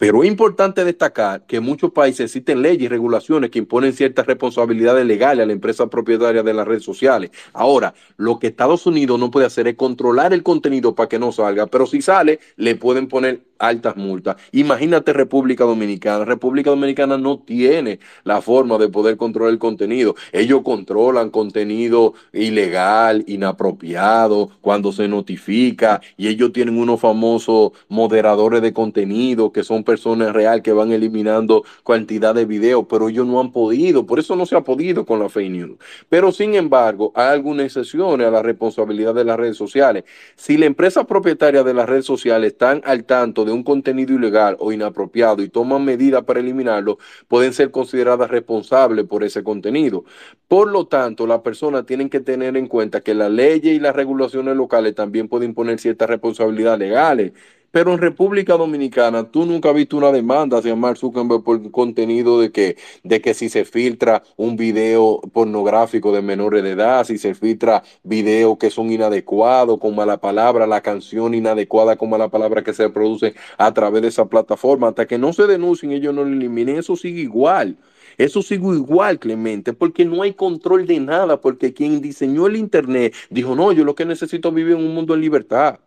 Pero 0.04 0.22
es 0.22 0.30
importante 0.30 0.84
destacar 0.84 1.46
que 1.46 1.56
en 1.56 1.64
muchos 1.64 1.94
países 1.94 2.26
existen 2.26 2.62
leyes 2.62 2.82
y 2.82 2.88
regulaciones 2.90 3.52
que 3.52 3.60
imponen 3.60 3.94
ciertas 3.94 4.26
responsabilidades 4.26 5.06
legales 5.06 5.44
a 5.44 5.46
la 5.46 5.54
empresa 5.54 5.88
propietaria 5.88 6.44
de 6.44 6.54
las 6.54 6.68
redes 6.68 6.84
sociales. 6.84 7.32
Ahora, 7.54 7.94
lo 8.18 8.38
que 8.38 8.48
Estados 8.48 8.86
Unidos 8.86 9.18
no 9.18 9.32
puede 9.32 9.46
hacer 9.46 9.66
es 9.66 9.76
controlar 9.76 10.34
el 10.34 10.44
contenido 10.44 10.94
para 10.94 11.08
que 11.08 11.20
no 11.20 11.32
salga, 11.32 11.68
pero 11.68 11.86
si 11.86 12.02
sale, 12.02 12.42
le 12.58 12.76
pueden 12.76 13.08
poner 13.08 13.44
altas 13.60 13.96
multas. 13.96 14.36
Imagínate 14.52 15.14
República 15.14 15.64
Dominicana. 15.64 16.26
República 16.26 16.70
Dominicana 16.72 17.18
no 17.18 17.40
tiene 17.40 18.00
la 18.26 18.42
forma 18.42 18.78
de 18.78 18.90
poder 18.90 19.16
controlar 19.16 19.54
el 19.54 19.60
contenido. 19.60 20.16
Ellos 20.34 20.64
controlan 20.64 21.30
contenido 21.30 22.14
ilegal, 22.34 23.24
inapropiado, 23.26 24.50
cuando 24.60 24.92
se 24.92 25.08
notifica, 25.08 26.02
y 26.18 26.28
ellos 26.28 26.52
tienen 26.52 26.78
unos 26.78 27.00
famosos 27.00 27.72
moderadores 27.88 28.62
de 28.62 28.74
contenido 28.74 29.54
que 29.54 29.64
son 29.64 29.84
personas 29.84 29.93
reales 30.34 30.64
que 30.64 30.74
van 30.74 30.92
eliminando 30.92 31.64
cantidad 31.86 32.34
de 32.34 32.46
videos, 32.46 32.86
pero 32.90 33.10
ellos 33.10 33.28
no 33.28 33.40
han 33.40 33.52
podido. 33.52 34.06
Por 34.06 34.20
eso 34.20 34.36
no 34.36 34.46
se 34.46 34.56
ha 34.56 34.62
podido 34.62 35.06
con 35.06 35.20
la 35.20 35.30
fake 35.30 35.52
news. 35.52 35.78
Pero 36.10 36.32
sin 36.32 36.56
embargo, 36.56 37.12
hay 37.16 37.34
algunas 37.34 37.66
excepciones 37.66 38.28
a 38.28 38.32
la 38.32 38.42
responsabilidad 38.42 39.14
de 39.14 39.26
las 39.26 39.38
redes 39.38 39.58
sociales. 39.58 40.04
Si 40.36 40.58
la 40.58 40.66
empresa 40.66 41.04
propietaria 41.06 41.64
de 41.64 41.74
las 41.74 41.88
redes 41.88 42.06
sociales 42.06 42.54
están 42.54 42.82
al 42.86 43.06
tanto 43.06 43.46
de 43.46 43.52
un 43.52 43.64
contenido 43.64 44.14
ilegal 44.14 44.56
o 44.60 44.72
inapropiado 44.72 45.42
y 45.42 45.50
toman 45.50 45.84
medidas 45.84 46.24
para 46.24 46.40
eliminarlo, 46.40 46.98
pueden 47.28 47.54
ser 47.54 47.72
consideradas 47.72 48.30
responsables 48.30 49.06
por 49.06 49.24
ese 49.24 49.44
contenido. 49.44 50.06
Por 50.48 50.70
lo 50.72 50.88
tanto, 50.88 51.26
las 51.28 51.42
personas 51.42 51.86
tienen 51.86 52.10
que 52.10 52.20
tener 52.20 52.58
en 52.58 52.68
cuenta 52.68 53.02
que 53.02 53.14
las 53.14 53.32
leyes 53.32 53.76
y 53.76 53.80
las 53.80 53.96
regulaciones 53.96 54.56
locales 54.56 54.96
también 54.96 55.28
pueden 55.28 55.54
poner 55.54 55.80
ciertas 55.80 56.10
responsabilidades 56.10 56.80
legales. 56.80 57.34
Pero 57.74 57.92
en 57.92 57.98
República 57.98 58.56
Dominicana, 58.56 59.24
tú 59.32 59.48
nunca 59.48 59.70
has 59.70 59.76
visto 59.76 59.98
una 59.98 60.12
demanda 60.12 60.60
hacia 60.60 60.76
Mark 60.76 60.96
Zuckerberg 60.96 61.44
por 61.44 61.72
contenido 61.72 62.40
de 62.40 62.52
que, 62.52 62.78
de 63.04 63.20
que 63.20 63.34
si 63.34 63.50
se 63.50 63.66
filtra 63.66 64.22
un 64.38 64.56
video 64.56 65.20
pornográfico 65.34 66.12
de 66.12 66.22
menores 66.22 66.62
de 66.62 66.70
edad, 66.74 67.04
si 67.04 67.18
se 67.18 67.34
filtra 67.34 67.82
videos 68.04 68.60
que 68.60 68.70
son 68.70 68.92
inadecuados 68.92 69.80
con 69.80 69.96
mala 69.96 70.18
palabra, 70.18 70.68
la 70.68 70.82
canción 70.82 71.34
inadecuada 71.34 71.96
con 71.96 72.12
mala 72.12 72.30
palabra 72.30 72.64
que 72.64 72.76
se 72.76 72.92
produce 72.92 73.34
a 73.58 73.74
través 73.74 74.04
de 74.04 74.10
esa 74.10 74.26
plataforma, 74.26 74.90
hasta 74.90 75.08
que 75.08 75.18
no 75.18 75.34
se 75.34 75.48
denuncien, 75.48 75.94
ellos 75.94 76.14
no 76.14 76.24
lo 76.24 76.32
eliminen, 76.32 76.78
eso 76.78 76.96
sigue 76.96 77.22
igual. 77.22 77.76
Eso 78.20 78.44
sigue 78.44 78.68
igual, 78.68 79.18
Clemente, 79.18 79.74
porque 79.74 80.06
no 80.06 80.22
hay 80.22 80.36
control 80.36 80.86
de 80.86 81.00
nada, 81.00 81.42
porque 81.42 81.74
quien 81.74 82.02
diseñó 82.02 82.46
el 82.46 82.56
Internet 82.56 83.16
dijo, 83.32 83.56
no, 83.56 83.72
yo 83.72 83.84
lo 83.84 83.96
que 83.96 84.06
necesito 84.06 84.50
es 84.50 84.54
vivir 84.54 84.74
en 84.76 84.86
un 84.86 84.94
mundo 84.94 85.16
en 85.16 85.22
libertad. 85.22 85.80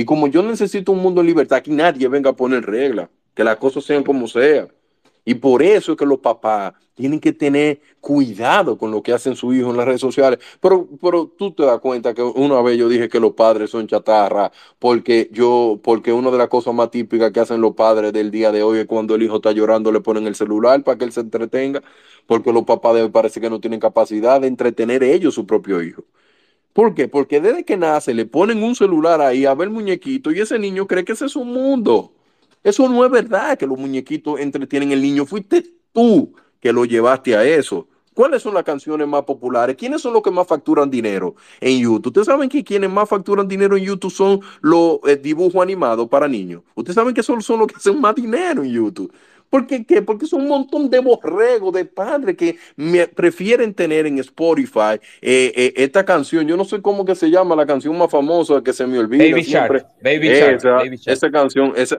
Y 0.00 0.06
como 0.06 0.28
yo 0.28 0.42
necesito 0.42 0.92
un 0.92 1.00
mundo 1.00 1.20
en 1.20 1.26
libertad, 1.26 1.58
aquí 1.58 1.70
nadie 1.70 2.08
venga 2.08 2.30
a 2.30 2.32
poner 2.32 2.64
reglas, 2.64 3.10
que 3.34 3.44
las 3.44 3.58
cosas 3.58 3.84
sean 3.84 4.02
como 4.02 4.26
sean. 4.26 4.72
Y 5.26 5.34
por 5.34 5.62
eso 5.62 5.92
es 5.92 5.98
que 5.98 6.06
los 6.06 6.20
papás 6.20 6.72
tienen 6.94 7.20
que 7.20 7.34
tener 7.34 7.82
cuidado 8.00 8.78
con 8.78 8.90
lo 8.90 9.02
que 9.02 9.12
hacen 9.12 9.36
sus 9.36 9.54
hijos 9.54 9.72
en 9.72 9.76
las 9.76 9.84
redes 9.84 10.00
sociales. 10.00 10.38
Pero, 10.58 10.88
pero 11.02 11.26
tú 11.26 11.52
te 11.52 11.66
das 11.66 11.80
cuenta 11.80 12.14
que 12.14 12.22
una 12.22 12.62
vez 12.62 12.78
yo 12.78 12.88
dije 12.88 13.10
que 13.10 13.20
los 13.20 13.32
padres 13.32 13.68
son 13.68 13.86
chatarra, 13.86 14.50
porque 14.78 15.28
yo, 15.32 15.78
porque 15.82 16.14
una 16.14 16.30
de 16.30 16.38
las 16.38 16.48
cosas 16.48 16.72
más 16.72 16.90
típicas 16.90 17.30
que 17.30 17.40
hacen 17.40 17.60
los 17.60 17.74
padres 17.74 18.14
del 18.14 18.30
día 18.30 18.50
de 18.52 18.62
hoy 18.62 18.78
es 18.78 18.86
cuando 18.86 19.16
el 19.16 19.22
hijo 19.22 19.36
está 19.36 19.52
llorando 19.52 19.92
le 19.92 20.00
ponen 20.00 20.26
el 20.26 20.34
celular 20.34 20.82
para 20.82 20.96
que 20.96 21.04
él 21.04 21.12
se 21.12 21.20
entretenga, 21.20 21.82
porque 22.26 22.54
los 22.54 22.64
papás 22.64 22.94
de 22.94 23.02
hoy 23.02 23.10
parece 23.10 23.38
que 23.38 23.50
no 23.50 23.60
tienen 23.60 23.80
capacidad 23.80 24.40
de 24.40 24.46
entretener 24.46 25.02
ellos 25.02 25.34
su 25.34 25.44
propio 25.44 25.82
hijo. 25.82 26.04
¿Por 26.72 26.94
qué? 26.94 27.08
Porque 27.08 27.40
desde 27.40 27.64
que 27.64 27.76
nace 27.76 28.14
le 28.14 28.26
ponen 28.26 28.62
un 28.62 28.74
celular 28.74 29.20
ahí 29.20 29.44
a 29.44 29.54
ver 29.54 29.70
muñequito 29.70 30.30
y 30.30 30.40
ese 30.40 30.58
niño 30.58 30.86
cree 30.86 31.04
que 31.04 31.12
ese 31.12 31.26
es 31.26 31.32
su 31.32 31.44
mundo. 31.44 32.12
Eso 32.62 32.88
no 32.88 33.04
es 33.04 33.10
verdad 33.10 33.58
que 33.58 33.66
los 33.66 33.78
muñequitos 33.78 34.38
entretienen 34.38 34.92
el 34.92 35.02
niño. 35.02 35.26
Fuiste 35.26 35.64
tú 35.92 36.32
que 36.60 36.72
lo 36.72 36.84
llevaste 36.84 37.36
a 37.36 37.44
eso. 37.44 37.88
¿Cuáles 38.12 38.42
son 38.42 38.54
las 38.54 38.64
canciones 38.64 39.08
más 39.08 39.22
populares? 39.22 39.76
¿Quiénes 39.76 40.02
son 40.02 40.12
los 40.12 40.22
que 40.22 40.30
más 40.30 40.46
facturan 40.46 40.90
dinero 40.90 41.36
en 41.60 41.80
YouTube? 41.80 42.08
Ustedes 42.08 42.26
saben 42.26 42.48
que 42.48 42.62
quienes 42.62 42.90
más 42.90 43.08
facturan 43.08 43.48
dinero 43.48 43.76
en 43.76 43.84
YouTube 43.84 44.12
son 44.12 44.40
los 44.60 44.98
eh, 45.06 45.16
dibujos 45.16 45.62
animados 45.62 46.08
para 46.08 46.28
niños. 46.28 46.62
Ustedes 46.74 46.96
saben 46.96 47.14
que 47.14 47.22
son, 47.22 47.40
son 47.40 47.60
los 47.60 47.68
que 47.68 47.76
hacen 47.76 48.00
más 48.00 48.14
dinero 48.14 48.62
en 48.62 48.72
YouTube. 48.72 49.12
¿Por 49.50 49.66
qué? 49.66 49.84
Porque 50.02 50.26
son 50.26 50.42
un 50.42 50.48
montón 50.48 50.88
de 50.88 51.00
borregos 51.00 51.72
de 51.74 51.84
padres 51.84 52.36
que 52.36 52.56
me 52.76 53.08
prefieren 53.08 53.74
tener 53.74 54.06
en 54.06 54.18
Spotify 54.20 55.00
eh, 55.20 55.52
eh, 55.56 55.72
esta 55.76 56.04
canción. 56.04 56.46
Yo 56.46 56.56
no 56.56 56.64
sé 56.64 56.80
cómo 56.80 57.04
que 57.04 57.16
se 57.16 57.28
llama 57.28 57.56
la 57.56 57.66
canción 57.66 57.98
más 57.98 58.10
famosa 58.10 58.62
que 58.62 58.72
se 58.72 58.86
me 58.86 58.98
olvida. 58.98 59.24
Baby 59.24 59.42
Shark. 59.42 59.86
Baby 60.02 60.28
Shark. 60.28 60.62
Baby 60.62 60.96
Shark. 60.96 61.16
Esa 61.16 61.30
canción, 61.32 61.72
esa, 61.76 61.98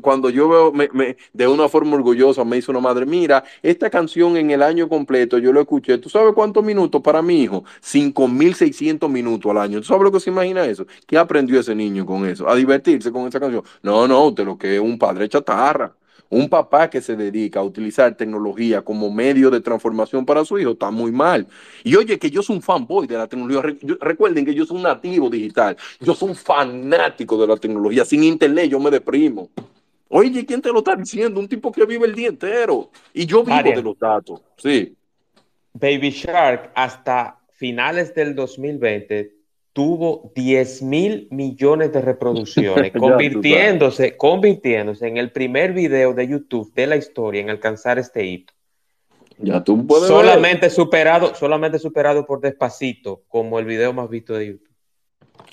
cuando 0.00 0.30
yo 0.30 0.48
veo 0.48 0.72
me, 0.72 0.88
me, 0.94 1.16
de 1.34 1.46
una 1.46 1.68
forma 1.68 1.96
orgullosa, 1.96 2.42
me 2.42 2.56
hizo 2.56 2.72
una 2.72 2.80
madre, 2.80 3.04
mira, 3.04 3.44
esta 3.62 3.90
canción 3.90 4.38
en 4.38 4.50
el 4.50 4.62
año 4.62 4.88
completo 4.88 5.36
yo 5.36 5.52
lo 5.52 5.60
escuché. 5.60 5.98
¿Tú 5.98 6.08
sabes 6.08 6.32
cuántos 6.32 6.64
minutos 6.64 7.02
para 7.02 7.20
mi 7.20 7.42
hijo? 7.42 7.64
5.600 7.82 9.10
minutos 9.10 9.50
al 9.50 9.58
año. 9.58 9.80
¿Tú 9.80 9.84
sabes 9.84 10.04
lo 10.04 10.12
que 10.12 10.20
se 10.20 10.30
imagina 10.30 10.64
eso? 10.64 10.86
¿Qué 11.06 11.18
aprendió 11.18 11.60
ese 11.60 11.74
niño 11.74 12.06
con 12.06 12.26
eso? 12.26 12.48
A 12.48 12.54
divertirse 12.54 13.12
con 13.12 13.28
esa 13.28 13.38
canción. 13.38 13.62
No, 13.82 14.08
no, 14.08 14.24
usted 14.28 14.46
lo 14.46 14.56
que 14.56 14.76
es 14.76 14.80
un 14.80 14.98
padre 14.98 15.28
chatarra. 15.28 15.92
Un 16.32 16.48
papá 16.48 16.88
que 16.88 17.02
se 17.02 17.14
dedica 17.14 17.60
a 17.60 17.62
utilizar 17.62 18.16
tecnología 18.16 18.80
como 18.80 19.10
medio 19.10 19.50
de 19.50 19.60
transformación 19.60 20.24
para 20.24 20.46
su 20.46 20.58
hijo 20.58 20.70
está 20.70 20.90
muy 20.90 21.12
mal. 21.12 21.46
Y 21.84 21.94
oye, 21.94 22.18
que 22.18 22.30
yo 22.30 22.42
soy 22.42 22.56
un 22.56 22.62
fanboy 22.62 23.06
de 23.06 23.18
la 23.18 23.26
tecnología. 23.26 23.76
Recuerden 24.00 24.46
que 24.46 24.54
yo 24.54 24.64
soy 24.64 24.78
un 24.78 24.84
nativo 24.84 25.28
digital. 25.28 25.76
Yo 26.00 26.14
soy 26.14 26.30
un 26.30 26.34
fanático 26.34 27.38
de 27.38 27.46
la 27.46 27.58
tecnología. 27.58 28.06
Sin 28.06 28.24
internet 28.24 28.70
yo 28.70 28.80
me 28.80 28.90
deprimo. 28.90 29.50
Oye, 30.08 30.46
¿quién 30.46 30.62
te 30.62 30.72
lo 30.72 30.78
está 30.78 30.96
diciendo? 30.96 31.38
Un 31.38 31.48
tipo 31.48 31.70
que 31.70 31.84
vive 31.84 32.06
el 32.06 32.14
día 32.14 32.28
entero. 32.28 32.90
Y 33.12 33.26
yo 33.26 33.44
vivo 33.44 33.62
de 33.62 33.82
los 33.82 33.98
datos. 33.98 34.40
Sí. 34.56 34.96
Baby 35.74 36.12
Shark 36.12 36.70
hasta 36.74 37.40
finales 37.50 38.14
del 38.14 38.34
2020 38.34 39.41
tuvo 39.72 40.32
10 40.34 40.82
mil 40.82 41.28
millones 41.30 41.92
de 41.92 42.00
reproducciones, 42.00 42.92
convirtiéndose, 42.98 44.16
convirtiéndose 44.16 45.08
en 45.08 45.16
el 45.16 45.32
primer 45.32 45.72
video 45.72 46.12
de 46.12 46.28
YouTube 46.28 46.72
de 46.74 46.86
la 46.86 46.96
historia 46.96 47.40
en 47.40 47.50
alcanzar 47.50 47.98
este 47.98 48.24
hito. 48.24 48.52
Ya 49.38 49.64
tú 49.64 49.86
puedes 49.86 50.08
solamente 50.08 50.70
superado, 50.70 51.34
solamente 51.34 51.78
superado 51.78 52.26
por 52.26 52.40
Despacito, 52.40 53.22
como 53.28 53.58
el 53.58 53.64
video 53.64 53.92
más 53.92 54.08
visto 54.08 54.34
de 54.34 54.46
YouTube. 54.48 54.68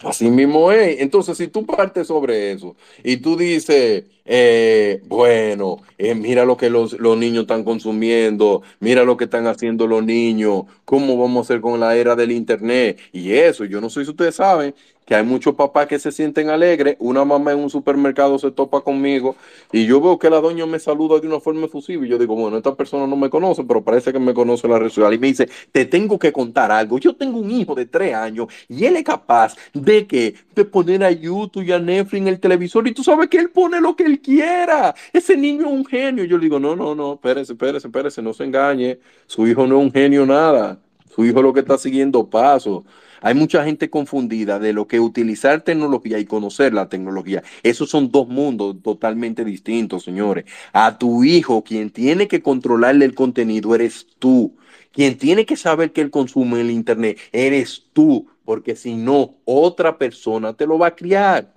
Así 0.04 0.30
mismo 0.30 0.72
es. 0.72 1.02
Entonces, 1.02 1.38
si 1.38 1.48
tú 1.48 1.66
partes 1.66 2.08
sobre 2.08 2.54
eso 2.54 2.76
y 3.04 3.18
tú 3.18 3.36
dices, 3.36 4.06
eh, 4.26 5.02
bueno, 5.08 5.78
eh, 5.98 6.16
mira 6.16 6.46
lo 6.46 6.56
que 6.56 6.70
los, 6.70 6.94
los, 6.94 7.18
niños 7.18 7.42
están 7.42 7.64
consumiendo, 7.66 8.62
mira 8.80 9.04
lo 9.04 9.18
que 9.18 9.26
están 9.26 9.48
haciendo 9.48 9.88
los 9.88 10.04
niños, 10.04 10.64
cómo 10.86 11.18
vamos 11.18 11.40
a 11.40 11.42
hacer 11.42 11.62
con 11.62 11.80
la 11.80 11.98
era 11.98 12.16
del 12.16 12.32
Internet 12.32 12.98
y 13.12 13.34
eso, 13.34 13.66
yo 13.66 13.82
no 13.82 13.90
sé 13.90 14.06
si 14.06 14.12
ustedes 14.12 14.36
saben 14.36 14.74
que 15.10 15.16
hay 15.16 15.24
muchos 15.24 15.56
papás 15.56 15.88
que 15.88 15.98
se 15.98 16.12
sienten 16.12 16.52
alegres, 16.52 16.96
una 17.00 17.26
mamá 17.26 17.52
en 17.52 17.58
un 17.58 17.72
supermercado 17.72 18.38
se 18.38 18.52
topa 18.52 18.82
conmigo 18.82 19.36
y 19.72 19.88
yo 19.88 20.00
veo 20.00 20.20
que 20.20 20.30
la 20.30 20.40
doña 20.40 20.68
me 20.68 20.78
saluda 20.78 21.20
de 21.20 21.26
una 21.26 21.40
forma 21.40 21.66
efusiva. 21.66 22.06
Y 22.06 22.10
yo 22.10 22.20
digo, 22.20 22.36
bueno, 22.36 22.58
esta 22.58 22.76
persona 22.76 23.08
no 23.08 23.16
me 23.16 23.28
conoce, 23.28 23.64
pero 23.64 23.84
parece 23.84 24.14
que 24.14 24.20
me 24.20 24.36
conoce 24.36 24.68
la 24.68 24.78
red 24.78 24.92
y 24.96 25.18
me 25.18 25.26
dice, 25.26 25.50
te 25.72 25.86
tengo 25.86 26.20
que 26.20 26.32
contar 26.32 26.72
algo, 26.72 27.00
yo 27.00 27.16
tengo 27.16 27.40
un 27.40 27.50
hijo 27.50 27.74
de 27.74 27.88
tres 27.88 28.14
años 28.14 28.50
y 28.68 28.86
él 28.86 28.98
es 28.98 29.04
capaz 29.04 29.56
de 29.74 30.08
que 30.08 30.36
de 30.56 30.66
poner 30.66 31.04
a 31.04 31.12
YouTube 31.12 31.64
y 31.64 31.72
a 31.72 31.80
Netflix 31.80 32.22
en 32.22 32.28
el 32.28 32.40
televisor 32.40 32.88
y 32.88 32.94
tú 32.94 33.04
sabes 33.04 33.30
que 33.30 33.38
él 33.38 33.50
pone 33.50 33.80
lo 33.82 33.96
que 33.96 34.04
él 34.04 34.20
quiera, 34.20 34.94
ese 35.14 35.36
niño 35.38 35.68
es 35.68 35.74
un 35.74 35.86
genio. 35.86 36.24
Yo 36.24 36.38
le 36.38 36.44
digo, 36.44 36.60
no, 36.60 36.76
no, 36.76 36.96
no, 36.96 37.14
espérese, 37.14 37.54
espérese, 37.54 37.88
espérese, 37.88 38.22
no 38.22 38.34
se 38.34 38.44
engañe, 38.44 39.00
su 39.28 39.48
hijo 39.48 39.68
no 39.68 39.80
es 39.80 39.86
un 39.86 39.92
genio 39.92 40.26
nada, 40.26 40.80
su 41.14 41.26
hijo 41.26 41.42
lo 41.42 41.54
que 41.54 41.62
está 41.62 41.78
siguiendo 41.78 42.30
pasos. 42.30 42.84
Hay 43.22 43.34
mucha 43.34 43.64
gente 43.66 43.90
confundida 43.90 44.60
de 44.60 44.74
lo 44.74 44.88
que 44.88 45.00
utilizar 45.00 45.62
tecnología 45.62 46.20
y 46.20 46.26
conocer 46.26 46.74
la 46.74 46.88
tecnología. 46.88 47.44
Esos 47.64 47.90
son 47.90 48.12
dos 48.12 48.28
mundos 48.28 48.78
totalmente 48.82 49.44
distintos, 49.44 50.04
señores. 50.04 50.46
A 50.72 50.98
tu 50.98 51.24
hijo, 51.24 51.64
quien 51.64 51.90
tiene 51.90 52.28
que 52.28 52.42
controlarle 52.42 53.06
el 53.06 53.16
contenido, 53.16 53.76
eres 53.76 54.08
tú. 54.20 54.56
Quien 54.92 55.18
tiene 55.18 55.46
que 55.46 55.56
saber 55.56 55.92
que 55.92 56.02
él 56.02 56.10
consume 56.10 56.62
el 56.62 56.72
Internet, 56.72 57.20
eres 57.32 57.86
tú, 57.94 58.28
porque 58.50 58.76
si 58.76 58.96
no, 58.96 59.36
otra 59.46 60.00
persona 60.00 60.54
te 60.54 60.66
lo 60.66 60.80
va 60.80 60.88
a 60.88 60.96
criar. 60.96 61.52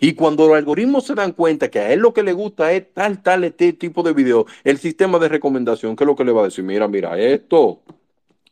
Y 0.00 0.14
cuando 0.14 0.48
los 0.48 0.56
algoritmos 0.56 1.06
se 1.06 1.14
dan 1.14 1.30
cuenta 1.30 1.70
que 1.70 1.78
a 1.78 1.92
él 1.92 2.00
lo 2.00 2.12
que 2.12 2.24
le 2.24 2.32
gusta 2.32 2.72
es 2.72 2.92
tal, 2.92 3.22
tal, 3.22 3.44
este 3.44 3.72
tipo 3.74 4.02
de 4.02 4.12
video, 4.12 4.44
el 4.64 4.78
sistema 4.78 5.20
de 5.20 5.28
recomendación, 5.28 5.94
¿qué 5.94 6.02
es 6.02 6.08
lo 6.08 6.16
que 6.16 6.24
le 6.24 6.32
va 6.32 6.40
a 6.40 6.46
decir? 6.46 6.64
Mira, 6.64 6.88
mira 6.88 7.16
esto, 7.16 7.80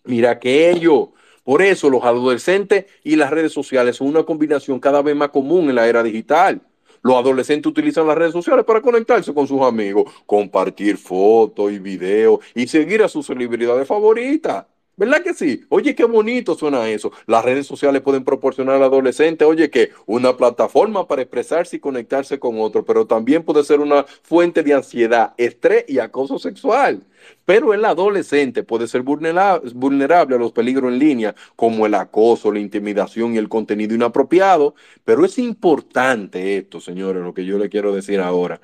mira 0.05 0.31
aquello. 0.31 1.15
Por 1.43 1.63
eso 1.63 1.91
los 1.91 2.05
adolescentes 2.05 2.87
y 3.03 3.17
las 3.17 3.31
redes 3.31 3.53
sociales 3.53 3.97
son 3.97 4.07
una 4.07 4.23
combinación 4.23 4.79
cada 4.79 5.03
vez 5.03 5.17
más 5.17 5.31
común 5.31 5.69
en 5.69 5.75
la 5.75 5.89
era 5.89 6.05
digital. 6.05 6.61
Los 7.03 7.17
adolescentes 7.17 7.69
utilizan 7.69 8.07
las 8.07 8.17
redes 8.17 8.35
sociales 8.35 8.65
para 8.65 8.83
conectarse 8.83 9.35
con 9.35 9.49
sus 9.49 9.63
amigos, 9.63 10.05
compartir 10.27 10.97
fotos 10.97 11.73
y 11.73 11.81
videos 11.81 12.39
y 12.55 12.69
seguir 12.69 13.03
a 13.03 13.09
sus 13.09 13.27
celebridades 13.27 13.89
favoritas. 13.89 14.65
¿Verdad 14.97 15.23
que 15.25 15.35
sí? 15.35 15.65
Oye, 15.71 15.95
qué 15.97 16.05
bonito 16.05 16.55
suena 16.55 16.89
eso. 16.89 17.11
Las 17.27 17.45
redes 17.45 17.67
sociales 17.67 18.01
pueden 18.01 18.23
proporcionar 18.23 18.77
al 18.77 18.85
adolescente, 18.85 19.45
oye, 19.45 19.69
que 19.69 19.91
una 20.07 20.37
plataforma 20.37 21.09
para 21.09 21.23
expresarse 21.23 21.77
y 21.77 21.81
conectarse 21.81 22.39
con 22.39 22.61
otros, 22.61 22.85
pero 22.87 23.05
también 23.05 23.43
puede 23.43 23.65
ser 23.65 23.81
una 23.81 24.05
fuente 24.23 24.63
de 24.63 24.75
ansiedad, 24.75 25.35
estrés 25.37 25.85
y 25.89 25.99
acoso 25.99 26.39
sexual. 26.39 27.03
Pero 27.45 27.75
el 27.75 27.85
adolescente 27.85 28.63
puede 28.63 28.87
ser 28.87 29.03
vulnerable 29.03 30.37
a 30.37 30.39
los 30.39 30.53
peligros 30.53 30.93
en 30.93 30.99
línea, 31.01 31.35
como 31.57 31.87
el 31.87 31.95
acoso, 31.95 32.53
la 32.53 32.61
intimidación 32.61 33.35
y 33.35 33.39
el 33.39 33.49
contenido 33.49 33.95
inapropiado. 33.97 34.75
Pero 35.05 35.25
es 35.25 35.39
importante 35.39 36.57
esto, 36.59 36.81
señores, 36.81 37.23
lo 37.23 37.35
que 37.35 37.45
yo 37.45 37.59
le 37.59 37.69
quiero 37.69 37.93
decir 37.95 38.21
ahora 38.21 38.61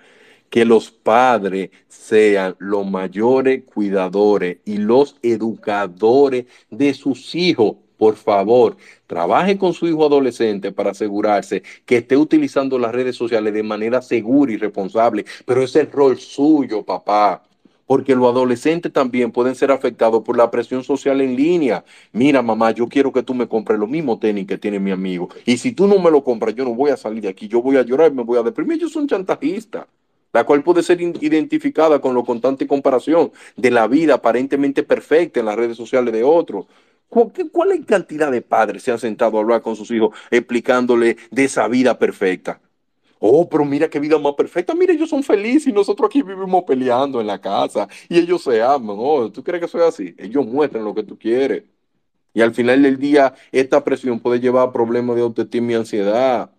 que 0.51 0.65
los 0.65 0.91
padres 0.91 1.71
sean 1.89 2.57
los 2.59 2.87
mayores 2.87 3.63
cuidadores 3.65 4.59
y 4.67 4.77
los 4.77 5.17
educadores 5.23 6.47
de 6.71 6.93
sus 6.93 7.35
hijos. 7.35 7.77
Por 7.97 8.17
favor, 8.17 8.77
trabaje 9.07 9.59
con 9.59 9.75
su 9.75 9.87
hijo 9.87 10.07
adolescente 10.07 10.73
para 10.73 10.91
asegurarse 10.91 11.63
que 11.85 11.99
esté 11.99 12.17
utilizando 12.17 12.79
las 12.79 12.93
redes 12.93 13.15
sociales 13.15 13.55
de 13.55 13.63
manera 13.63 14.03
segura 14.03 14.53
y 14.53 14.57
responsable. 14.57 15.25
Pero 15.45 15.63
es 15.63 15.77
el 15.77 15.91
rol 15.91 16.19
suyo, 16.19 16.83
papá 16.83 17.43
porque 17.87 18.15
los 18.15 18.31
adolescentes 18.31 18.93
también 18.93 19.33
pueden 19.33 19.57
ser 19.57 19.73
afectados 19.73 20.23
por 20.23 20.37
la 20.37 20.49
presión 20.49 20.85
social 20.85 21.21
en 21.21 21.35
línea. 21.35 21.85
Mira, 22.13 22.41
mamá, 22.41 22.71
yo 22.71 22.89
quiero 22.89 23.13
que 23.13 23.21
tú 23.21 23.35
me 23.35 23.49
compres 23.49 23.81
lo 23.81 23.89
mismo 23.89 24.17
tenis 24.17 24.47
que 24.47 24.57
tiene 24.57 24.79
mi 24.79 24.93
amigo. 24.93 25.29
Y 25.45 25.57
si 25.57 25.73
tú 25.73 25.89
no 25.89 25.99
me 25.99 26.09
lo 26.09 26.23
compras, 26.23 26.55
yo 26.55 26.63
no 26.63 26.73
voy 26.73 26.93
a 26.93 26.97
salir 26.97 27.21
de 27.21 27.29
aquí, 27.31 27.49
yo 27.49 27.61
voy 27.61 27.79
a 27.79 27.83
llorar, 27.83 28.13
me 28.13 28.23
voy 28.23 28.39
a 28.39 28.45
deprimir. 28.45 28.79
Yo 28.79 28.89
soy 28.89 29.03
un 29.03 29.09
chantajista 29.09 29.89
la 30.33 30.45
cual 30.45 30.63
puede 30.63 30.83
ser 30.83 31.01
identificada 31.01 32.01
con 32.01 32.15
la 32.15 32.23
constante 32.23 32.67
comparación 32.67 33.33
de 33.57 33.71
la 33.71 33.87
vida 33.87 34.15
aparentemente 34.15 34.83
perfecta 34.83 35.41
en 35.41 35.47
las 35.47 35.57
redes 35.57 35.77
sociales 35.77 36.13
de 36.13 36.23
otros. 36.23 36.67
¿Cuál 37.09 37.73
es 37.73 37.85
cantidad 37.87 38.31
de 38.31 38.41
padres 38.41 38.85
se 38.85 38.93
han 38.93 38.99
sentado 38.99 39.37
a 39.37 39.41
hablar 39.41 39.63
con 39.63 39.75
sus 39.75 39.91
hijos 39.91 40.17
explicándole 40.31 41.17
de 41.31 41.45
esa 41.45 41.67
vida 41.67 41.99
perfecta? 41.99 42.61
Oh, 43.19 43.49
pero 43.49 43.65
mira 43.65 43.91
qué 43.91 44.01
vida 44.01 44.19
más 44.19 44.35
perfecta. 44.35 44.75
Mira, 44.75 44.95
ellos 44.95 45.11
son 45.11 45.23
felices 45.23 45.67
y 45.67 45.73
nosotros 45.73 46.07
aquí 46.09 46.23
vivimos 46.23 46.65
peleando 46.65 47.21
en 47.21 47.27
la 47.27 47.41
casa 47.41 47.89
y 48.09 48.19
ellos 48.19 48.43
se 48.43 48.63
aman. 48.63 48.97
Oh, 48.99 49.31
¿tú 49.31 49.43
crees 49.45 49.61
que 49.61 49.69
soy 49.69 49.83
así? 49.83 50.15
Ellos 50.19 50.47
muestran 50.47 50.85
lo 50.85 50.95
que 50.95 51.03
tú 51.03 51.19
quieres. 51.19 51.65
Y 52.33 52.41
al 52.41 52.55
final 52.55 52.83
del 52.83 52.97
día, 52.99 53.35
esta 53.53 53.83
presión 53.85 54.21
puede 54.21 54.41
llevar 54.41 54.69
a 54.69 54.73
problemas 54.73 55.17
de 55.17 55.23
autoestima 55.23 55.73
y 55.73 55.75
ansiedad. 55.75 56.51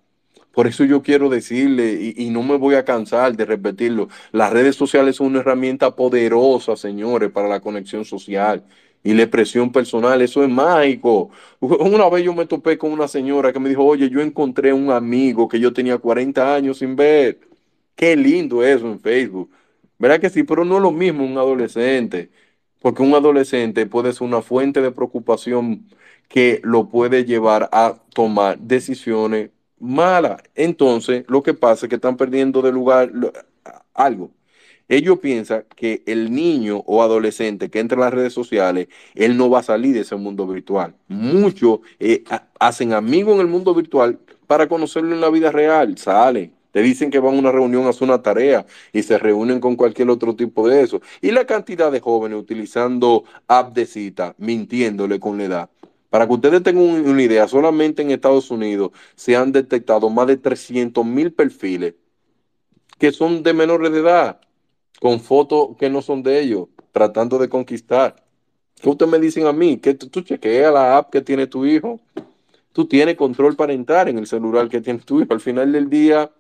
Por 0.52 0.68
eso 0.68 0.84
yo 0.84 1.02
quiero 1.02 1.30
decirle, 1.30 2.14
y, 2.18 2.30
no 2.30 2.44
me 2.44 2.58
voy 2.58 2.76
a 2.76 2.84
cansar 2.86 3.36
de 3.36 3.46
repetirlo, 3.46 4.10
las 4.32 4.52
redes 4.52 4.76
sociales 4.76 5.16
son 5.16 5.28
una 5.28 5.40
herramienta 5.40 5.96
poderosa, 5.96 6.76
señores, 6.76 7.32
para 7.32 7.48
la 7.48 7.62
conexión 7.62 8.04
social 8.04 8.64
y 9.04 9.14
la 9.14 9.24
expresión 9.24 9.72
personal. 9.72 10.22
Eso 10.22 10.44
es 10.44 10.50
mágico. 10.50 11.32
Una 11.60 12.10
vez 12.10 12.24
yo 12.26 12.34
me 12.34 12.46
topé 12.46 12.78
con 12.78 12.92
una 12.92 13.08
señora 13.08 13.54
que 13.54 13.60
me 13.60 13.70
dijo, 13.70 13.86
oye, 13.86 14.10
yo 14.10 14.22
encontré 14.22 14.74
un 14.74 14.92
amigo 14.92 15.48
que 15.48 15.60
yo 15.60 15.74
tenía 15.74 15.98
40 15.98 16.56
años 16.56 16.80
sin 16.80 16.96
ver. 16.96 17.40
Qué 17.96 18.16
lindo 18.16 18.64
eso 18.64 18.88
en 18.92 19.00
Facebook. 19.00 19.50
¿Verdad 20.00 20.20
que 20.20 20.30
sí? 20.30 20.44
Pero 20.44 20.66
no 20.66 20.78
es 20.78 20.82
lo 20.82 20.92
mismo 20.92 21.24
un 21.24 21.38
adolescente, 21.38 22.32
porque 22.82 23.04
un 23.04 23.14
adolescente 23.14 23.86
puede 23.86 24.14
ser 24.14 24.24
una 24.28 24.42
fuente 24.42 24.82
de 24.82 24.92
preocupación 24.92 25.88
que 26.28 26.62
lo 26.64 26.90
puede 26.90 27.26
llevar 27.26 27.70
a 27.72 27.96
tomar 28.14 28.60
decisiones 28.60 29.52
mala. 29.82 30.42
Entonces, 30.56 31.26
lo 31.28 31.44
que 31.44 31.54
pasa 31.54 31.86
es 31.86 31.90
que 31.90 31.96
están 31.96 32.16
perdiendo 32.16 32.62
de 32.62 32.72
lugar 32.72 33.12
algo. 33.94 34.32
Ellos 34.88 35.20
piensan 35.20 35.64
que 35.76 36.04
el 36.06 36.34
niño 36.34 36.84
o 36.86 37.02
adolescente 37.02 37.70
que 37.70 37.80
entra 37.80 37.96
en 37.96 38.02
las 38.02 38.14
redes 38.14 38.34
sociales, 38.34 38.90
él 39.16 39.38
no 39.38 39.50
va 39.50 39.60
a 39.60 39.64
salir 39.64 39.94
de 39.94 40.02
ese 40.02 40.16
mundo 40.18 40.46
virtual. 40.46 40.94
Muchos 41.08 41.80
eh, 42.00 42.24
hacen 42.60 42.94
amigos 42.94 43.36
en 43.36 43.42
el 43.42 43.48
mundo 43.48 43.74
virtual 43.74 44.20
para 44.48 44.68
conocerlo 44.68 45.16
en 45.16 45.22
la 45.22 45.30
vida 45.30 45.50
real. 45.50 45.98
Salen, 45.98 46.52
te 46.72 46.82
dicen 46.82 47.10
que 47.10 47.20
van 47.20 47.36
a 47.36 47.40
una 47.40 47.52
reunión 47.54 47.86
a 47.86 47.90
hacer 47.90 48.04
una 48.04 48.22
tarea 48.22 48.66
y 48.92 49.04
se 49.04 49.18
reúnen 49.18 49.62
con 49.62 49.78
cualquier 49.78 50.10
otro 50.10 50.36
tipo 50.36 50.68
de 50.68 50.82
eso. 50.82 51.02
Y 51.22 51.32
la 51.32 51.46
cantidad 51.46 51.90
de 51.90 52.02
jóvenes 52.02 52.38
utilizando 52.38 53.24
app 53.48 53.74
de 53.74 53.86
cita, 53.86 54.36
mintiéndole 54.38 55.22
con 55.22 55.38
la 55.38 55.44
edad. 55.46 55.70
Para 56.12 56.28
que 56.28 56.34
ustedes 56.34 56.62
tengan 56.62 56.84
una 56.84 57.24
idea, 57.24 57.48
solamente 57.48 58.04
en 58.04 58.12
Estados 58.12 58.52
Unidos 58.52 58.92
se 59.16 59.36
han 59.36 59.52
detectado 59.52 60.12
más 60.12 60.28
de 60.28 60.38
300 60.38 61.04
mil 61.06 61.34
perfiles 61.34 61.96
que 63.00 63.12
son 63.12 63.44
de 63.44 63.54
menores 63.54 63.92
de 63.92 64.00
edad. 64.00 64.42
con 65.02 65.20
fotos 65.20 65.76
que 65.80 65.90
no 65.90 66.02
son 66.04 66.22
de 66.24 66.40
ellos, 66.42 66.68
tratando 66.92 67.40
de 67.40 67.50
conquistar. 67.50 68.16
¿Qué 68.82 68.90
ustedes 68.90 69.12
me 69.12 69.20
dicen 69.20 69.48
a 69.48 69.54
mí? 69.54 69.78
Que 69.78 69.96
tú, 69.96 70.22
chequeas 70.22 70.74
la 70.74 70.98
app 70.98 71.12
que 71.12 71.22
tiene 71.22 71.48
tu 71.48 71.66
hijo. 71.66 72.00
Tú 72.74 72.88
tienes 72.88 73.16
control 73.16 73.56
para 73.56 73.74
entrar 73.74 74.10
en 74.10 74.20
el 74.20 74.28
celular 74.28 74.70
que 74.70 74.82
tiene 74.82 75.00
tu 75.00 75.22
hijo. 75.22 75.34
Al 75.34 75.42
final 75.42 75.72
del 75.72 75.90
día, 75.90 76.32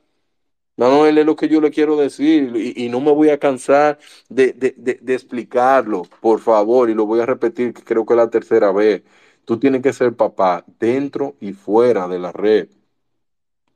no, 0.77 1.05
él 1.07 1.17
es 1.17 1.25
lo 1.25 1.35
que 1.35 1.49
yo 1.49 1.61
le 1.61 1.71
quiero 1.71 1.95
decir 1.97 2.55
y, 2.55 2.89
no 2.89 3.01
me 3.01 3.11
voy 3.11 3.29
a 3.29 3.39
cansar 3.39 3.99
de, 4.29 4.53
de, 4.53 5.13
explicarlo, 5.13 6.03
por 6.21 6.39
favor, 6.39 6.89
y 6.89 6.93
lo 6.93 7.05
voy 7.05 7.21
a 7.21 7.25
repetir, 7.25 7.73
que 7.73 7.83
creo 7.83 8.05
que 8.05 8.13
es 8.13 8.17
la 8.17 8.29
tercera 8.29 8.71
vez. 8.71 9.03
Tú 9.45 9.59
tienes 9.59 9.81
que 9.81 9.93
ser 9.93 10.15
papá 10.15 10.65
dentro 10.79 11.35
y 11.39 11.53
fuera 11.53 12.07
de 12.07 12.19
la 12.19 12.31
red, 12.31 12.69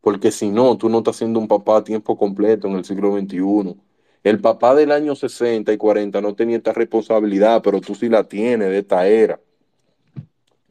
porque 0.01 0.31
si 0.31 0.49
no, 0.49 0.77
tú 0.77 0.89
no 0.89 0.99
estás 0.99 1.17
siendo 1.17 1.39
un 1.39 1.47
papá 1.47 1.77
a 1.77 1.83
tiempo 1.83 2.17
completo 2.17 2.67
en 2.67 2.75
el 2.75 2.85
siglo 2.85 3.17
XXI. 3.17 3.75
El 4.23 4.39
papá 4.39 4.75
del 4.75 4.91
año 4.91 5.15
60 5.15 5.73
y 5.73 5.77
40 5.77 6.21
no 6.21 6.35
tenía 6.35 6.57
esta 6.57 6.73
responsabilidad, 6.73 7.61
pero 7.63 7.81
tú 7.81 7.95
sí 7.95 8.09
la 8.09 8.23
tienes 8.23 8.69
de 8.69 8.79
esta 8.79 9.07
era. 9.07 9.39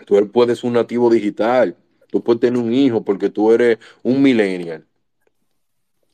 Tú 0.06 0.30
puedes 0.30 0.58
ser 0.58 0.68
un 0.68 0.74
nativo 0.74 1.10
digital, 1.10 1.76
tú 2.10 2.22
puedes 2.22 2.40
tener 2.40 2.60
un 2.60 2.72
hijo 2.72 3.04
porque 3.04 3.30
tú 3.30 3.52
eres 3.52 3.78
un 4.02 4.22
millennial 4.22 4.86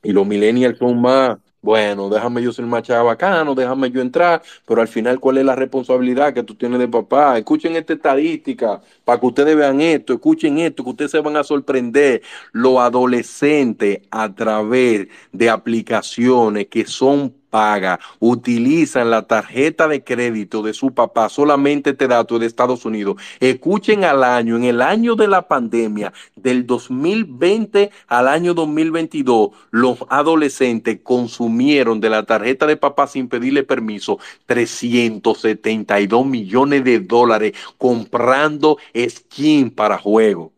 y 0.02 0.12
los 0.12 0.26
millennials 0.26 0.78
son 0.78 1.00
más, 1.00 1.38
bueno, 1.62 2.08
déjame 2.08 2.42
yo 2.42 2.52
ser 2.52 2.64
más 2.64 2.86
bacano, 2.88 3.54
déjame 3.54 3.90
yo 3.90 4.00
entrar, 4.00 4.42
pero 4.66 4.80
al 4.80 4.88
final, 4.88 5.20
¿cuál 5.20 5.38
es 5.38 5.44
la 5.44 5.54
responsabilidad 5.54 6.32
que 6.32 6.42
tú 6.42 6.54
tienes 6.54 6.78
de 6.78 6.88
papá? 6.88 7.36
Escuchen 7.36 7.76
esta 7.76 7.92
estadística 7.92 8.80
para 9.04 9.20
que 9.20 9.26
ustedes 9.26 9.56
vean 9.56 9.80
esto, 9.80 10.14
escuchen 10.14 10.58
esto, 10.58 10.82
que 10.82 10.90
ustedes 10.90 11.10
se 11.10 11.20
van 11.20 11.36
a 11.36 11.44
sorprender. 11.44 12.22
Los 12.52 12.78
adolescentes 12.78 14.00
a 14.10 14.34
través 14.34 15.08
de 15.32 15.50
aplicaciones 15.50 16.66
que 16.68 16.86
son 16.86 17.34
paga, 17.50 18.00
utilizan 18.20 19.10
la 19.10 19.26
tarjeta 19.26 19.88
de 19.88 20.02
crédito 20.02 20.62
de 20.62 20.72
su 20.72 20.94
papá, 20.94 21.28
solamente 21.28 21.90
este 21.90 22.08
dato 22.08 22.38
de 22.38 22.46
Estados 22.46 22.84
Unidos. 22.84 23.16
Escuchen 23.40 24.04
al 24.04 24.24
año, 24.24 24.56
en 24.56 24.64
el 24.64 24.80
año 24.80 25.16
de 25.16 25.28
la 25.28 25.46
pandemia, 25.48 26.12
del 26.36 26.66
2020 26.66 27.90
al 28.06 28.28
año 28.28 28.54
2022, 28.54 29.50
los 29.70 29.98
adolescentes 30.08 31.00
consumieron 31.02 32.00
de 32.00 32.10
la 32.10 32.24
tarjeta 32.24 32.66
de 32.66 32.76
papá 32.76 33.06
sin 33.06 33.28
pedirle 33.28 33.64
permiso 33.64 34.18
372 34.46 36.24
millones 36.24 36.84
de 36.84 37.00
dólares 37.00 37.52
comprando 37.76 38.78
skin 38.96 39.70
para 39.70 39.98
juego. 39.98 40.52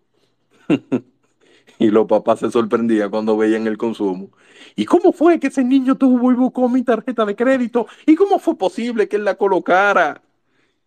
y 1.78 1.90
los 1.90 2.06
papás 2.06 2.40
se 2.40 2.50
sorprendían 2.50 3.10
cuando 3.10 3.36
veían 3.36 3.66
el 3.66 3.76
consumo. 3.76 4.30
¿Y 4.76 4.84
cómo 4.84 5.12
fue 5.12 5.38
que 5.38 5.48
ese 5.48 5.64
niño 5.64 5.96
tuvo 5.96 6.32
y 6.32 6.34
buscó 6.34 6.68
mi 6.68 6.82
tarjeta 6.82 7.24
de 7.24 7.36
crédito? 7.36 7.86
¿Y 8.06 8.14
cómo 8.14 8.38
fue 8.38 8.56
posible 8.56 9.08
que 9.08 9.16
él 9.16 9.24
la 9.24 9.34
colocara? 9.34 10.22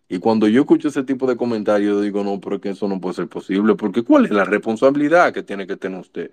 Y 0.08 0.18
cuando 0.18 0.46
yo 0.46 0.60
escucho 0.62 0.88
ese 0.88 1.02
tipo 1.02 1.26
de 1.26 1.36
comentarios, 1.36 2.02
digo, 2.02 2.22
no, 2.22 2.40
pero 2.40 2.60
que 2.60 2.70
eso 2.70 2.86
no 2.86 3.00
puede 3.00 3.14
ser 3.14 3.28
posible, 3.28 3.74
porque 3.74 4.02
¿cuál 4.02 4.26
es 4.26 4.30
la 4.30 4.44
responsabilidad 4.44 5.32
que 5.32 5.42
tiene 5.42 5.66
que 5.66 5.76
tener 5.76 6.00
usted? 6.00 6.30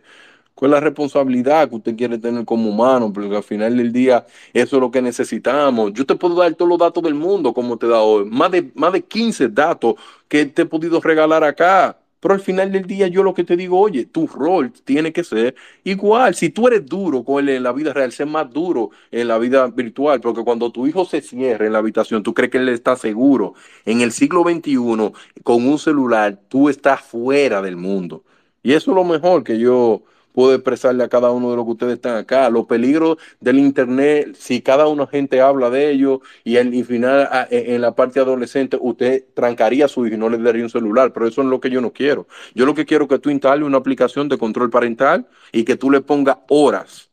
¿Cuál 0.56 0.72
es 0.72 0.74
la 0.76 0.80
responsabilidad 0.82 1.68
que 1.70 1.76
usted 1.76 1.96
quiere 1.96 2.20
tener 2.20 2.46
como 2.46 2.70
humano? 2.70 3.12
Porque 3.12 3.36
al 3.36 3.44
final 3.44 3.76
del 3.76 3.92
día 3.92 4.26
eso 4.54 4.76
es 4.76 4.82
lo 4.82 4.92
que 4.92 5.02
necesitamos. 5.02 5.94
Yo 5.94 6.06
te 6.06 6.16
puedo 6.16 6.36
dar 6.36 6.54
todos 6.54 6.70
los 6.70 6.78
datos 6.78 7.02
del 7.04 7.16
mundo 7.16 7.54
como 7.54 7.78
te 7.78 7.88
dado 7.88 8.04
hoy. 8.06 8.26
Más 8.26 8.52
de, 8.52 8.72
más 8.76 8.94
de 8.94 9.02
15 9.02 9.50
datos 9.50 9.96
que 10.28 10.46
te 10.46 10.64
he 10.64 10.66
podido 10.66 11.02
regalar 11.02 11.44
acá. 11.44 11.98
Pero 12.24 12.36
al 12.36 12.40
final 12.40 12.72
del 12.72 12.88
día 12.88 13.08
yo 13.10 13.22
lo 13.22 13.34
que 13.34 13.44
te 13.44 13.58
digo, 13.58 13.78
oye, 13.78 14.06
tu 14.06 14.28
rol 14.28 14.72
tiene 14.72 15.12
que 15.12 15.26
ser 15.26 15.56
igual. 15.84 16.36
Si 16.36 16.50
tú 16.50 16.68
eres 16.70 16.86
duro 16.86 17.26
con 17.26 17.44
él 17.44 17.50
en 17.50 17.64
la 17.64 17.74
vida 17.74 17.92
real, 17.92 18.14
sé 18.14 18.24
más 18.26 18.50
duro 18.50 18.92
en 19.12 19.28
la 19.28 19.38
vida 19.38 19.68
virtual, 19.68 20.22
porque 20.22 20.42
cuando 20.42 20.72
tu 20.72 20.88
hijo 20.88 21.04
se 21.04 21.20
cierra 21.20 21.66
en 21.66 21.74
la 21.74 21.80
habitación, 21.80 22.24
tú 22.24 22.34
crees 22.34 22.50
que 22.50 22.60
él 22.60 22.70
está 22.70 22.96
seguro. 22.96 23.56
En 23.84 24.00
el 24.00 24.14
siglo 24.14 24.44
XXI, 24.44 25.12
con 25.44 25.68
un 25.68 25.78
celular, 25.78 26.40
tú 26.48 26.70
estás 26.70 27.02
fuera 27.02 27.62
del 27.62 27.76
mundo. 27.76 28.24
Y 28.64 28.72
eso 28.72 28.92
es 28.92 28.96
lo 28.96 29.04
mejor 29.04 29.44
que 29.44 29.60
yo 29.60 30.04
puedo 30.34 30.54
expresarle 30.54 31.04
a 31.04 31.08
cada 31.08 31.32
uno 31.32 31.52
de 31.52 31.56
los 31.56 31.66
que 31.66 31.72
ustedes 31.72 31.94
están 31.94 32.18
acá. 32.18 32.50
Los 32.50 32.66
peligros 32.66 33.18
del 33.40 33.60
Internet, 33.60 34.36
si 34.38 34.62
cada 34.62 34.88
una 34.88 35.08
gente 35.08 35.40
habla 35.40 35.70
de 35.70 35.92
ello 35.92 36.22
y 36.44 36.58
al 36.58 36.74
final 36.86 37.30
en 37.50 37.82
la 37.82 37.96
parte 37.96 38.20
adolescente 38.20 38.78
usted 38.82 39.26
trancaría 39.34 39.86
a 39.86 39.88
su 39.88 40.06
hijo 40.06 40.16
y 40.16 40.18
no 40.18 40.30
le 40.30 40.38
daría 40.40 40.64
un 40.64 40.70
celular, 40.70 41.14
pero 41.14 41.28
eso 41.28 41.42
es 41.42 41.48
lo 41.48 41.60
que 41.60 41.70
yo 41.70 41.80
no 41.80 41.94
quiero. 41.94 42.28
Yo 42.54 42.66
lo 42.66 42.74
que 42.74 42.86
quiero 42.86 43.06
es 43.06 43.10
que 43.10 43.20
tú 43.20 43.30
instales 43.30 43.66
una 43.66 43.78
aplicación 43.78 44.28
de 44.28 44.38
control 44.38 44.70
parental 44.70 45.28
y 45.52 45.64
que 45.64 45.78
tú 45.78 45.90
le 45.90 46.02
pongas 46.02 46.38
horas 46.50 47.10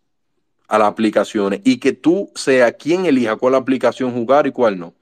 a 0.66 0.78
las 0.78 0.88
aplicaciones 0.88 1.60
y 1.64 1.78
que 1.78 1.92
tú 1.92 2.30
sea 2.34 2.72
quien 2.72 3.04
elija 3.04 3.36
cuál 3.36 3.54
aplicación 3.54 4.12
jugar 4.12 4.46
y 4.46 4.52
cuál 4.52 4.78
no. 4.78 4.94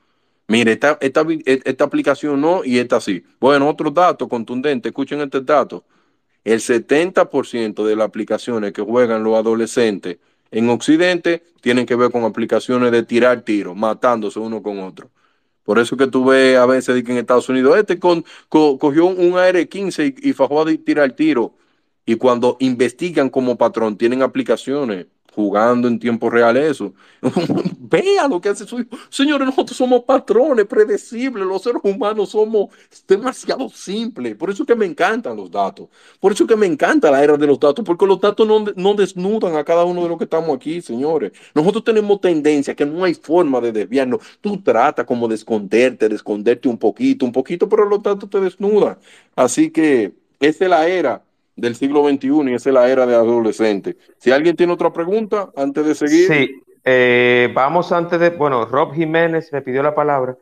Mire, 0.48 0.72
esta, 0.72 0.96
esta, 1.02 1.26
esta 1.44 1.84
aplicación 1.84 2.40
no 2.40 2.64
y 2.64 2.78
esta 2.78 3.00
sí. 3.00 3.22
Bueno, 3.38 3.68
otro 3.68 3.90
dato 3.90 4.28
contundente, 4.28 4.88
escuchen 4.88 5.20
este 5.20 5.42
dato 5.42 5.84
el 6.44 6.60
70% 6.60 7.84
de 7.84 7.96
las 7.96 8.06
aplicaciones 8.06 8.72
que 8.72 8.82
juegan 8.82 9.22
los 9.22 9.36
adolescentes 9.36 10.18
en 10.50 10.68
Occidente 10.70 11.42
tienen 11.60 11.86
que 11.86 11.94
ver 11.94 12.10
con 12.10 12.24
aplicaciones 12.24 12.90
de 12.90 13.02
tirar 13.02 13.42
tiros, 13.42 13.76
matándose 13.76 14.38
uno 14.38 14.62
con 14.62 14.78
otro. 14.78 15.10
Por 15.64 15.78
eso 15.78 15.96
que 15.96 16.06
tú 16.06 16.24
ves 16.24 16.56
a 16.56 16.64
veces 16.64 17.04
que 17.04 17.12
en 17.12 17.18
Estados 17.18 17.48
Unidos, 17.48 17.76
este 17.76 17.98
con, 17.98 18.24
co, 18.48 18.78
cogió 18.78 19.06
un 19.06 19.36
AR-15 19.36 20.16
y, 20.22 20.30
y 20.30 20.32
fajó 20.32 20.62
a 20.62 20.66
tirar 20.76 21.12
tiro. 21.12 21.54
Y 22.06 22.14
cuando 22.16 22.56
investigan 22.60 23.28
como 23.28 23.58
patrón, 23.58 23.98
tienen 23.98 24.22
aplicaciones 24.22 25.06
jugando 25.38 25.86
en 25.86 26.00
tiempo 26.00 26.28
real 26.28 26.56
eso. 26.56 26.92
Vea 27.78 28.26
lo 28.26 28.40
que 28.40 28.48
hace 28.48 28.66
su 28.66 28.80
hijo. 28.80 28.88
Señores, 29.08 29.46
nosotros 29.46 29.76
somos 29.76 30.02
patrones 30.02 30.66
predecibles, 30.66 31.46
los 31.46 31.62
seres 31.62 31.80
humanos 31.84 32.30
somos 32.30 32.70
demasiado 33.06 33.68
simples. 33.68 34.34
Por 34.34 34.50
eso 34.50 34.66
que 34.66 34.74
me 34.74 34.84
encantan 34.84 35.36
los 35.36 35.48
datos. 35.48 35.88
Por 36.18 36.32
eso 36.32 36.44
que 36.44 36.56
me 36.56 36.66
encanta 36.66 37.08
la 37.12 37.22
era 37.22 37.36
de 37.36 37.46
los 37.46 37.60
datos, 37.60 37.84
porque 37.84 38.04
los 38.04 38.20
datos 38.20 38.48
no, 38.48 38.64
no 38.74 38.94
desnudan 38.94 39.54
a 39.54 39.62
cada 39.62 39.84
uno 39.84 40.02
de 40.02 40.08
los 40.08 40.18
que 40.18 40.24
estamos 40.24 40.56
aquí, 40.56 40.82
señores. 40.82 41.30
Nosotros 41.54 41.84
tenemos 41.84 42.20
tendencia 42.20 42.74
que 42.74 42.84
no 42.84 43.04
hay 43.04 43.14
forma 43.14 43.60
de 43.60 43.70
desviarnos. 43.70 44.20
Tú 44.40 44.60
tratas 44.60 45.06
como 45.06 45.28
de 45.28 45.36
esconderte, 45.36 46.08
de 46.08 46.16
esconderte 46.16 46.68
un 46.68 46.78
poquito, 46.78 47.24
un 47.24 47.30
poquito, 47.32 47.68
pero 47.68 47.88
los 47.88 48.02
datos 48.02 48.28
te 48.28 48.40
desnudan. 48.40 48.98
Así 49.36 49.70
que 49.70 50.14
esa 50.40 50.64
es 50.64 50.70
la 50.70 50.88
era 50.88 51.27
del 51.58 51.74
siglo 51.74 52.08
XXI 52.08 52.50
y 52.50 52.54
esa 52.54 52.70
es 52.70 52.74
la 52.74 52.88
era 52.88 53.04
de 53.04 53.14
adolescente. 53.14 53.96
Si 54.18 54.30
alguien 54.30 54.56
tiene 54.56 54.72
otra 54.72 54.92
pregunta, 54.92 55.50
antes 55.56 55.84
de 55.84 55.94
seguir. 55.94 56.28
Sí, 56.28 56.62
eh, 56.84 57.50
vamos 57.52 57.90
antes 57.90 58.18
de, 58.20 58.30
bueno, 58.30 58.64
Rob 58.64 58.94
Jiménez 58.94 59.52
me 59.52 59.60
pidió 59.60 59.82
la 59.82 59.94
palabra. 59.94 60.36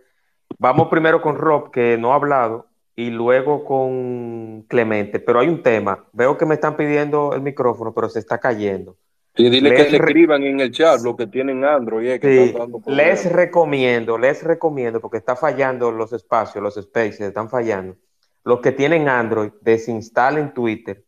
Vamos 0.59 0.89
primero 0.89 1.23
con 1.23 1.37
Rob, 1.37 1.71
que 1.71 1.97
no 1.97 2.13
ha 2.13 2.17
hablado, 2.17 2.67
y 2.95 3.11
luego 3.11 3.65
con 3.65 4.65
Clemente. 4.69 5.19
Pero 5.19 5.41
hay 5.41 5.49
un 5.49 5.63
tema. 5.63 6.05
Veo 6.13 6.37
que 6.37 6.45
me 6.45 6.55
están 6.55 6.77
pidiendo 6.77 7.33
el 7.33 7.41
micrófono, 7.41 7.95
pero 7.95 8.11
se 8.11 8.19
está 8.19 8.39
cayendo. 8.39 8.97
Sí, 9.35 9.49
dile 9.49 9.71
les 9.71 9.85
que 9.85 9.91
le 9.91 9.97
escriban 9.97 10.43
en 10.43 10.61
el 10.61 10.71
chat 10.71 11.01
lo 11.01 11.17
que 11.17 11.27
tienen 11.27 11.65
Android. 11.65 12.09
Eh, 12.09 12.21
que 12.21 12.55
sí, 12.55 12.55
les 12.87 13.31
recomiendo, 13.33 14.19
les 14.19 14.43
recomiendo, 14.43 15.01
porque 15.01 15.19
está 15.19 15.35
fallando 15.35 15.91
los 15.91 16.13
espacios, 16.13 16.63
los 16.63 16.75
spaces, 16.75 17.21
están 17.21 17.49
fallando. 17.49 17.97
Los 18.45 18.61
que 18.61 18.73
tienen 18.73 19.09
Android, 19.09 19.51
desinstalen 19.63 20.55
Twitter 20.55 21.06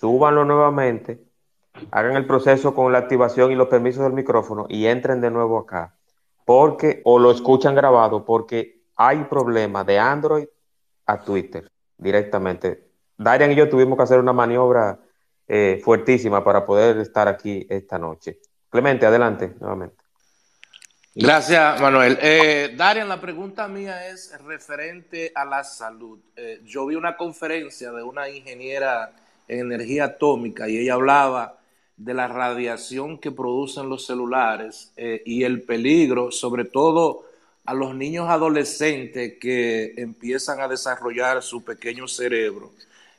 súbanlo 0.00 0.44
nuevamente, 0.46 1.22
hagan 1.90 2.16
el 2.16 2.26
proceso 2.26 2.74
con 2.74 2.90
la 2.90 2.98
activación 2.98 3.52
y 3.52 3.54
los 3.54 3.68
permisos 3.68 4.02
del 4.02 4.14
micrófono 4.14 4.66
y 4.68 4.86
entren 4.86 5.20
de 5.20 5.30
nuevo 5.30 5.58
acá. 5.58 5.94
Porque, 6.46 7.02
o 7.04 7.18
lo 7.18 7.30
escuchan 7.30 7.74
grabado, 7.74 8.24
porque 8.24 8.80
hay 8.96 9.24
problema 9.24 9.84
de 9.84 9.98
Android 9.98 10.46
a 11.06 11.20
Twitter 11.20 11.70
directamente. 11.98 12.88
Darian 13.18 13.52
y 13.52 13.54
yo 13.54 13.68
tuvimos 13.68 13.96
que 13.98 14.04
hacer 14.04 14.18
una 14.18 14.32
maniobra 14.32 14.98
eh, 15.46 15.80
fuertísima 15.84 16.42
para 16.42 16.64
poder 16.64 16.96
estar 16.98 17.28
aquí 17.28 17.66
esta 17.68 17.98
noche. 17.98 18.38
Clemente, 18.70 19.04
adelante 19.04 19.54
nuevamente. 19.60 19.96
Gracias, 21.14 21.80
Manuel. 21.80 22.18
Eh, 22.22 22.74
Darian, 22.76 23.08
la 23.08 23.20
pregunta 23.20 23.68
mía 23.68 24.08
es 24.08 24.32
referente 24.44 25.32
a 25.34 25.44
la 25.44 25.62
salud. 25.62 26.20
Eh, 26.36 26.60
yo 26.64 26.86
vi 26.86 26.94
una 26.94 27.16
conferencia 27.16 27.92
de 27.92 28.02
una 28.02 28.28
ingeniera 28.28 29.12
en 29.50 29.72
energía 29.72 30.04
atómica 30.04 30.68
y 30.68 30.78
ella 30.78 30.94
hablaba 30.94 31.58
de 31.96 32.14
la 32.14 32.28
radiación 32.28 33.18
que 33.18 33.32
producen 33.32 33.88
los 33.88 34.06
celulares 34.06 34.92
eh, 34.96 35.22
y 35.26 35.42
el 35.42 35.62
peligro, 35.62 36.30
sobre 36.30 36.64
todo 36.64 37.26
a 37.64 37.74
los 37.74 37.94
niños 37.94 38.30
adolescentes 38.30 39.34
que 39.40 39.92
empiezan 39.96 40.60
a 40.60 40.68
desarrollar 40.68 41.42
su 41.42 41.62
pequeño 41.64 42.06
cerebro 42.08 42.72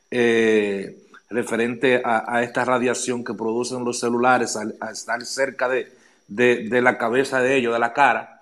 eh, 0.10 0.98
referente 1.30 2.02
a, 2.04 2.38
a, 2.38 2.44
esta 2.44 2.66
radiación 2.66 3.24
que 3.24 3.34
producen 3.34 3.84
los 3.84 4.00
celulares 4.00 4.56
al, 4.56 4.76
a 4.80 4.92
estar 4.92 5.24
cerca 5.26 5.68
de, 5.68 5.92
de, 6.28 6.70
de, 6.70 6.82
la 6.82 6.98
cabeza 6.98 7.42
de 7.42 7.58
ellos, 7.58 7.74
de 7.74 7.80
la 7.80 7.94
cara. 7.94 8.42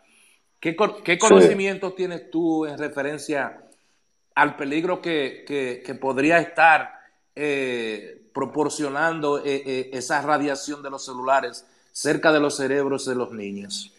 ¿Qué, 0.59 0.75
qué 1.03 1.17
conocimiento 1.17 1.89
sí. 1.89 1.95
tienes 1.97 2.29
tú 2.29 2.65
en 2.65 2.77
referencia 2.77 3.61
al 4.35 4.55
peligro 4.55 5.01
que, 5.01 5.43
que, 5.45 5.83
que 5.85 5.95
podría 5.95 6.39
estar 6.39 6.98
eh, 7.39 8.19
proporcionando 8.33 9.39
eh, 9.39 9.63
eh, 9.65 9.89
esa 9.93 10.21
radiación 10.21 10.81
de 10.81 10.89
los 10.89 11.03
celulares 11.03 11.65
cerca 11.91 12.31
de 12.31 12.39
los 12.39 12.55
cerebros 12.55 13.05
de 13.05 13.15
los 13.15 13.31
niños? 13.31 13.91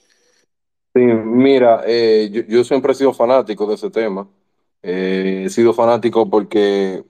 Mira, 0.95 1.83
eh, 1.87 2.47
yo, 2.49 2.65
siempre 2.65 2.93
he 2.93 2.95
sido 2.95 3.13
fanático 3.13 3.67
de 3.67 3.75
ese 3.75 3.91
tema. 3.91 4.27
He 4.83 5.49
sido 5.51 5.75
fanático 5.75 6.29
porque 6.29 7.05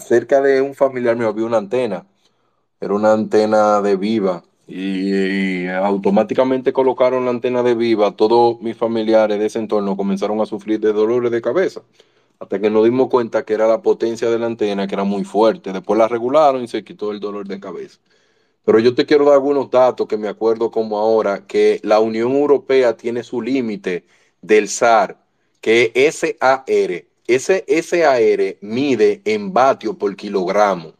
cerca 0.00 0.40
de 0.40 0.60
un 0.60 0.74
familiar 0.74 1.16
mío 1.16 1.28
había 1.28 1.44
una 1.44 1.58
antena. 1.58 2.06
Era 2.80 2.94
una 2.94 3.12
antena 3.12 3.82
de 3.82 3.96
viva. 3.96 4.44
Y, 4.68 5.66
automáticamente 5.66 6.72
colocaron 6.72 7.24
la 7.24 7.32
antena 7.32 7.62
de 7.62 7.74
viva. 7.74 8.12
Todos 8.16 8.60
mis 8.60 8.76
familiares 8.76 9.38
de 9.38 9.46
ese 9.46 9.58
entorno 9.58 9.96
comenzaron 9.96 10.40
a 10.40 10.46
sufrir 10.46 10.80
de 10.80 10.92
dolores 10.92 11.30
de 11.30 11.42
cabeza. 11.42 11.82
Hasta 12.38 12.60
que 12.60 12.70
nos 12.70 12.84
dimos 12.84 13.08
cuenta 13.08 13.44
que 13.44 13.54
era 13.54 13.66
la 13.66 13.80
potencia 13.82 14.28
de 14.30 14.38
la 14.38 14.46
antena, 14.46 14.86
que 14.86 14.94
era 14.94 15.04
muy 15.04 15.24
fuerte. 15.24 15.72
Después 15.72 15.98
la 15.98 16.08
regularon 16.08 16.62
y 16.62 16.68
se 16.68 16.84
quitó 16.84 17.10
el 17.10 17.20
dolor 17.20 17.46
de 17.48 17.58
cabeza. 17.60 17.98
Pero 18.64 18.78
yo 18.78 18.94
te 18.94 19.06
quiero 19.06 19.24
dar 19.24 19.34
algunos 19.34 19.70
datos 19.70 20.06
que 20.06 20.16
me 20.18 20.28
acuerdo 20.28 20.70
como 20.70 20.98
ahora, 20.98 21.46
que 21.46 21.80
la 21.82 22.00
Unión 22.00 22.32
Europea 22.32 22.96
tiene 22.96 23.22
su 23.22 23.40
límite 23.40 24.04
del 24.42 24.68
SAR, 24.68 25.18
que 25.60 25.92
es 25.94 26.16
SAR. 26.16 26.64
Ese 27.26 27.64
SAR 27.82 28.56
mide 28.60 29.22
en 29.24 29.52
vatio 29.52 29.96
por 29.96 30.14
kilogramo. 30.16 30.94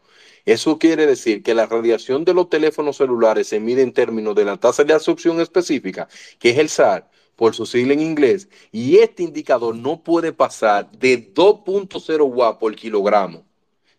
Eso 0.45 0.79
quiere 0.79 1.05
decir 1.05 1.43
que 1.43 1.53
la 1.53 1.65
radiación 1.65 2.23
de 2.23 2.33
los 2.33 2.49
teléfonos 2.49 2.97
celulares 2.97 3.47
se 3.49 3.59
mide 3.59 3.81
en 3.81 3.91
términos 3.91 4.33
de 4.33 4.45
la 4.45 4.57
tasa 4.57 4.85
de 4.85 4.93
absorción 4.93 5.41
específica, 5.41 6.07
que 6.39 6.51
es 6.51 6.57
el 6.57 6.69
SAR, 6.69 7.09
por 7.37 7.55
su 7.55 7.65
sigla 7.65 7.93
en 7.93 8.01
inglés, 8.01 8.49
y 8.73 8.97
este 8.97 9.23
indicador 9.23 9.73
no 9.75 10.01
puede 10.03 10.33
pasar 10.33 10.91
de 10.91 11.33
2.0 11.33 12.23
watts 12.23 12.59
por 12.59 12.75
kilogramo. 12.75 13.45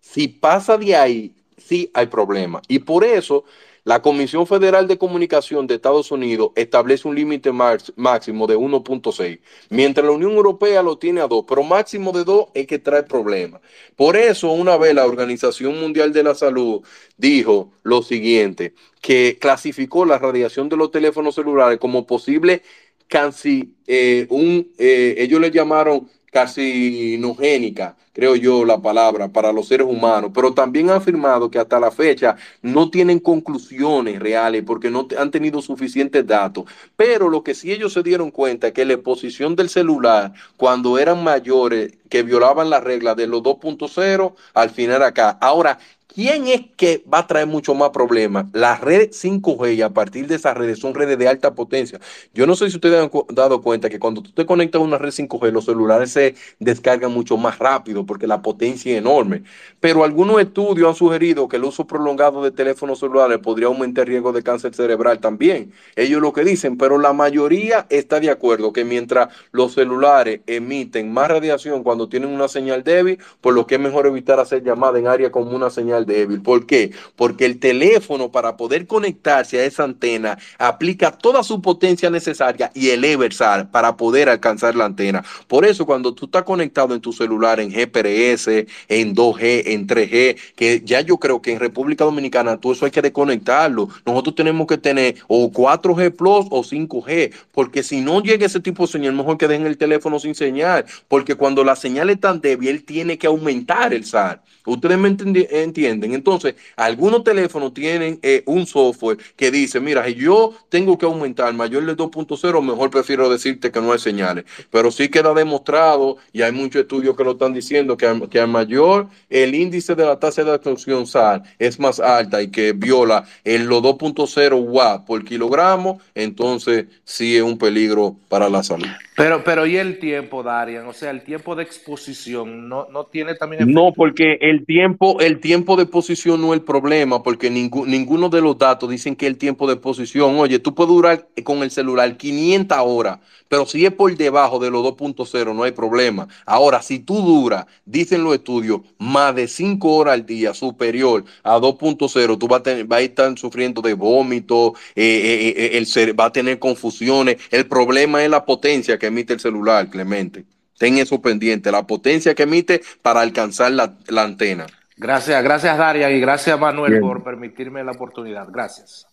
Si 0.00 0.28
pasa 0.28 0.76
de 0.76 0.94
ahí, 0.94 1.34
sí 1.56 1.90
hay 1.94 2.06
problema. 2.06 2.60
Y 2.68 2.80
por 2.80 3.04
eso 3.04 3.44
la 3.84 4.02
Comisión 4.02 4.46
Federal 4.46 4.86
de 4.86 4.98
Comunicación 4.98 5.66
de 5.66 5.76
Estados 5.76 6.10
Unidos 6.10 6.50
establece 6.56 7.08
un 7.08 7.14
límite 7.14 7.52
máximo 7.52 8.46
de 8.46 8.56
1.6, 8.56 9.40
mientras 9.70 10.04
la 10.04 10.12
Unión 10.12 10.32
Europea 10.32 10.82
lo 10.82 10.98
tiene 10.98 11.22
a 11.22 11.26
2, 11.26 11.44
pero 11.48 11.62
máximo 11.62 12.12
de 12.12 12.24
2 12.24 12.48
es 12.52 12.66
que 12.66 12.78
trae 12.78 13.04
problemas. 13.04 13.62
Por 13.96 14.16
eso, 14.16 14.50
una 14.50 14.76
vez 14.76 14.94
la 14.94 15.06
Organización 15.06 15.80
Mundial 15.80 16.12
de 16.12 16.22
la 16.22 16.34
Salud 16.34 16.82
dijo 17.16 17.70
lo 17.82 18.02
siguiente, 18.02 18.74
que 19.00 19.38
clasificó 19.40 20.04
la 20.04 20.18
radiación 20.18 20.68
de 20.68 20.76
los 20.76 20.90
teléfonos 20.90 21.36
celulares 21.36 21.78
como 21.78 22.06
posible 22.06 22.62
casi 23.08 23.74
eh, 23.86 24.26
un, 24.30 24.70
eh, 24.78 25.14
ellos 25.18 25.40
le 25.40 25.50
llamaron 25.50 26.08
carcinogénica, 26.30 27.96
creo 28.12 28.36
yo 28.36 28.64
la 28.64 28.80
palabra, 28.80 29.28
para 29.28 29.50
los 29.50 29.68
seres 29.68 29.86
humanos, 29.86 30.30
pero 30.34 30.52
también 30.52 30.90
ha 30.90 30.96
afirmado 30.96 31.50
que 31.50 31.58
hasta 31.58 31.80
la 31.80 31.90
fecha 31.90 32.36
no 32.60 32.90
tienen 32.90 33.18
conclusiones 33.18 34.20
reales 34.20 34.62
porque 34.66 34.90
no 34.90 35.08
han 35.18 35.30
tenido 35.30 35.62
suficientes 35.62 36.26
datos. 36.26 36.64
Pero 36.96 37.28
lo 37.30 37.42
que 37.42 37.54
sí 37.54 37.72
ellos 37.72 37.94
se 37.94 38.02
dieron 38.02 38.30
cuenta 38.30 38.68
es 38.68 38.72
que 38.74 38.84
la 38.84 38.94
exposición 38.94 39.56
del 39.56 39.70
celular 39.70 40.32
cuando 40.56 40.98
eran 40.98 41.24
mayores 41.24 41.96
que 42.10 42.22
violaban 42.22 42.70
las 42.70 42.84
reglas 42.84 43.16
de 43.16 43.26
los 43.26 43.42
2.0 43.42 44.34
al 44.54 44.70
final 44.70 45.02
acá. 45.02 45.38
Ahora, 45.40 45.78
¿Quién 46.14 46.48
es 46.48 46.62
que 46.76 47.04
va 47.12 47.18
a 47.18 47.26
traer 47.26 47.46
mucho 47.46 47.74
más 47.74 47.90
problemas? 47.90 48.46
Las 48.52 48.80
redes 48.80 49.22
5G 49.22 49.76
y 49.76 49.82
a 49.82 49.90
partir 49.90 50.26
de 50.26 50.36
esas 50.36 50.56
redes 50.56 50.78
son 50.78 50.94
redes 50.94 51.18
de 51.18 51.28
alta 51.28 51.54
potencia. 51.54 52.00
Yo 52.32 52.46
no 52.46 52.56
sé 52.56 52.70
si 52.70 52.76
ustedes 52.76 53.00
han 53.00 53.10
dado 53.28 53.60
cuenta 53.60 53.90
que 53.90 53.98
cuando 54.00 54.22
tú 54.22 54.32
te 54.32 54.46
conectas 54.46 54.80
a 54.80 54.84
una 54.84 54.96
red 54.96 55.10
5G, 55.10 55.52
los 55.52 55.66
celulares 55.66 56.10
se 56.10 56.34
descargan 56.58 57.12
mucho 57.12 57.36
más 57.36 57.58
rápido 57.58 58.06
porque 58.06 58.26
la 58.26 58.40
potencia 58.40 58.90
es 58.92 58.98
enorme. 58.98 59.42
Pero 59.80 60.02
algunos 60.02 60.40
estudios 60.40 60.88
han 60.88 60.94
sugerido 60.94 61.46
que 61.46 61.56
el 61.56 61.64
uso 61.64 61.86
prolongado 61.86 62.42
de 62.42 62.52
teléfonos 62.52 62.98
celulares 62.98 63.38
podría 63.38 63.66
aumentar 63.68 64.06
el 64.06 64.12
riesgo 64.12 64.32
de 64.32 64.42
cáncer 64.42 64.74
cerebral 64.74 65.20
también. 65.20 65.72
Ellos 65.94 66.22
lo 66.22 66.32
que 66.32 66.42
dicen, 66.42 66.78
pero 66.78 66.98
la 66.98 67.12
mayoría 67.12 67.86
está 67.90 68.18
de 68.18 68.30
acuerdo 68.30 68.72
que 68.72 68.84
mientras 68.84 69.28
los 69.52 69.74
celulares 69.74 70.40
emiten 70.46 71.12
más 71.12 71.28
radiación 71.28 71.84
cuando 71.84 72.08
tienen 72.08 72.30
una 72.30 72.48
señal 72.48 72.82
débil, 72.82 73.18
por 73.42 73.54
lo 73.54 73.66
que 73.66 73.74
es 73.74 73.80
mejor 73.80 74.06
evitar 74.06 74.40
hacer 74.40 74.64
llamadas 74.64 74.98
en 75.00 75.06
área 75.06 75.30
como 75.30 75.50
una 75.50 75.70
señal 75.70 75.97
débil. 76.06 76.40
¿Por 76.40 76.66
qué? 76.66 76.92
Porque 77.16 77.44
el 77.44 77.58
teléfono 77.58 78.30
para 78.30 78.56
poder 78.56 78.86
conectarse 78.86 79.58
a 79.58 79.64
esa 79.64 79.84
antena 79.84 80.38
aplica 80.58 81.10
toda 81.10 81.42
su 81.42 81.60
potencia 81.62 82.10
necesaria 82.10 82.70
y 82.74 82.90
el 82.90 83.04
Eversar 83.04 83.70
para 83.70 83.96
poder 83.96 84.28
alcanzar 84.28 84.74
la 84.74 84.84
antena. 84.84 85.24
Por 85.46 85.64
eso 85.64 85.86
cuando 85.86 86.14
tú 86.14 86.26
estás 86.26 86.42
conectado 86.42 86.94
en 86.94 87.00
tu 87.00 87.12
celular 87.12 87.60
en 87.60 87.70
GPRS, 87.70 88.48
en 88.88 89.14
2G, 89.14 89.62
en 89.66 89.86
3G, 89.86 90.36
que 90.54 90.82
ya 90.84 91.00
yo 91.00 91.18
creo 91.18 91.40
que 91.40 91.52
en 91.52 91.60
República 91.60 92.04
Dominicana 92.04 92.58
todo 92.58 92.72
eso 92.72 92.84
hay 92.84 92.90
que 92.90 93.02
desconectarlo. 93.02 93.88
Nosotros 94.04 94.34
tenemos 94.34 94.66
que 94.66 94.78
tener 94.78 95.16
o 95.26 95.50
4G 95.50 96.14
Plus 96.14 96.46
o 96.50 96.62
5G, 96.62 97.32
porque 97.52 97.82
si 97.82 98.00
no 98.00 98.22
llega 98.22 98.46
ese 98.46 98.60
tipo 98.60 98.84
de 98.86 98.92
señal, 98.92 99.14
mejor 99.14 99.38
que 99.38 99.48
dejen 99.48 99.66
el 99.66 99.78
teléfono 99.78 100.18
sin 100.18 100.34
señal, 100.34 100.84
porque 101.08 101.34
cuando 101.34 101.64
la 101.64 101.76
señal 101.76 102.10
es 102.10 102.20
tan 102.20 102.40
débil, 102.40 102.68
él 102.68 102.84
tiene 102.84 103.18
que 103.18 103.26
aumentar 103.26 103.92
el 103.94 104.04
SAR. 104.04 104.42
Ustedes 104.66 104.98
me 104.98 105.08
entienden. 105.08 105.87
Entonces, 105.88 106.54
algunos 106.76 107.24
teléfonos 107.24 107.74
tienen 107.74 108.18
eh, 108.22 108.42
un 108.46 108.66
software 108.66 109.18
que 109.36 109.50
dice, 109.50 109.80
mira, 109.80 110.04
si 110.06 110.14
yo 110.14 110.54
tengo 110.68 110.98
que 110.98 111.06
aumentar 111.06 111.52
mayor 111.54 111.84
de 111.84 111.96
2.0, 111.96 112.62
mejor 112.62 112.90
prefiero 112.90 113.28
decirte 113.28 113.70
que 113.70 113.80
no 113.80 113.92
hay 113.92 113.98
señales. 113.98 114.44
Pero 114.70 114.90
sí 114.90 115.08
queda 115.08 115.34
demostrado, 115.34 116.16
y 116.32 116.42
hay 116.42 116.52
muchos 116.52 116.82
estudios 116.82 117.16
que 117.16 117.24
lo 117.24 117.32
están 117.32 117.52
diciendo, 117.52 117.96
que, 117.96 118.06
al, 118.06 118.28
que 118.28 118.44
mayor 118.46 119.08
el 119.30 119.54
índice 119.54 119.94
de 119.94 120.04
la 120.04 120.18
tasa 120.18 120.42
de 120.44 120.52
absorción 120.52 121.06
SAR 121.06 121.42
es 121.58 121.78
más 121.78 122.00
alta 122.00 122.42
y 122.42 122.48
que 122.48 122.72
viola 122.72 123.24
en 123.44 123.68
los 123.68 123.82
2.0 123.82 124.60
watts 124.60 125.04
por 125.06 125.24
kilogramo, 125.24 126.00
entonces 126.14 126.86
sí 127.04 127.36
es 127.36 127.42
un 127.42 127.58
peligro 127.58 128.16
para 128.28 128.48
la 128.48 128.62
salud. 128.62 128.88
Pero, 129.16 129.42
pero 129.42 129.66
¿y 129.66 129.76
el 129.76 129.98
tiempo, 129.98 130.44
Darian? 130.44 130.86
O 130.86 130.92
sea, 130.92 131.10
el 131.10 131.22
tiempo 131.22 131.56
de 131.56 131.64
exposición 131.64 132.68
no, 132.68 132.86
no 132.92 133.06
tiene 133.06 133.34
también... 133.34 133.72
No, 133.72 133.92
porque 133.92 134.38
el 134.40 134.64
tiempo, 134.64 135.18
el 135.20 135.40
tiempo 135.40 135.76
de 135.78 135.84
exposición 135.84 136.40
no 136.40 136.52
es 136.52 136.60
el 136.60 136.64
problema, 136.64 137.22
porque 137.22 137.50
ninguno 137.50 138.28
de 138.28 138.40
los 138.40 138.58
datos 138.58 138.90
dicen 138.90 139.16
que 139.16 139.26
el 139.26 139.38
tiempo 139.38 139.66
de 139.66 139.74
exposición, 139.74 140.38
oye, 140.38 140.58
tú 140.58 140.74
puedes 140.74 140.92
durar 140.92 141.28
con 141.44 141.62
el 141.62 141.70
celular 141.70 142.16
500 142.16 142.78
horas, 142.82 143.20
pero 143.48 143.64
si 143.64 143.86
es 143.86 143.92
por 143.92 144.14
debajo 144.14 144.58
de 144.58 144.70
los 144.70 144.84
2.0 144.84 145.54
no 145.54 145.62
hay 145.62 145.72
problema. 145.72 146.28
Ahora, 146.44 146.82
si 146.82 146.98
tú 146.98 147.22
duras, 147.22 147.66
dicen 147.86 148.22
los 148.22 148.34
estudios, 148.34 148.82
más 148.98 149.34
de 149.34 149.48
5 149.48 149.88
horas 149.94 150.14
al 150.14 150.26
día 150.26 150.52
superior 150.52 151.24
a 151.42 151.58
2.0, 151.58 152.38
tú 152.38 152.46
vas 152.46 152.60
a, 152.60 152.62
tener, 152.62 152.86
a 152.90 153.00
estar 153.00 153.38
sufriendo 153.38 153.80
de 153.80 153.94
vómito, 153.94 154.74
eh, 154.94 155.02
eh, 155.02 155.54
eh, 155.56 155.70
el 155.78 155.86
ser, 155.86 156.18
va 156.18 156.26
a 156.26 156.32
tener 156.32 156.58
confusiones. 156.58 157.38
El 157.50 157.66
problema 157.66 158.22
es 158.22 158.30
la 158.30 158.44
potencia 158.44 158.98
que 158.98 159.06
emite 159.06 159.32
el 159.32 159.40
celular, 159.40 159.88
Clemente. 159.88 160.44
Ten 160.78 160.96
eso 160.98 161.20
pendiente, 161.20 161.72
la 161.72 161.86
potencia 161.86 162.34
que 162.34 162.44
emite 162.44 162.80
para 163.02 163.20
alcanzar 163.20 163.72
la, 163.72 163.96
antena. 164.16 164.66
Gracias, 164.98 165.42
gracias 165.42 165.78
Daria 165.78 166.10
y 166.10 166.20
gracias 166.20 166.58
Manuel 166.58 167.00
por 167.00 167.22
permitirme 167.22 167.84
la 167.84 167.92
oportunidad. 167.92 168.48
Gracias. 168.50 169.06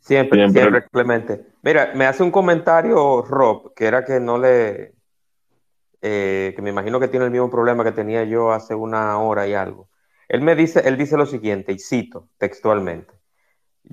Siempre, 0.00 0.48
siempre, 0.50 0.84
Clemente. 0.90 1.46
Mira, 1.62 1.92
me 1.94 2.06
hace 2.06 2.22
un 2.22 2.30
comentario 2.30 3.22
Rob, 3.22 3.74
que 3.74 3.86
era 3.86 4.04
que 4.04 4.18
no 4.18 4.38
le, 4.38 4.94
eh, 6.00 6.52
que 6.56 6.62
me 6.62 6.70
imagino 6.70 6.98
que 6.98 7.08
tiene 7.08 7.26
el 7.26 7.30
mismo 7.30 7.50
problema 7.50 7.84
que 7.84 7.92
tenía 7.92 8.24
yo 8.24 8.50
hace 8.50 8.74
una 8.74 9.18
hora 9.18 9.46
y 9.46 9.54
algo. 9.54 9.88
Él 10.28 10.40
me 10.40 10.56
dice, 10.56 10.82
él 10.86 10.96
dice 10.96 11.16
lo 11.16 11.26
siguiente, 11.26 11.72
y 11.72 11.78
cito 11.78 12.28
textualmente 12.38 13.20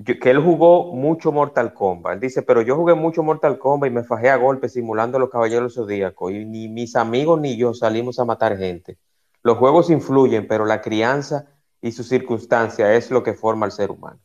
que 0.04 0.30
él 0.30 0.38
jugó 0.38 0.94
mucho 0.94 1.32
Mortal 1.32 1.72
Kombat. 1.74 2.14
Él 2.14 2.20
dice, 2.20 2.42
pero 2.42 2.62
yo 2.62 2.76
jugué 2.76 2.94
mucho 2.94 3.22
Mortal 3.22 3.58
Kombat 3.58 3.90
y 3.90 3.94
me 3.94 4.04
fajé 4.04 4.30
a 4.30 4.36
golpes 4.36 4.74
simulando 4.74 5.18
los 5.18 5.30
caballeros 5.30 5.74
zodíacos 5.74 6.32
y 6.32 6.44
ni 6.44 6.68
mis 6.68 6.94
amigos 6.94 7.40
ni 7.40 7.56
yo 7.56 7.74
salimos 7.74 8.18
a 8.18 8.24
matar 8.24 8.56
gente. 8.56 8.96
Los 9.42 9.58
juegos 9.58 9.90
influyen, 9.90 10.46
pero 10.48 10.64
la 10.64 10.80
crianza 10.80 11.46
y 11.80 11.92
su 11.92 12.02
circunstancia 12.02 12.94
es 12.94 13.10
lo 13.10 13.22
que 13.22 13.34
forma 13.34 13.66
al 13.66 13.72
ser 13.72 13.90
humano. 13.90 14.18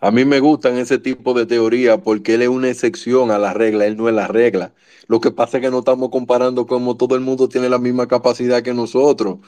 A 0.00 0.10
mí 0.10 0.24
me 0.24 0.40
gustan 0.40 0.76
ese 0.76 0.98
tipo 0.98 1.32
de 1.34 1.46
teoría 1.46 1.98
porque 1.98 2.34
él 2.34 2.42
es 2.42 2.48
una 2.48 2.68
excepción 2.68 3.30
a 3.30 3.38
la 3.38 3.54
regla, 3.54 3.86
él 3.86 3.96
no 3.96 4.08
es 4.08 4.14
la 4.14 4.26
regla. 4.26 4.72
Lo 5.06 5.20
que 5.20 5.30
pasa 5.30 5.58
es 5.58 5.62
que 5.62 5.70
no 5.70 5.78
estamos 5.78 6.10
comparando 6.10 6.66
como 6.66 6.96
todo 6.96 7.14
el 7.14 7.20
mundo 7.20 7.48
tiene 7.48 7.68
la 7.68 7.78
misma 7.78 8.06
capacidad 8.06 8.62
que 8.62 8.74
nosotros. 8.74 9.38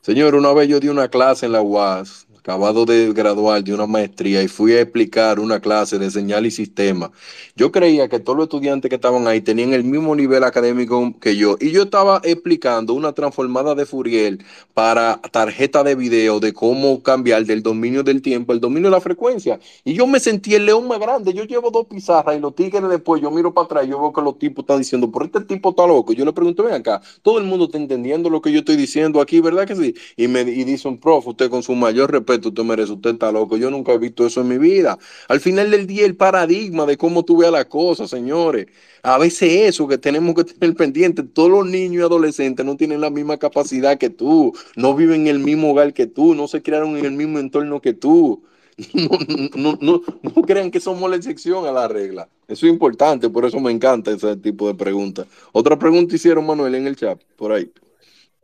Señor, 0.00 0.34
una 0.34 0.52
vez 0.52 0.68
yo 0.68 0.80
di 0.80 0.88
una 0.88 1.08
clase 1.08 1.46
en 1.46 1.52
la 1.52 1.62
UAS 1.62 2.23
acabado 2.44 2.84
de 2.84 3.10
graduar 3.14 3.64
de 3.64 3.72
una 3.72 3.86
maestría 3.86 4.42
y 4.42 4.48
fui 4.48 4.74
a 4.74 4.82
explicar 4.82 5.40
una 5.40 5.60
clase 5.60 5.98
de 5.98 6.10
señal 6.10 6.44
y 6.44 6.50
sistema. 6.50 7.10
Yo 7.56 7.72
creía 7.72 8.06
que 8.06 8.20
todos 8.20 8.36
los 8.36 8.44
estudiantes 8.44 8.90
que 8.90 8.96
estaban 8.96 9.26
ahí 9.26 9.40
tenían 9.40 9.72
el 9.72 9.82
mismo 9.82 10.14
nivel 10.14 10.44
académico 10.44 11.14
que 11.22 11.36
yo 11.36 11.56
y 11.58 11.70
yo 11.70 11.84
estaba 11.84 12.20
explicando 12.22 12.92
una 12.92 13.14
transformada 13.14 13.74
de 13.74 13.86
Fourier 13.86 14.44
para 14.74 15.22
tarjeta 15.30 15.82
de 15.82 15.94
video 15.94 16.38
de 16.38 16.52
cómo 16.52 17.02
cambiar 17.02 17.46
del 17.46 17.62
dominio 17.62 18.02
del 18.02 18.20
tiempo 18.20 18.52
al 18.52 18.60
dominio 18.60 18.90
de 18.90 18.96
la 18.96 19.00
frecuencia. 19.00 19.58
Y 19.82 19.94
yo 19.94 20.06
me 20.06 20.20
sentí 20.20 20.54
el 20.54 20.66
león 20.66 20.86
más 20.86 21.00
grande. 21.00 21.32
Yo 21.32 21.44
llevo 21.44 21.70
dos 21.70 21.86
pizarras 21.86 22.36
y 22.36 22.40
los 22.40 22.54
tigres 22.54 22.90
después, 22.90 23.22
yo 23.22 23.30
miro 23.30 23.54
para 23.54 23.64
atrás 23.64 23.86
y 23.86 23.88
yo 23.88 23.98
veo 23.98 24.12
que 24.12 24.20
los 24.20 24.38
tipos 24.38 24.64
están 24.64 24.80
diciendo, 24.80 25.10
por 25.10 25.24
este 25.24 25.40
tipo 25.40 25.70
está 25.70 25.86
loco. 25.86 26.12
Yo 26.12 26.26
le 26.26 26.32
pregunto, 26.34 26.62
ven 26.62 26.74
acá, 26.74 27.00
todo 27.22 27.38
el 27.38 27.44
mundo 27.44 27.64
está 27.64 27.78
entendiendo 27.78 28.28
lo 28.28 28.42
que 28.42 28.52
yo 28.52 28.58
estoy 28.58 28.76
diciendo 28.76 29.22
aquí, 29.22 29.40
¿verdad 29.40 29.66
que 29.66 29.76
sí? 29.76 29.94
Y 30.14 30.28
me 30.28 30.42
y 30.42 30.64
dice 30.64 30.88
un 30.88 30.98
profe, 30.98 31.30
usted 31.30 31.48
con 31.48 31.62
su 31.62 31.74
mayor 31.74 32.12
respeto 32.12 32.33
respeto 32.34 32.48
usted 32.48 32.64
merece, 32.64 32.92
usted 32.92 33.10
está 33.10 33.32
loco. 33.32 33.56
Yo 33.56 33.70
nunca 33.70 33.92
he 33.92 33.98
visto 33.98 34.26
eso 34.26 34.40
en 34.40 34.48
mi 34.48 34.58
vida. 34.58 34.98
Al 35.28 35.40
final 35.40 35.70
del 35.70 35.86
día, 35.86 36.04
el 36.06 36.16
paradigma 36.16 36.86
de 36.86 36.96
cómo 36.96 37.24
tú 37.24 37.38
veas 37.38 37.52
las 37.52 37.66
cosas, 37.66 38.10
señores. 38.10 38.66
A 39.02 39.18
veces 39.18 39.50
eso 39.68 39.86
que 39.86 39.98
tenemos 39.98 40.34
que 40.34 40.44
tener 40.44 40.76
pendiente. 40.76 41.22
Todos 41.22 41.50
los 41.50 41.66
niños 41.66 42.02
y 42.02 42.04
adolescentes 42.04 42.64
no 42.64 42.76
tienen 42.76 43.00
la 43.00 43.10
misma 43.10 43.36
capacidad 43.38 43.98
que 43.98 44.10
tú, 44.10 44.52
no 44.76 44.94
viven 44.94 45.22
en 45.22 45.28
el 45.28 45.38
mismo 45.38 45.70
hogar 45.70 45.92
que 45.92 46.06
tú, 46.06 46.34
no 46.34 46.48
se 46.48 46.62
crearon 46.62 46.96
en 46.96 47.04
el 47.04 47.12
mismo 47.12 47.38
entorno 47.38 47.80
que 47.80 47.94
tú. 47.94 48.42
No, 48.92 49.08
no, 49.54 49.78
no, 49.80 50.02
no 50.20 50.42
crean 50.42 50.68
que 50.68 50.80
somos 50.80 51.08
la 51.08 51.14
excepción 51.14 51.64
a 51.64 51.70
la 51.70 51.86
regla. 51.86 52.28
Eso 52.48 52.66
es 52.66 52.72
importante, 52.72 53.30
por 53.30 53.44
eso 53.44 53.60
me 53.60 53.70
encanta 53.70 54.10
ese 54.10 54.36
tipo 54.36 54.66
de 54.66 54.74
preguntas. 54.74 55.28
Otra 55.52 55.78
pregunta 55.78 56.16
hicieron, 56.16 56.44
Manuel, 56.44 56.74
en 56.74 56.88
el 56.88 56.96
chat, 56.96 57.22
por 57.36 57.52
ahí. 57.52 57.70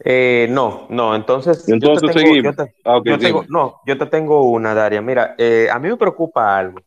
Eh, 0.03 0.47
no, 0.51 0.87
no, 0.89 1.15
entonces. 1.15 1.69
Entonces 1.69 2.03
yo 2.15 2.21
te 2.23 2.43
yo 2.43 2.55
te- 2.55 2.75
Ah, 2.85 3.01
yo 3.05 3.19
tengo- 3.19 3.41
dime. 3.43 3.47
no, 3.51 3.81
yo 3.87 3.99
te 3.99 4.07
tengo 4.07 4.43
una, 4.51 4.75
Daria. 4.75 5.03
Mira, 5.03 5.35
eh, 5.37 5.69
a 5.71 5.79
mí 5.79 5.89
me 5.89 5.97
preocupa 5.97 6.57
algo, 6.57 6.81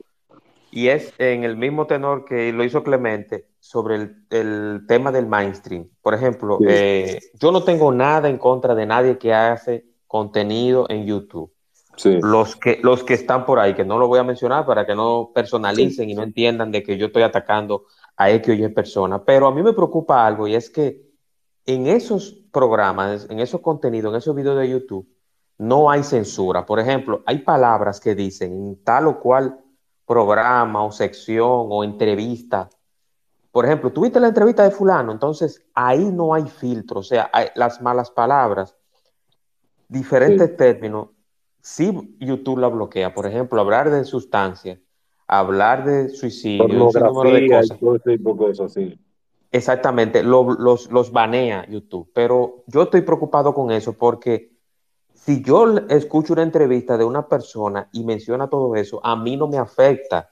y 0.72 0.88
es 0.88 1.14
en 1.20 1.43
el 1.43 1.55
mismo 1.55 1.86
tenor 1.86 2.26
que 2.26 2.51
lo 2.51 2.64
hizo 2.64 2.84
Clemente 2.84 3.45
sobre 3.59 3.95
el, 3.95 4.16
el 4.32 4.82
tema 4.88 5.11
del 5.11 5.28
mainstream. 5.28 5.88
Por 6.01 6.16
ejemplo, 6.16 6.57
Sí. 6.59 6.66
eh, 6.68 7.20
yo 7.39 7.51
no 7.51 7.64
tengo 7.64 7.91
nada 7.91 8.30
en 8.30 8.38
contra 8.39 8.74
de 8.74 8.86
nadie 8.88 9.18
que 9.20 9.34
hace 9.34 9.86
contenido 10.07 10.88
en 10.89 11.05
YouTube. 11.05 11.51
Sí. 11.95 12.18
Los 12.24 12.55
que, 12.55 12.80
los 12.82 13.03
que 13.03 13.14
están 13.14 13.45
por 13.45 13.59
ahí, 13.59 13.76
que 13.76 13.86
no 13.86 13.99
lo 13.99 14.07
voy 14.07 14.18
a 14.18 14.24
mencionar 14.24 14.66
para 14.66 14.84
que 14.88 14.95
no 14.95 15.30
personalicen 15.34 16.09
y 16.09 16.16
no 16.16 16.24
entiendan 16.24 16.72
de 16.72 16.82
que 16.82 16.97
yo 16.97 17.05
estoy 17.05 17.22
atacando 17.22 17.84
a 18.18 18.32
X 18.32 18.49
o 18.49 18.53
Y 18.53 18.68
persona. 18.70 19.24
Pero 19.24 19.45
a 19.45 19.53
mí 19.53 19.61
me 19.61 19.74
preocupa 19.74 20.26
algo 20.26 20.47
y 20.47 20.55
es 20.55 20.72
que 20.72 21.12
en 21.66 21.88
esos 21.88 22.32
programas, 22.51 23.28
en 23.30 23.39
esos 23.39 23.61
contenidos, 23.61 24.14
en 24.14 24.18
esos 24.18 24.36
videos 24.36 24.59
de 24.59 24.70
YouTube, 24.70 25.07
no 25.57 25.89
hay 25.89 26.03
censura. 26.03 26.66
Por 26.66 26.80
ejemplo, 26.80 27.24
hay 27.26 27.39
palabras 27.39 27.99
que 27.99 28.16
dicen 28.16 28.53
en 28.53 28.84
tal 28.84 29.07
o 29.07 29.20
cual 29.20 29.59
programa 30.05 30.84
o 30.84 30.91
sección 30.91 31.68
o 31.70 31.84
entrevista. 31.84 32.70
Por 33.51 33.66
ejemplo, 33.66 33.91
tuviste 33.91 34.20
la 34.20 34.30
entrevista 34.30 34.64
de 34.64 34.72
fulano, 34.72 35.11
entonces 35.11 35.64
ahí 35.74 36.05
no 36.11 36.34
hay 36.34 36.43
filtro, 36.45 37.01
o 37.01 37.03
sea, 37.03 37.30
hay 37.32 37.47
las 37.55 37.82
malas 37.82 38.09
palabras, 38.09 38.76
diferentes 39.88 40.57
términos, 40.57 41.09
sí 41.61 42.18
YouTube 42.20 42.57
la 42.57 42.68
bloquea. 42.68 43.14
Por 43.14 43.28
ejemplo, 43.28 43.61
hablar 43.61 43.91
de 43.91 44.03
sustancias, 44.05 44.80
hablar 45.28 45.86
de 45.86 46.09
suicidio, 46.09 46.88
un 46.88 46.91
de 46.91 46.99
Pornografía 46.99 47.45
y 47.45 47.49
cosas. 47.49 47.80
todo 47.80 47.95
ese 47.95 48.18
tipo 48.18 48.34
de 48.34 48.38
cosas, 48.38 48.74
sí. 48.74 48.99
Exactamente, 49.54 50.24
lo- 50.24 50.56
los, 50.56 50.91
los 50.91 51.12
banea 51.12 51.68
YouTube, 51.70 52.10
pero 52.12 52.64
yo 52.66 52.82
estoy 52.82 53.01
preocupado 53.01 53.54
con 53.54 53.70
eso 53.70 53.93
porque 53.93 54.51
si 55.14 55.43
yo 55.43 55.78
escucho 55.89 56.34
una 56.34 56.41
entrevista 56.41 56.97
de 56.97 57.06
una 57.06 57.28
persona 57.28 57.88
y 57.93 58.04
menciona 58.04 58.49
todo 58.49 58.76
eso, 58.76 58.99
a 59.06 59.16
mí 59.16 59.38
no 59.38 59.47
me 59.47 59.60
afecta. 59.60 60.32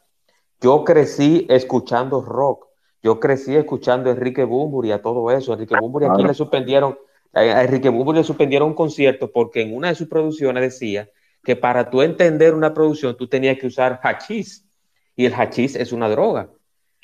Yo 0.60 0.84
crecí 0.84 1.46
escuchando 1.50 2.22
rock, 2.22 2.66
yo 3.04 3.20
crecí 3.20 3.56
escuchando 3.56 4.10
a 4.10 4.14
Enrique 4.14 4.44
Bunbury, 4.44 4.92
a 4.92 5.04
todo 5.04 5.30
eso. 5.30 5.54
Enrique 5.54 5.76
Bunbury 5.76 6.08
aquí 6.08 6.24
le 6.24 6.34
suspendieron, 6.34 6.98
a 7.32 7.64
Enrique 7.64 7.90
Bunbury 7.90 8.18
le 8.18 8.24
suspendieron 8.24 8.70
un 8.70 8.76
concierto 8.76 9.32
porque 9.32 9.62
en 9.62 9.76
una 9.76 9.90
de 9.90 9.96
sus 9.96 10.08
producciones 10.08 10.64
decía 10.64 11.08
que 11.44 11.56
para 11.56 11.92
tú 11.92 12.02
entender 12.02 12.56
una 12.56 12.74
producción 12.74 13.16
tú 13.16 13.28
tenías 13.28 13.60
que 13.60 13.68
usar 13.68 14.00
hachís 14.02 14.68
y 15.16 15.26
el 15.28 15.34
hachís 15.36 15.76
es 15.76 15.92
una 15.92 16.10
droga. 16.10 16.50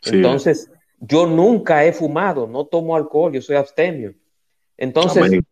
Sí. 0.01 0.15
Entonces, 0.15 0.71
yo 0.99 1.25
nunca 1.27 1.85
he 1.85 1.93
fumado, 1.93 2.47
no 2.47 2.65
tomo 2.65 2.95
alcohol, 2.95 3.31
yo 3.33 3.41
soy 3.41 3.55
abstemio. 3.55 4.13
Entonces, 4.77 5.23
Amén. 5.23 5.45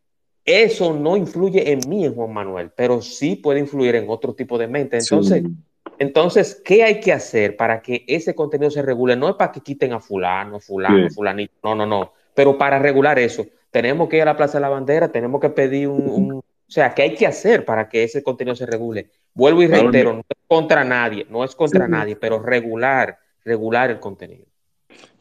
eso 0.43 0.93
no 0.93 1.17
influye 1.17 1.71
en 1.71 1.87
mí, 1.87 2.05
en 2.05 2.15
Juan 2.15 2.33
Manuel, 2.33 2.71
pero 2.75 3.01
sí 3.01 3.35
puede 3.35 3.59
influir 3.59 3.95
en 3.95 4.09
otro 4.09 4.33
tipo 4.33 4.57
de 4.57 4.67
mente. 4.67 4.97
Entonces, 4.97 5.43
Sí. 5.43 5.49
entonces, 5.99 6.61
¿qué 6.63 6.83
hay 6.83 6.99
que 6.99 7.13
hacer 7.13 7.55
para 7.55 7.81
que 7.81 8.03
ese 8.07 8.35
contenido 8.35 8.69
se 8.71 8.81
regule? 8.81 9.15
No 9.15 9.29
es 9.29 9.35
para 9.35 9.51
que 9.51 9.61
quiten 9.61 9.93
a 9.93 9.99
fulano, 9.99 10.59
fulano, 10.59 11.09
Sí. 11.09 11.15
fulanito, 11.15 11.53
no, 11.63 11.75
no, 11.75 11.85
no. 11.85 12.13
Pero 12.33 12.57
para 12.57 12.79
regular 12.79 13.17
eso, 13.19 13.45
tenemos 13.71 14.09
que 14.09 14.17
ir 14.17 14.21
a 14.23 14.25
la 14.25 14.37
Plaza 14.37 14.57
de 14.57 14.61
la 14.61 14.69
Bandera, 14.69 15.11
tenemos 15.11 15.39
que 15.41 15.49
pedir 15.49 15.87
un, 15.87 16.07
un- 16.09 16.31
o 16.33 16.43
sea, 16.71 16.93
¿qué 16.93 17.03
hay 17.03 17.13
que 17.13 17.27
hacer 17.27 17.63
para 17.63 17.87
que 17.87 18.03
ese 18.03 18.23
contenido 18.23 18.55
se 18.55 18.65
regule? 18.65 19.09
Vuelvo 19.33 19.61
y 19.61 19.67
reitero, 19.67 20.13
no 20.13 20.19
es 20.21 20.37
contra 20.47 20.83
nadie, 20.83 21.25
no 21.29 21.43
es 21.43 21.55
contra 21.55 21.85
Sí. 21.85 21.91
nadie, 21.91 22.15
pero 22.15 22.39
regular, 22.41 23.19
regular 23.43 23.91
el 23.91 23.99
contenido. 23.99 24.45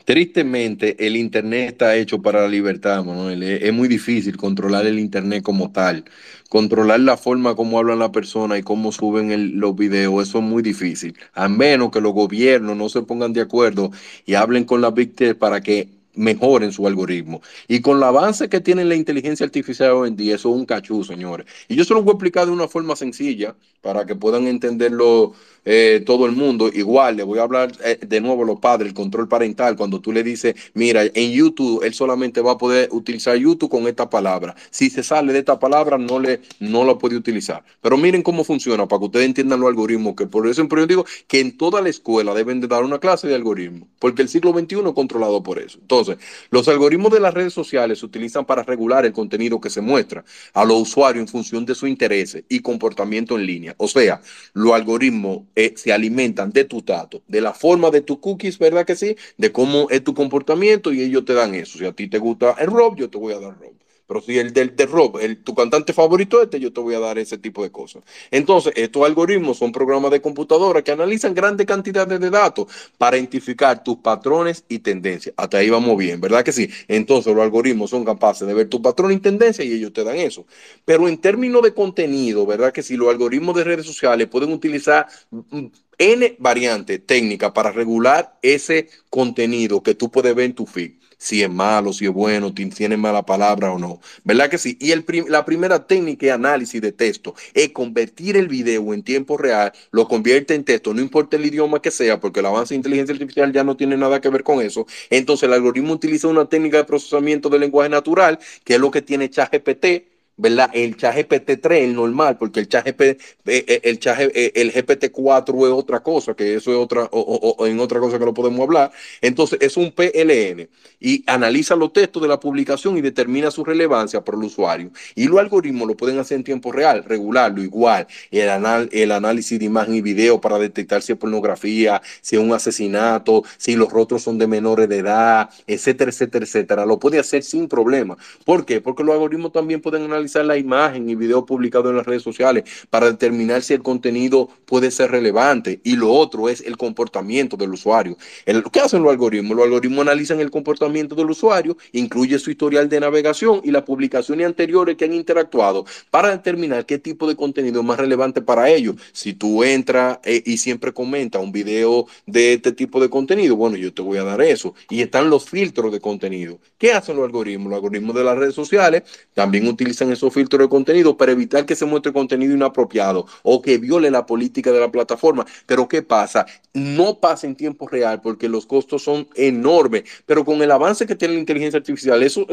Tristemente, 0.04 1.06
el 1.06 1.16
Internet 1.16 1.72
está 1.72 1.96
hecho 1.96 2.20
para 2.20 2.42
la 2.42 2.48
libertad, 2.48 3.02
Manuel. 3.02 3.42
Es, 3.42 3.72
muy 3.72 3.88
difícil 3.88 4.36
controlar 4.36 4.86
el 4.86 4.98
Internet 4.98 5.42
como 5.42 5.72
tal. 5.72 6.04
Controlar 6.50 7.00
la 7.00 7.16
forma 7.16 7.56
como 7.56 7.78
hablan 7.78 8.00
las 8.00 8.10
personas 8.10 8.58
y 8.58 8.62
cómo 8.62 8.92
suben 8.92 9.58
los 9.58 9.74
videos, 9.74 10.28
eso 10.28 10.38
es 10.38 10.44
muy 10.44 10.62
difícil. 10.62 11.16
A 11.32 11.48
menos 11.48 11.90
que 11.90 12.02
los 12.02 12.12
gobiernos 12.12 12.76
no 12.76 12.90
se 12.90 13.00
pongan 13.00 13.32
de 13.32 13.40
acuerdo 13.40 13.92
y 14.26 14.34
hablen 14.34 14.64
con 14.64 14.82
las 14.82 14.92
Tech 14.94 15.38
para 15.38 15.62
que 15.62 15.88
mejoren 16.14 16.72
su 16.72 16.86
algoritmo. 16.86 17.42
Y 17.68 17.80
con 17.80 17.98
el 17.98 18.02
avance 18.02 18.48
que 18.48 18.60
tiene 18.60 18.84
la 18.84 18.94
inteligencia 18.94 19.44
artificial 19.44 19.90
hoy 19.92 20.08
en 20.08 20.16
día, 20.16 20.34
eso 20.34 20.50
es 20.50 20.56
un 20.56 20.66
cachú, 20.66 21.04
señores. 21.04 21.46
Y 21.68 21.76
yo 21.76 21.84
se 21.84 21.94
lo 21.94 22.02
voy 22.02 22.12
a 22.12 22.14
explicar 22.14 22.46
de 22.46 22.52
una 22.52 22.68
forma 22.68 22.96
sencilla 22.96 23.54
para 23.80 24.06
que 24.06 24.14
puedan 24.14 24.46
entenderlo 24.46 25.34
eh, 25.64 26.02
todo 26.04 26.26
el 26.26 26.32
mundo. 26.32 26.68
Igual, 26.72 27.16
le 27.16 27.22
voy 27.22 27.38
a 27.38 27.42
hablar 27.42 27.72
eh, 27.84 27.98
de 28.00 28.20
nuevo 28.20 28.42
a 28.42 28.46
los 28.46 28.60
padres, 28.60 28.88
el 28.88 28.94
control 28.94 29.28
parental. 29.28 29.76
Cuando 29.76 30.00
tú 30.00 30.12
le 30.12 30.22
dices, 30.22 30.54
mira, 30.74 31.02
en 31.04 31.32
YouTube, 31.32 31.82
él 31.84 31.94
solamente 31.94 32.40
va 32.40 32.52
a 32.52 32.58
poder 32.58 32.88
utilizar 32.92 33.36
YouTube 33.36 33.70
con 33.70 33.86
esta 33.86 34.08
palabra. 34.08 34.54
Si 34.70 34.90
se 34.90 35.02
sale 35.02 35.32
de 35.32 35.40
esta 35.40 35.58
palabra, 35.58 35.98
no, 35.98 36.18
le, 36.18 36.40
no 36.60 36.84
la 36.84 36.98
puede 36.98 37.16
utilizar. 37.16 37.64
Pero 37.80 37.96
miren 37.96 38.22
cómo 38.22 38.44
funciona, 38.44 38.86
para 38.86 39.00
que 39.00 39.06
ustedes 39.06 39.26
entiendan 39.26 39.60
los 39.60 39.68
algoritmos, 39.68 40.14
que 40.14 40.26
por 40.26 40.46
eso 40.46 40.54
siempre 40.54 40.80
yo 40.80 40.86
digo 40.86 41.06
que 41.26 41.40
en 41.40 41.56
toda 41.56 41.80
la 41.80 41.88
escuela 41.88 42.34
deben 42.34 42.60
de 42.60 42.68
dar 42.68 42.84
una 42.84 42.98
clase 42.98 43.28
de 43.28 43.34
algoritmos, 43.34 43.88
porque 43.98 44.22
el 44.22 44.28
siglo 44.28 44.52
XXI 44.52 44.76
es 44.76 44.92
controlado 44.94 45.42
por 45.42 45.58
eso. 45.58 45.78
Entonces, 45.80 46.03
los 46.50 46.68
algoritmos 46.68 47.12
de 47.12 47.20
las 47.20 47.34
redes 47.34 47.52
sociales 47.52 47.98
se 47.98 48.06
utilizan 48.06 48.44
para 48.44 48.62
regular 48.62 49.04
el 49.04 49.12
contenido 49.12 49.60
que 49.60 49.70
se 49.70 49.80
muestra 49.80 50.24
a 50.52 50.64
los 50.64 50.82
usuarios 50.82 51.22
en 51.22 51.28
función 51.28 51.64
de 51.64 51.74
sus 51.74 51.88
intereses 51.88 52.44
y 52.48 52.60
comportamiento 52.60 53.38
en 53.38 53.46
línea. 53.46 53.74
O 53.78 53.88
sea, 53.88 54.20
los 54.52 54.72
algoritmos 54.72 55.42
eh, 55.54 55.74
se 55.76 55.92
alimentan 55.92 56.52
de 56.52 56.64
tus 56.64 56.84
datos, 56.84 57.22
de 57.28 57.40
la 57.40 57.52
forma 57.52 57.90
de 57.90 58.00
tus 58.00 58.18
cookies, 58.18 58.58
¿verdad 58.58 58.86
que 58.86 58.96
sí? 58.96 59.16
De 59.36 59.52
cómo 59.52 59.88
es 59.90 60.02
tu 60.02 60.14
comportamiento 60.14 60.92
y 60.92 61.02
ellos 61.02 61.24
te 61.24 61.34
dan 61.34 61.54
eso. 61.54 61.78
Si 61.78 61.84
a 61.84 61.92
ti 61.92 62.08
te 62.08 62.18
gusta 62.18 62.54
el 62.58 62.68
rock, 62.68 62.96
yo 62.96 63.10
te 63.10 63.18
voy 63.18 63.32
a 63.32 63.40
dar 63.40 63.58
rock. 63.58 63.83
Pero 64.06 64.20
si 64.20 64.38
el 64.38 64.52
del 64.52 64.76
de 64.76 64.86
rock, 64.86 65.18
el, 65.22 65.42
tu 65.42 65.54
cantante 65.54 65.92
favorito 65.92 66.42
este, 66.42 66.60
yo 66.60 66.72
te 66.72 66.80
voy 66.80 66.94
a 66.94 67.00
dar 67.00 67.18
ese 67.18 67.38
tipo 67.38 67.62
de 67.62 67.70
cosas. 67.70 68.02
Entonces, 68.30 68.72
estos 68.76 69.04
algoritmos 69.04 69.58
son 69.58 69.72
programas 69.72 70.10
de 70.10 70.20
computadora 70.20 70.82
que 70.82 70.92
analizan 70.92 71.34
grandes 71.34 71.66
cantidades 71.66 72.20
de 72.20 72.30
datos 72.30 72.66
para 72.98 73.16
identificar 73.16 73.82
tus 73.82 73.96
patrones 73.98 74.64
y 74.68 74.78
tendencias. 74.80 75.34
Hasta 75.36 75.58
ahí 75.58 75.70
vamos 75.70 75.96
bien, 75.96 76.20
¿verdad 76.20 76.44
que 76.44 76.52
sí? 76.52 76.68
Entonces, 76.88 77.34
los 77.34 77.42
algoritmos 77.42 77.90
son 77.90 78.04
capaces 78.04 78.46
de 78.46 78.54
ver 78.54 78.68
tu 78.68 78.82
patrón 78.82 79.12
y 79.12 79.18
tendencia 79.18 79.64
y 79.64 79.72
ellos 79.72 79.92
te 79.92 80.04
dan 80.04 80.16
eso. 80.16 80.46
Pero 80.84 81.08
en 81.08 81.18
términos 81.18 81.62
de 81.62 81.74
contenido, 81.74 82.46
¿verdad 82.46 82.72
que 82.72 82.82
sí? 82.82 82.96
Los 82.96 83.08
algoritmos 83.08 83.56
de 83.56 83.64
redes 83.64 83.86
sociales 83.86 84.28
pueden 84.28 84.52
utilizar 84.52 85.06
mm, 85.30 85.66
N 85.98 86.36
variantes 86.38 87.06
técnicas 87.06 87.52
para 87.52 87.70
regular 87.72 88.38
ese 88.42 88.88
contenido 89.10 89.82
que 89.82 89.94
tú 89.94 90.10
puedes 90.10 90.34
ver 90.34 90.46
en 90.46 90.54
tu 90.54 90.66
feed. 90.66 90.92
Si 91.24 91.42
es 91.42 91.48
malo, 91.48 91.94
si 91.94 92.04
es 92.04 92.12
bueno, 92.12 92.52
tiene 92.52 92.98
mala 92.98 93.24
palabra 93.24 93.72
o 93.72 93.78
no. 93.78 93.98
¿Verdad 94.24 94.50
que 94.50 94.58
sí? 94.58 94.76
Y 94.78 94.90
el 94.90 95.06
la 95.28 95.46
primera 95.46 95.86
técnica 95.86 96.26
de 96.26 96.32
análisis 96.32 96.82
de 96.82 96.92
texto 96.92 97.34
es 97.54 97.70
convertir 97.70 98.36
el 98.36 98.46
video 98.46 98.92
en 98.92 99.02
tiempo 99.02 99.38
real, 99.38 99.72
lo 99.90 100.06
convierte 100.06 100.54
en 100.54 100.64
texto, 100.64 100.92
no 100.92 101.00
importa 101.00 101.38
el 101.38 101.46
idioma 101.46 101.80
que 101.80 101.90
sea, 101.90 102.20
porque 102.20 102.40
el 102.40 102.46
avance 102.46 102.74
de 102.74 102.76
inteligencia 102.76 103.14
artificial 103.14 103.50
ya 103.54 103.64
no 103.64 103.74
tiene 103.74 103.96
nada 103.96 104.20
que 104.20 104.28
ver 104.28 104.42
con 104.42 104.60
eso. 104.60 104.86
Entonces 105.08 105.44
el 105.44 105.54
algoritmo 105.54 105.94
utiliza 105.94 106.28
una 106.28 106.44
técnica 106.44 106.76
de 106.76 106.84
procesamiento 106.84 107.48
del 107.48 107.62
lenguaje 107.62 107.88
natural, 107.88 108.38
que 108.62 108.74
es 108.74 108.80
lo 108.80 108.90
que 108.90 109.00
tiene 109.00 109.30
ChatGPT, 109.30 110.13
¿verdad? 110.36 110.70
El 110.72 110.96
chat 110.96 111.14
GPT-3, 111.16 111.72
el 111.84 111.94
normal, 111.94 112.36
porque 112.38 112.60
el 112.60 112.68
chat, 112.68 112.86
eh, 112.88 113.16
eh, 113.46 113.80
el, 113.84 113.98
eh, 114.34 114.52
el 114.54 114.72
GPT-4 114.72 115.66
es 115.66 115.72
otra 115.72 116.00
cosa, 116.00 116.34
que 116.34 116.54
eso 116.54 116.72
es 116.72 116.76
otra, 116.76 117.08
o 117.10 117.66
en 117.66 117.78
otra 117.80 118.00
cosa 118.00 118.18
que 118.18 118.24
lo 118.24 118.34
podemos 118.34 118.60
hablar. 118.60 118.90
Entonces, 119.20 119.58
es 119.62 119.76
un 119.76 119.92
PLN 119.92 120.68
y 121.00 121.22
analiza 121.26 121.76
los 121.76 121.92
textos 121.92 122.22
de 122.22 122.28
la 122.28 122.40
publicación 122.40 122.96
y 122.96 123.00
determina 123.00 123.50
su 123.50 123.64
relevancia 123.64 124.24
para 124.24 124.38
el 124.38 124.44
usuario. 124.44 124.90
Y 125.14 125.26
los 125.28 125.38
algoritmos 125.38 125.86
lo 125.86 125.96
pueden 125.96 126.18
hacer 126.18 126.36
en 126.36 126.44
tiempo 126.44 126.72
real, 126.72 127.04
regularlo 127.04 127.62
igual. 127.62 128.06
El, 128.30 128.48
anal 128.48 128.88
el 128.92 129.12
análisis 129.12 129.58
de 129.58 129.66
imagen 129.66 129.94
y 129.94 130.00
video 130.00 130.40
para 130.40 130.58
detectar 130.58 131.02
si 131.02 131.12
es 131.12 131.18
pornografía, 131.18 132.02
si 132.20 132.36
es 132.36 132.42
un 132.42 132.52
asesinato, 132.52 133.44
si 133.56 133.76
los 133.76 133.90
rostros 133.92 134.22
son 134.22 134.38
de 134.38 134.46
menores 134.46 134.88
de 134.88 134.98
edad, 134.98 135.50
etcétera, 135.66 136.10
etcétera, 136.10 136.44
etcétera. 136.44 136.86
Lo 136.86 136.98
puede 136.98 137.18
hacer 137.18 137.42
sin 137.42 137.68
problema. 137.68 138.16
¿Por 138.44 138.64
qué? 138.64 138.80
Porque 138.80 139.04
los 139.04 139.12
algoritmos 139.12 139.52
también 139.52 139.80
pueden 139.80 140.04
analizar 140.04 140.23
analizar 140.24 140.44
la 140.44 140.56
imagen 140.56 141.08
y 141.08 141.14
video 141.14 141.44
publicado 141.44 141.90
en 141.90 141.96
las 141.96 142.06
redes 142.06 142.22
sociales 142.22 142.64
para 142.90 143.06
determinar 143.10 143.62
si 143.62 143.74
el 143.74 143.82
contenido 143.82 144.48
puede 144.64 144.90
ser 144.90 145.10
relevante. 145.10 145.80
Y 145.84 145.96
lo 145.96 146.12
otro 146.12 146.48
es 146.48 146.62
el 146.62 146.76
comportamiento 146.76 147.56
del 147.56 147.72
usuario. 147.72 148.16
El, 148.46 148.64
¿Qué 148.64 148.80
hacen 148.80 149.02
los 149.02 149.10
algoritmos? 149.10 149.56
Los 149.56 149.66
algoritmos 149.66 150.00
analizan 150.00 150.40
el 150.40 150.50
comportamiento 150.50 151.14
del 151.14 151.30
usuario, 151.30 151.76
incluye 151.92 152.38
su 152.38 152.50
historial 152.50 152.88
de 152.88 153.00
navegación 153.00 153.60
y 153.64 153.70
las 153.70 153.82
publicaciones 153.82 154.46
anteriores 154.46 154.96
que 154.96 155.04
han 155.04 155.12
interactuado 155.12 155.84
para 156.10 156.30
determinar 156.30 156.86
qué 156.86 156.98
tipo 156.98 157.28
de 157.28 157.36
contenido 157.36 157.80
es 157.80 157.86
más 157.86 157.98
relevante 157.98 158.40
para 158.40 158.70
ellos. 158.70 158.96
Si 159.12 159.34
tú 159.34 159.62
entras 159.62 160.18
eh, 160.24 160.42
y 160.46 160.56
siempre 160.56 160.92
comenta 160.92 161.38
un 161.38 161.52
video 161.52 162.06
de 162.26 162.54
este 162.54 162.72
tipo 162.72 163.00
de 163.00 163.10
contenido, 163.10 163.56
bueno, 163.56 163.76
yo 163.76 163.92
te 163.92 164.02
voy 164.02 164.18
a 164.18 164.24
dar 164.24 164.40
eso. 164.40 164.74
Y 164.88 165.02
están 165.02 165.28
los 165.28 165.48
filtros 165.48 165.92
de 165.92 166.00
contenido. 166.00 166.58
¿Qué 166.78 166.92
hacen 166.92 167.16
los 167.16 167.24
algoritmos? 167.24 167.68
Los 167.70 167.76
algoritmos 167.76 168.14
de 168.14 168.24
las 168.24 168.38
redes 168.38 168.54
sociales 168.54 169.02
también 169.34 169.66
utilizan 169.68 170.10
esos 170.14 170.32
filtros 170.32 170.60
de 170.60 170.68
contenido 170.68 171.16
para 171.16 171.32
evitar 171.32 171.66
que 171.66 171.76
se 171.76 171.84
muestre 171.84 172.12
contenido 172.12 172.54
inapropiado 172.54 173.26
o 173.42 173.60
que 173.60 173.78
viole 173.78 174.10
la 174.10 174.26
política 174.26 174.72
de 174.72 174.80
la 174.80 174.90
plataforma. 174.90 175.46
Pero 175.66 175.86
¿qué 175.88 176.02
pasa? 176.02 176.46
No 176.72 177.20
pasa 177.20 177.46
en 177.46 177.54
tiempo 177.54 177.86
real 177.86 178.20
porque 178.20 178.48
los 178.48 178.66
costos 178.66 179.02
son 179.02 179.28
enormes. 179.34 180.04
Pero 180.26 180.44
con 180.44 180.60
el 180.62 180.70
avance 180.70 181.06
que 181.06 181.14
tiene 181.14 181.34
la 181.34 181.40
inteligencia 181.40 181.78
artificial, 181.78 182.22
eso, 182.22 182.46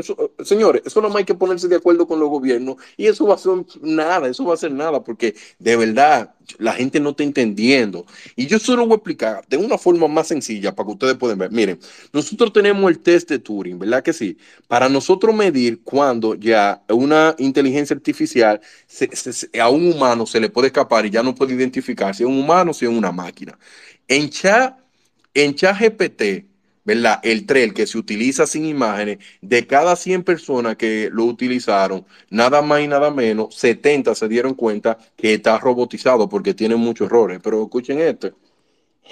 señores, 0.43 0.81
eso 0.85 1.01
no 1.01 1.15
hay 1.15 1.23
que 1.23 1.35
ponerse 1.35 1.67
de 1.67 1.75
acuerdo 1.75 2.07
con 2.07 2.19
los 2.19 2.29
gobiernos 2.29 2.75
y 2.97 3.07
eso 3.07 3.25
va 3.25 3.35
a 3.35 3.37
ser 3.37 3.53
nada, 3.81 4.27
eso 4.27 4.45
va 4.45 4.53
a 4.53 4.57
ser 4.57 4.71
nada 4.71 5.03
porque 5.03 5.35
de 5.59 5.75
verdad 5.75 6.35
la 6.57 6.73
gente 6.73 6.99
no 6.99 7.11
está 7.11 7.23
entendiendo. 7.23 8.05
Y 8.35 8.47
yo 8.47 8.59
solo 8.59 8.85
voy 8.85 8.93
a 8.93 8.95
explicar 8.95 9.45
de 9.47 9.57
una 9.57 9.77
forma 9.77 10.07
más 10.07 10.27
sencilla 10.27 10.75
para 10.75 10.87
que 10.87 10.93
ustedes 10.93 11.15
puedan 11.15 11.37
ver. 11.37 11.51
Miren, 11.51 11.79
nosotros 12.13 12.51
tenemos 12.53 12.89
el 12.89 12.99
test 12.99 13.29
de 13.29 13.39
Turing, 13.39 13.79
¿verdad 13.79 14.03
que 14.03 14.13
sí? 14.13 14.37
Para 14.67 14.89
nosotros 14.89 15.35
medir 15.35 15.81
cuando 15.83 16.35
ya 16.35 16.83
una 16.89 17.35
artificial 17.91 18.61
a 19.59 19.69
un 19.69 19.93
humano 19.93 20.25
se 20.25 20.39
le 20.39 20.49
puede 20.49 20.67
escapar 20.67 21.05
y 21.05 21.09
ya 21.09 21.23
no 21.23 21.35
puede 21.35 21.53
identificar 21.53 22.15
si 22.15 22.23
es 22.23 22.29
un 22.29 22.39
humano 22.39 22.71
o 22.71 22.73
si 22.73 22.85
es 22.85 22.91
una 22.91 23.11
máquina. 23.11 23.57
En 24.07 24.29
chat, 24.29 24.77
en 25.33 25.55
chat 25.55 25.77
GPT, 25.79 26.45
¿verdad? 26.83 27.19
El 27.23 27.45
trail 27.45 27.73
que 27.73 27.87
se 27.87 27.97
utiliza 27.97 28.45
sin 28.47 28.65
imágenes, 28.65 29.19
de 29.41 29.67
cada 29.67 29.95
100 29.95 30.23
personas 30.23 30.75
que 30.77 31.09
lo 31.11 31.25
utilizaron, 31.25 32.05
nada 32.29 32.61
más 32.61 32.81
y 32.81 32.87
nada 32.87 33.11
menos, 33.11 33.55
70 33.55 34.15
se 34.15 34.27
dieron 34.27 34.53
cuenta 34.55 34.97
que 35.15 35.33
está 35.35 35.57
robotizado 35.59 36.27
porque 36.29 36.53
tiene 36.53 36.75
muchos 36.75 37.07
errores. 37.07 37.39
Pero 37.43 37.63
escuchen 37.63 37.99
esto, 37.99 38.31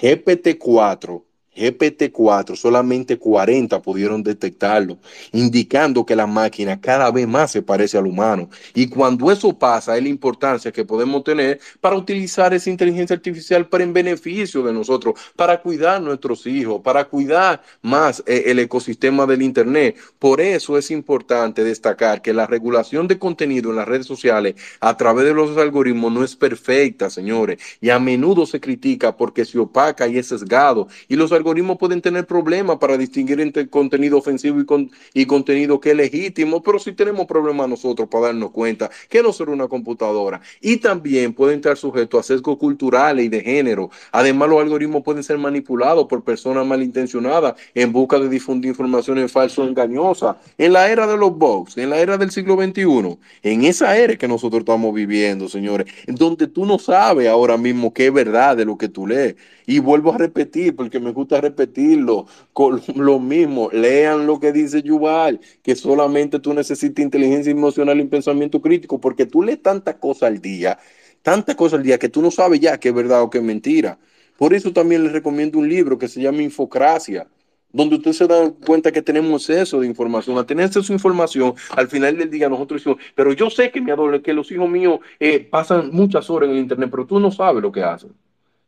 GPT-4 0.00 1.24
GPT-4, 1.60 2.56
solamente 2.56 3.18
40 3.18 3.82
pudieron 3.82 4.22
detectarlo, 4.22 4.98
indicando 5.32 6.06
que 6.06 6.16
la 6.16 6.26
máquina 6.26 6.80
cada 6.80 7.10
vez 7.10 7.28
más 7.28 7.52
se 7.52 7.62
parece 7.62 7.98
al 7.98 8.06
humano. 8.06 8.48
Y 8.74 8.88
cuando 8.88 9.30
eso 9.30 9.56
pasa, 9.58 9.96
es 9.96 10.02
la 10.02 10.08
importancia 10.08 10.72
que 10.72 10.84
podemos 10.84 11.22
tener 11.22 11.60
para 11.80 11.96
utilizar 11.96 12.54
esa 12.54 12.70
inteligencia 12.70 13.14
artificial 13.14 13.68
para 13.68 13.84
en 13.84 13.92
beneficio 13.92 14.62
de 14.62 14.72
nosotros, 14.72 15.14
para 15.36 15.60
cuidar 15.60 16.00
nuestros 16.00 16.46
hijos, 16.46 16.80
para 16.82 17.04
cuidar 17.04 17.62
más 17.82 18.22
eh, 18.26 18.44
el 18.46 18.58
ecosistema 18.58 19.26
del 19.26 19.42
Internet. 19.42 19.96
Por 20.18 20.40
eso 20.40 20.78
es 20.78 20.90
importante 20.90 21.62
destacar 21.62 22.22
que 22.22 22.32
la 22.32 22.46
regulación 22.46 23.06
de 23.06 23.18
contenido 23.18 23.70
en 23.70 23.76
las 23.76 23.88
redes 23.88 24.06
sociales 24.06 24.54
a 24.80 24.96
través 24.96 25.24
de 25.26 25.34
los 25.34 25.56
algoritmos 25.56 26.12
no 26.12 26.24
es 26.24 26.36
perfecta, 26.36 27.10
señores, 27.10 27.58
y 27.80 27.90
a 27.90 27.98
menudo 27.98 28.46
se 28.46 28.60
critica 28.60 29.16
porque 29.16 29.44
se 29.44 29.58
opaca 29.58 30.08
y 30.08 30.18
es 30.18 30.28
sesgado. 30.28 30.88
Y 31.08 31.16
los 31.16 31.32
algoritmos 31.32 31.49
pueden 31.78 32.00
tener 32.00 32.26
problemas 32.26 32.78
para 32.78 32.96
distinguir 32.96 33.40
entre 33.40 33.68
contenido 33.68 34.18
ofensivo 34.18 34.60
y, 34.60 34.66
con, 34.66 34.90
y 35.14 35.26
contenido 35.26 35.80
que 35.80 35.90
es 35.90 35.96
legítimo, 35.96 36.62
pero 36.62 36.78
si 36.78 36.92
tenemos 36.92 37.26
problemas 37.26 37.68
nosotros 37.68 38.08
para 38.08 38.26
darnos 38.26 38.50
cuenta 38.50 38.90
que 39.08 39.22
no 39.22 39.32
será 39.32 39.52
una 39.52 39.68
computadora. 39.68 40.40
Y 40.60 40.78
también 40.78 41.32
pueden 41.32 41.56
estar 41.56 41.76
sujetos 41.76 42.20
a 42.20 42.22
sesgos 42.22 42.56
culturales 42.58 43.24
y 43.24 43.28
de 43.28 43.40
género. 43.40 43.90
Además, 44.12 44.48
los 44.48 44.60
algoritmos 44.60 45.02
pueden 45.02 45.22
ser 45.22 45.38
manipulados 45.38 46.06
por 46.06 46.22
personas 46.22 46.66
malintencionadas 46.66 47.54
en 47.74 47.92
busca 47.92 48.18
de 48.18 48.28
difundir 48.28 48.70
información 48.70 49.28
falsa 49.28 49.62
o 49.62 49.66
engañosa. 49.66 50.38
En 50.58 50.72
la 50.72 50.90
era 50.90 51.06
de 51.06 51.16
los 51.16 51.36
bots, 51.36 51.76
en 51.76 51.90
la 51.90 51.98
era 51.98 52.16
del 52.16 52.30
siglo 52.30 52.56
XXI, 52.56 53.18
en 53.42 53.64
esa 53.64 53.96
era 53.96 54.16
que 54.16 54.28
nosotros 54.28 54.60
estamos 54.60 54.94
viviendo, 54.94 55.48
señores, 55.48 55.86
donde 56.06 56.46
tú 56.46 56.64
no 56.64 56.78
sabes 56.78 57.28
ahora 57.28 57.56
mismo 57.56 57.92
qué 57.92 58.06
es 58.06 58.12
verdad 58.12 58.56
de 58.56 58.64
lo 58.64 58.78
que 58.78 58.88
tú 58.88 59.06
lees. 59.06 59.36
Y 59.66 59.78
vuelvo 59.78 60.12
a 60.12 60.18
repetir, 60.18 60.74
porque 60.74 60.98
me 60.98 61.12
gusta 61.12 61.29
repetirlo, 61.38 62.26
con 62.52 62.80
lo 62.96 63.18
mismo, 63.20 63.68
lean 63.72 64.26
lo 64.26 64.40
que 64.40 64.52
dice 64.52 64.82
Yuval, 64.82 65.40
que 65.62 65.76
solamente 65.76 66.38
tú 66.38 66.54
necesitas 66.54 67.04
inteligencia 67.04 67.50
emocional 67.50 68.00
y 68.00 68.04
pensamiento 68.04 68.60
crítico, 68.60 69.00
porque 69.00 69.26
tú 69.26 69.42
lees 69.42 69.62
tanta 69.62 69.98
cosa 69.98 70.26
al 70.26 70.40
día, 70.40 70.78
tanta 71.22 71.54
cosa 71.56 71.76
al 71.76 71.82
día, 71.82 71.98
que 71.98 72.08
tú 72.08 72.22
no 72.22 72.30
sabes 72.30 72.60
ya 72.60 72.78
qué 72.78 72.88
es 72.88 72.94
verdad 72.94 73.22
o 73.22 73.30
qué 73.30 73.38
es 73.38 73.44
mentira. 73.44 73.98
Por 74.38 74.54
eso 74.54 74.72
también 74.72 75.04
les 75.04 75.12
recomiendo 75.12 75.58
un 75.58 75.68
libro 75.68 75.98
que 75.98 76.08
se 76.08 76.22
llama 76.22 76.42
Infocracia, 76.42 77.28
donde 77.72 77.96
usted 77.96 78.12
se 78.12 78.26
da 78.26 78.50
cuenta 78.66 78.90
que 78.90 79.02
tenemos 79.02 79.48
exceso 79.48 79.80
de 79.80 79.86
información. 79.86 80.38
A 80.38 80.46
tener 80.46 80.70
de 80.70 80.92
información, 80.92 81.54
al 81.76 81.88
final 81.88 82.16
del 82.16 82.30
día 82.30 82.48
nosotros 82.48 82.80
decimos, 82.80 82.98
pero 83.14 83.32
yo 83.32 83.50
sé 83.50 83.70
que, 83.70 83.80
mi 83.80 83.92
que 84.22 84.32
los 84.32 84.50
hijos 84.50 84.68
míos 84.68 85.00
eh, 85.18 85.40
pasan 85.40 85.90
muchas 85.92 86.30
horas 86.30 86.48
en 86.48 86.56
el 86.56 86.62
Internet, 86.62 86.88
pero 86.90 87.06
tú 87.06 87.20
no 87.20 87.30
sabes 87.30 87.62
lo 87.62 87.70
que 87.70 87.82
hacen. 87.82 88.12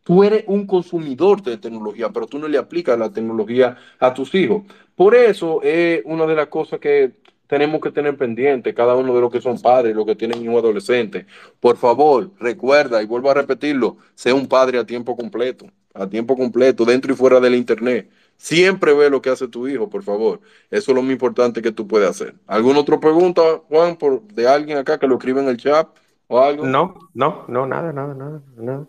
Tú 0.04 0.24
eres 0.24 0.44
un 0.46 0.66
consumidor 0.66 1.42
de 1.42 1.58
tecnología, 1.58 2.10
pero 2.10 2.26
tú 2.26 2.38
no 2.38 2.48
le 2.48 2.58
aplicas 2.58 2.98
la 2.98 3.12
tecnología 3.12 3.76
a 3.98 4.12
tus 4.12 4.34
hijos. 4.34 4.62
Por 4.96 5.14
eso 5.14 5.62
es 5.62 6.02
una 6.04 6.26
de 6.26 6.34
las 6.34 6.48
cosas 6.48 6.80
que 6.80 7.12
tenemos 7.46 7.82
que 7.82 7.90
tener 7.90 8.16
pendiente, 8.16 8.72
cada 8.72 8.96
uno 8.96 9.14
de 9.14 9.20
los 9.20 9.30
que 9.30 9.40
son 9.40 9.60
padres, 9.60 9.94
los 9.94 10.06
que 10.06 10.16
tienen 10.16 10.42
hijos 10.42 10.56
adolescentes. 10.56 11.26
Por 11.60 11.76
favor, 11.76 12.30
recuerda, 12.40 13.02
y 13.02 13.06
vuelvo 13.06 13.30
a 13.30 13.34
repetirlo, 13.34 13.98
sea 14.14 14.34
un 14.34 14.46
padre 14.46 14.78
a 14.78 14.86
tiempo 14.86 15.14
completo, 15.14 15.66
a 15.92 16.08
tiempo 16.08 16.34
completo, 16.34 16.86
dentro 16.86 17.12
y 17.12 17.16
fuera 17.16 17.40
del 17.40 17.54
Internet. 17.54 18.10
Siempre 18.38 18.94
ve 18.94 19.10
lo 19.10 19.20
que 19.20 19.28
hace 19.28 19.48
tu 19.48 19.68
hijo, 19.68 19.90
por 19.90 20.02
favor. 20.02 20.40
Eso 20.70 20.92
es 20.92 20.96
lo 20.96 21.02
más 21.02 21.12
importante 21.12 21.60
que 21.60 21.72
tú 21.72 21.86
puedes 21.86 22.08
hacer. 22.08 22.34
¿Alguna 22.46 22.80
otra 22.80 22.98
pregunta, 22.98 23.42
Juan, 23.68 23.96
por, 23.96 24.22
de 24.22 24.48
alguien 24.48 24.78
acá 24.78 24.98
que 24.98 25.06
lo 25.06 25.16
escribe 25.16 25.42
en 25.42 25.48
el 25.48 25.58
chat 25.58 25.88
o 26.28 26.40
algo? 26.40 26.66
No, 26.66 26.94
no, 27.12 27.44
no, 27.48 27.66
nada, 27.66 27.92
nada, 27.92 28.14
nada, 28.14 28.42
nada. 28.56 28.88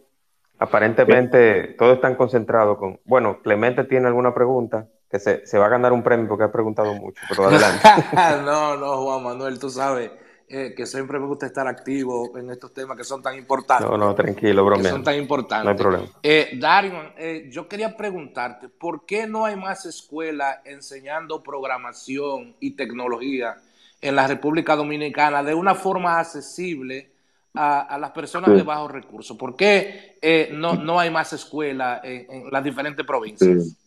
Aparentemente 0.63 1.75
todo 1.77 1.91
están 1.91 2.15
concentrado 2.15 2.77
con. 2.77 2.97
Bueno, 3.03 3.41
Clemente 3.41 3.83
tiene 3.83 4.07
alguna 4.07 4.33
pregunta 4.33 4.87
que 5.11 5.19
se, 5.19 5.45
se, 5.45 5.57
va 5.57 5.65
a 5.65 5.69
ganar 5.69 5.91
un 5.91 6.03
premio 6.03 6.25
porque 6.29 6.45
ha 6.45 6.51
preguntado 6.53 6.93
mucho, 6.93 7.21
pero 7.27 7.43
adelante. 7.47 7.85
no, 8.45 8.77
no, 8.77 9.03
Juan 9.03 9.23
Manuel, 9.23 9.59
tú 9.59 9.69
sabes 9.69 10.09
eh, 10.47 10.73
que 10.73 10.85
siempre 10.85 11.19
me 11.19 11.27
gusta 11.27 11.47
estar 11.47 11.67
activo 11.67 12.37
en 12.37 12.49
estos 12.49 12.73
temas 12.73 12.95
que 12.95 13.03
son 13.03 13.21
tan 13.21 13.35
importantes. 13.35 13.89
No, 13.89 13.97
no, 13.97 14.15
tranquilo, 14.15 14.63
bromeo. 14.63 14.89
son 14.89 15.03
tan 15.03 15.15
importantes. 15.15 15.65
No 15.65 15.71
hay 15.71 15.77
problema. 15.77 16.05
Eh, 16.23 16.51
Darion, 16.57 17.11
eh, 17.17 17.49
yo 17.51 17.67
quería 17.67 17.97
preguntarte, 17.97 18.69
¿por 18.69 19.05
qué 19.05 19.27
no 19.27 19.43
hay 19.43 19.57
más 19.57 19.85
escuelas 19.85 20.59
enseñando 20.63 21.43
programación 21.43 22.55
y 22.61 22.77
tecnología 22.77 23.57
en 23.99 24.15
la 24.15 24.27
República 24.27 24.77
Dominicana 24.77 25.43
de 25.43 25.55
una 25.55 25.75
forma 25.75 26.19
accesible? 26.19 27.12
A, 27.53 27.97
las 27.99 28.11
personas 28.11 28.51
de 28.51 28.63
bajos 28.63 28.91
recursos? 28.91 29.37
¿Por 29.37 29.55
qué 29.55 30.17
eh, 30.21 30.49
no, 30.53 30.75
no 30.75 30.99
hay 30.99 31.09
más 31.09 31.33
escuelas 31.33 32.01
en, 32.03 32.51
las 32.51 32.63
diferentes 32.63 33.05
provincias? 33.05 33.77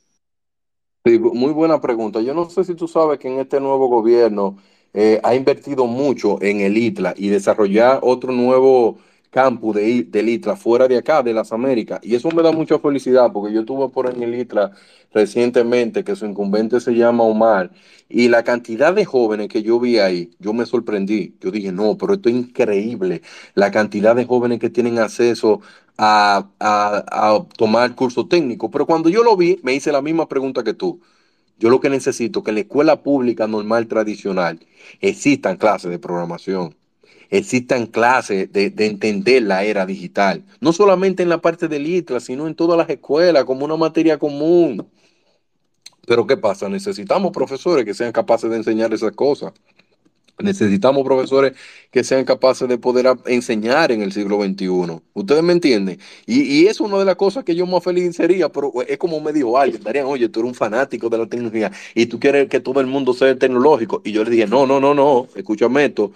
Sí. 1.05 1.19
muy 1.19 1.53
buena 1.53 1.81
pregunta. 1.81 2.21
Yo 2.21 2.35
no 2.35 2.49
sé 2.49 2.65
si 2.65 2.75
tú 2.75 2.89
sabes 2.89 3.19
que 3.19 3.29
en 3.29 3.41
este 3.41 3.61
nuevo 3.61 3.89
gobierno 3.89 4.59
eh, 4.99 5.21
ha 5.23 5.35
invertido 5.35 5.87
mucho 5.87 6.41
en 6.41 6.61
el 6.61 6.77
ITLA 6.77 7.15
y 7.17 7.29
desarrollar 7.29 8.01
otro 8.03 8.33
nuevo 8.33 8.99
campus 9.31 9.77
de, 9.77 10.05
del 10.05 10.29
ITLA 10.29 10.57
fuera 10.57 10.89
de 10.89 10.97
acá, 10.99 11.23
de 11.23 11.33
las 11.33 11.53
Américas. 11.53 12.01
Y 12.03 12.15
eso 12.15 12.31
me 12.31 12.43
da 12.43 12.53
mucha 12.53 12.79
felicidad 12.79 13.31
porque 13.33 13.53
yo 13.53 13.61
estuve 13.61 13.89
por 13.89 14.13
en 14.13 14.23
el 14.23 14.35
recientemente, 15.13 16.05
que 16.05 16.17
su 16.17 16.27
incumbente 16.27 16.81
se 16.81 16.93
llama 16.95 17.25
Omar, 17.25 17.71
y 18.09 18.29
la 18.29 18.45
cantidad 18.45 18.95
de 18.95 19.05
jóvenes 19.05 19.49
que 19.49 19.63
yo 19.63 19.81
vi 19.81 19.99
ahí, 19.99 20.31
yo 20.39 20.53
me 20.53 20.67
sorprendí. 20.67 21.37
Yo 21.41 21.51
dije, 21.51 21.73
no, 21.73 21.97
pero 21.97 22.15
esto 22.15 22.29
es 22.29 22.35
increíble. 22.37 23.23
La 23.55 23.71
cantidad 23.71 24.15
de 24.15 24.27
jóvenes 24.27 24.61
que 24.61 24.71
tienen 24.71 24.99
acceso 24.99 25.61
a, 25.99 26.49
a, 26.61 27.45
tomar 27.57 27.95
curso 27.95 28.27
técnico. 28.29 28.71
Pero 28.71 28.87
cuando 28.87 29.09
yo 29.09 29.23
lo 29.25 29.37
vi, 29.37 29.59
me 29.63 29.75
hice 29.75 29.93
la 29.93 30.03
misma 30.03 30.29
pregunta 30.29 30.63
que 30.65 30.75
tú. 30.75 31.01
Yo 31.59 31.71
lo 31.71 31.81
que 31.81 31.91
necesito 31.91 32.43
que 32.43 32.51
en 32.51 32.57
la 32.57 32.61
escuela 32.63 33.03
pública 33.03 33.47
normal 33.47 33.87
tradicional 33.89 34.61
existan 35.01 35.57
clases 35.57 35.91
de 35.91 35.99
programación, 35.99 36.75
existan 37.31 37.87
clases 37.87 38.53
de, 38.53 38.71
de, 38.71 38.87
entender 38.87 39.43
la 39.43 39.65
era 39.65 39.87
digital, 39.87 40.45
no 40.61 40.73
solamente 40.73 41.23
en 41.23 41.29
la 41.29 41.41
parte 41.41 41.69
del 41.69 41.87
ITRA, 41.87 42.21
sino 42.21 42.47
en 42.47 42.55
todas 42.55 42.79
las 42.79 42.89
escuelas 42.89 43.45
como 43.45 43.65
una 43.65 43.77
materia 43.77 44.19
común. 44.19 44.87
Pero 46.07 46.27
¿qué 46.27 46.37
pasa? 46.37 46.69
Necesitamos 46.69 47.33
profesores 47.33 47.85
que 47.85 47.95
sean 47.95 48.13
capaces 48.13 48.49
de 48.49 48.57
enseñar 48.57 48.95
esas 48.95 49.13
cosas. 49.13 49.53
Necesitamos 50.39 51.03
profesores 51.03 51.55
que 51.91 52.05
sean 52.05 52.25
capaces 52.27 52.69
de 52.69 52.77
poder 52.77 53.07
enseñar 53.25 53.91
en 53.91 54.03
el 54.03 54.13
siglo 54.13 54.37
XXI. 54.43 55.01
¿Ustedes 55.15 55.43
me 55.43 55.55
entienden? 55.55 55.99
Y, 56.27 56.43
y 56.43 56.67
es 56.67 56.79
una 56.79 56.99
de 56.99 57.07
las 57.07 57.17
cosas 57.17 57.43
que 57.43 57.55
yo 57.55 57.67
más 57.67 57.83
feliz 57.83 58.15
sería, 58.15 58.51
pero 58.51 58.71
es 58.87 58.99
como 58.99 59.19
me 59.19 59.33
dijo 59.33 59.57
alguien, 59.59 59.83
Darían, 59.83 60.05
oye, 60.07 60.29
tú 60.29 60.41
eres 60.41 60.51
un 60.51 60.55
fanático 60.55 61.09
de 61.09 61.19
la 61.19 61.27
tecnología 61.27 61.73
y 61.95 62.05
tú 62.05 62.21
quieres 62.21 62.49
que 62.51 62.61
todo 62.61 62.81
el 62.81 62.87
mundo 62.87 63.15
sea 63.15 63.35
tecnológico. 63.37 64.03
Y 64.05 64.13
yo 64.13 64.25
le 64.25 64.31
dije, 64.31 64.47
no, 64.47 64.67
no, 64.67 64.79
no, 64.79 64.95
no, 64.95 65.27
escúchame 65.35 65.87
esto. 65.87 66.13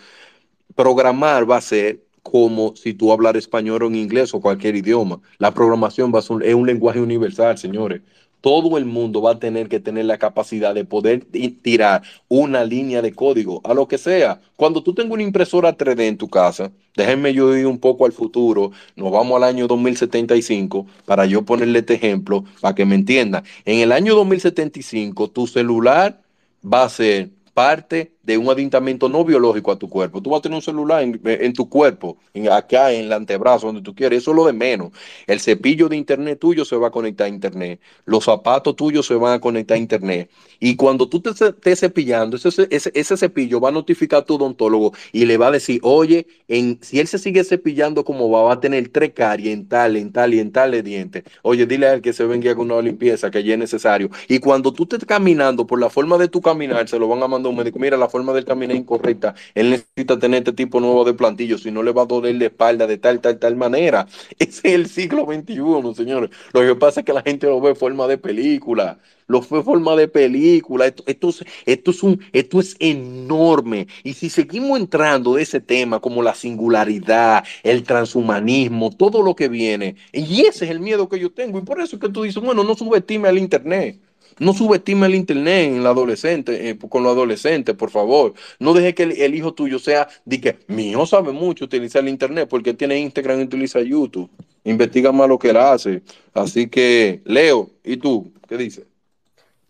Programar 0.74 1.50
va 1.50 1.56
a 1.58 1.60
ser 1.60 2.00
como 2.22 2.76
si 2.76 2.94
tú 2.94 3.12
hablar 3.12 3.36
español 3.36 3.82
o 3.82 3.86
en 3.86 3.94
inglés 3.94 4.34
o 4.34 4.40
cualquier 4.40 4.76
idioma. 4.76 5.20
La 5.38 5.52
programación 5.52 6.12
va 6.14 6.18
a 6.18 6.22
ser, 6.22 6.42
es 6.42 6.54
un 6.54 6.66
lenguaje 6.66 7.00
universal, 7.00 7.56
señores 7.58 8.02
todo 8.40 8.78
el 8.78 8.84
mundo 8.84 9.22
va 9.22 9.32
a 9.32 9.38
tener 9.38 9.68
que 9.68 9.80
tener 9.80 10.06
la 10.06 10.18
capacidad 10.18 10.74
de 10.74 10.84
poder 10.84 11.24
tirar 11.62 12.02
una 12.28 12.64
línea 12.64 13.02
de 13.02 13.12
código 13.12 13.60
a 13.64 13.74
lo 13.74 13.86
que 13.86 13.98
sea. 13.98 14.40
Cuando 14.56 14.82
tú 14.82 14.94
tengas 14.94 15.12
una 15.12 15.22
impresora 15.22 15.76
3D 15.76 16.00
en 16.06 16.16
tu 16.16 16.28
casa, 16.28 16.72
déjenme 16.96 17.32
yo 17.32 17.56
ir 17.56 17.66
un 17.66 17.78
poco 17.78 18.06
al 18.06 18.12
futuro, 18.12 18.72
nos 18.96 19.12
vamos 19.12 19.36
al 19.36 19.44
año 19.44 19.66
2075 19.66 20.86
para 21.04 21.26
yo 21.26 21.42
ponerle 21.44 21.80
este 21.80 21.94
ejemplo 21.94 22.44
para 22.60 22.74
que 22.74 22.84
me 22.84 22.94
entiendan. 22.94 23.44
En 23.64 23.80
el 23.80 23.92
año 23.92 24.14
2075 24.14 25.28
tu 25.28 25.46
celular 25.46 26.20
va 26.64 26.84
a 26.84 26.88
ser 26.88 27.30
parte 27.54 28.12
de 28.22 28.36
un 28.36 28.48
aditamento 28.50 29.08
no 29.08 29.24
biológico 29.24 29.72
a 29.72 29.78
tu 29.78 29.88
cuerpo. 29.88 30.20
Tú 30.20 30.30
vas 30.30 30.40
a 30.40 30.42
tener 30.42 30.56
un 30.56 30.62
celular 30.62 31.02
en, 31.02 31.52
tu 31.52 31.68
cuerpo, 31.68 32.18
en, 32.34 32.50
acá 32.50 32.92
en 32.92 33.06
el 33.06 33.12
antebrazo, 33.12 33.66
donde 33.66 33.82
tú 33.82 33.94
quieres. 33.94 34.22
Eso 34.22 34.32
es 34.32 34.36
lo 34.36 34.46
de 34.46 34.52
menos. 34.52 34.90
El 35.26 35.40
cepillo 35.40 35.88
de 35.88 35.96
internet 35.96 36.38
tuyo 36.38 36.64
se 36.64 36.76
va 36.76 36.88
a 36.88 36.90
conectar 36.90 37.26
a 37.26 37.28
internet. 37.28 37.80
Los 38.04 38.24
zapatos 38.24 38.76
tuyos 38.76 39.06
se 39.06 39.14
van 39.14 39.34
a 39.34 39.40
conectar 39.40 39.76
a 39.76 39.78
internet. 39.78 40.30
Y 40.58 40.76
cuando 40.76 41.08
tú 41.08 41.20
te 41.20 41.30
estés 41.30 41.80
cepillando, 41.80 42.36
ese, 42.36 42.68
ese, 42.70 43.16
cepillo 43.16 43.60
va 43.60 43.70
a 43.70 43.72
notificar 43.72 44.20
a 44.20 44.24
tu 44.24 44.34
odontólogo 44.34 44.92
y 45.12 45.24
le 45.24 45.38
va 45.38 45.48
a 45.48 45.50
decir, 45.50 45.80
oye, 45.82 46.26
en, 46.48 46.78
si 46.82 47.00
él 47.00 47.06
se 47.06 47.18
sigue 47.18 47.42
cepillando 47.44 48.04
como 48.04 48.30
va, 48.30 48.42
va 48.42 48.52
a 48.52 48.60
tener 48.60 48.88
tres 48.88 49.12
caries 49.14 49.54
en 49.54 49.66
tal, 49.66 49.96
en 49.96 50.12
tal 50.12 50.34
y 50.34 50.40
en 50.40 50.52
tal 50.52 50.72
de 50.72 50.82
dientes. 50.82 51.24
Oye, 51.42 51.64
dile 51.64 51.86
a 51.86 51.94
él 51.94 52.02
que 52.02 52.12
se 52.12 52.24
venga 52.24 52.54
con 52.54 52.70
una 52.70 52.82
limpieza 52.82 53.30
que 53.30 53.42
ya 53.42 53.54
es 53.54 53.58
necesario. 53.58 54.10
Y 54.28 54.38
cuando 54.38 54.72
tú 54.72 54.82
estés 54.82 55.06
caminando 55.06 55.66
por 55.66 55.80
la 55.80 55.88
forma 55.88 56.18
de 56.18 56.28
tu 56.28 56.42
caminar, 56.42 56.86
se 56.88 56.98
lo 56.98 57.08
van 57.08 57.22
a 57.22 57.28
mandar 57.28 57.50
un 57.50 57.56
médico. 57.56 57.78
Mira, 57.78 57.96
la 57.96 58.09
forma 58.10 58.34
del 58.34 58.44
camino 58.44 58.74
incorrecta, 58.74 59.34
él 59.54 59.70
necesita 59.70 60.18
tener 60.18 60.40
este 60.40 60.52
tipo 60.52 60.80
nuevo 60.80 61.04
de 61.04 61.14
plantillo, 61.14 61.56
si 61.56 61.70
no 61.70 61.82
le 61.82 61.92
va 61.92 62.02
a 62.02 62.06
doler 62.06 62.34
la 62.36 62.46
espalda 62.46 62.86
de 62.86 62.98
tal, 62.98 63.20
tal, 63.20 63.38
tal 63.38 63.56
manera. 63.56 64.06
Ese 64.38 64.68
es 64.68 64.74
el 64.74 64.86
siglo 64.88 65.26
XXI, 65.26 65.94
señores. 65.94 66.30
Lo 66.52 66.60
que 66.60 66.74
pasa 66.74 67.00
es 67.00 67.06
que 67.06 67.12
la 67.12 67.22
gente 67.22 67.46
lo 67.46 67.60
ve 67.60 67.74
forma 67.74 68.06
de 68.06 68.18
película, 68.18 68.98
lo 69.30 69.38
en 69.38 69.64
forma 69.64 69.96
de 69.96 70.08
película. 70.08 70.86
Esto, 70.86 71.04
esto, 71.06 71.30
esto, 71.66 71.90
es 71.92 72.02
un, 72.02 72.20
esto 72.32 72.60
es 72.60 72.76
enorme. 72.80 73.86
Y 74.02 74.14
si 74.14 74.28
seguimos 74.28 74.78
entrando 74.78 75.34
de 75.34 75.42
ese 75.42 75.60
tema 75.60 76.00
como 76.00 76.22
la 76.22 76.34
singularidad, 76.34 77.44
el 77.62 77.84
transhumanismo, 77.84 78.90
todo 78.90 79.22
lo 79.22 79.36
que 79.36 79.48
viene, 79.48 79.96
y 80.12 80.42
ese 80.42 80.64
es 80.64 80.70
el 80.70 80.80
miedo 80.80 81.08
que 81.08 81.18
yo 81.20 81.30
tengo. 81.32 81.58
Y 81.58 81.62
por 81.62 81.80
eso 81.80 81.96
es 81.96 82.02
que 82.02 82.08
tú 82.08 82.22
dices, 82.24 82.42
bueno, 82.42 82.64
no 82.64 82.74
subestime 82.74 83.28
al 83.28 83.38
Internet. 83.38 84.00
No 84.40 84.54
subestime 84.54 85.06
el 85.06 85.14
internet 85.14 85.68
en 85.68 85.76
el 85.76 85.86
adolescente, 85.86 86.70
eh, 86.70 86.78
con 86.78 87.02
los 87.02 87.12
adolescentes, 87.12 87.74
por 87.74 87.90
favor. 87.90 88.32
No 88.58 88.72
deje 88.72 88.94
que 88.94 89.02
el, 89.02 89.34
hijo 89.34 89.52
tuyo 89.52 89.78
sea 89.78 90.08
de 90.24 90.40
que 90.40 90.58
mi 90.66 90.90
hijo 90.90 91.04
sabe 91.04 91.32
mucho 91.32 91.66
utilizar 91.66 92.02
el 92.02 92.08
internet 92.08 92.48
porque 92.48 92.72
tiene 92.72 92.98
Instagram 92.98 93.40
y 93.40 93.42
utiliza 93.44 93.80
YouTube. 93.80 94.30
Investiga 94.64 95.12
más 95.12 95.28
lo 95.28 95.38
que 95.38 95.50
él 95.50 95.58
hace. 95.58 96.02
Así 96.32 96.68
que, 96.68 97.20
Leo, 97.24 97.70
¿y 97.84 97.98
tú? 97.98 98.32
¿Qué 98.48 98.56
dices? 98.56 98.86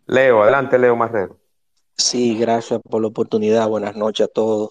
Leo, 0.06 0.42
adelante, 0.42 0.78
Leo 0.78 0.94
Marrero. 0.94 1.36
Sí, 1.96 2.36
gracias 2.36 2.80
por 2.88 3.02
la 3.02 3.08
oportunidad. 3.08 3.68
Buenas 3.68 3.96
noches 3.96 4.26
a 4.26 4.28
todos. 4.28 4.70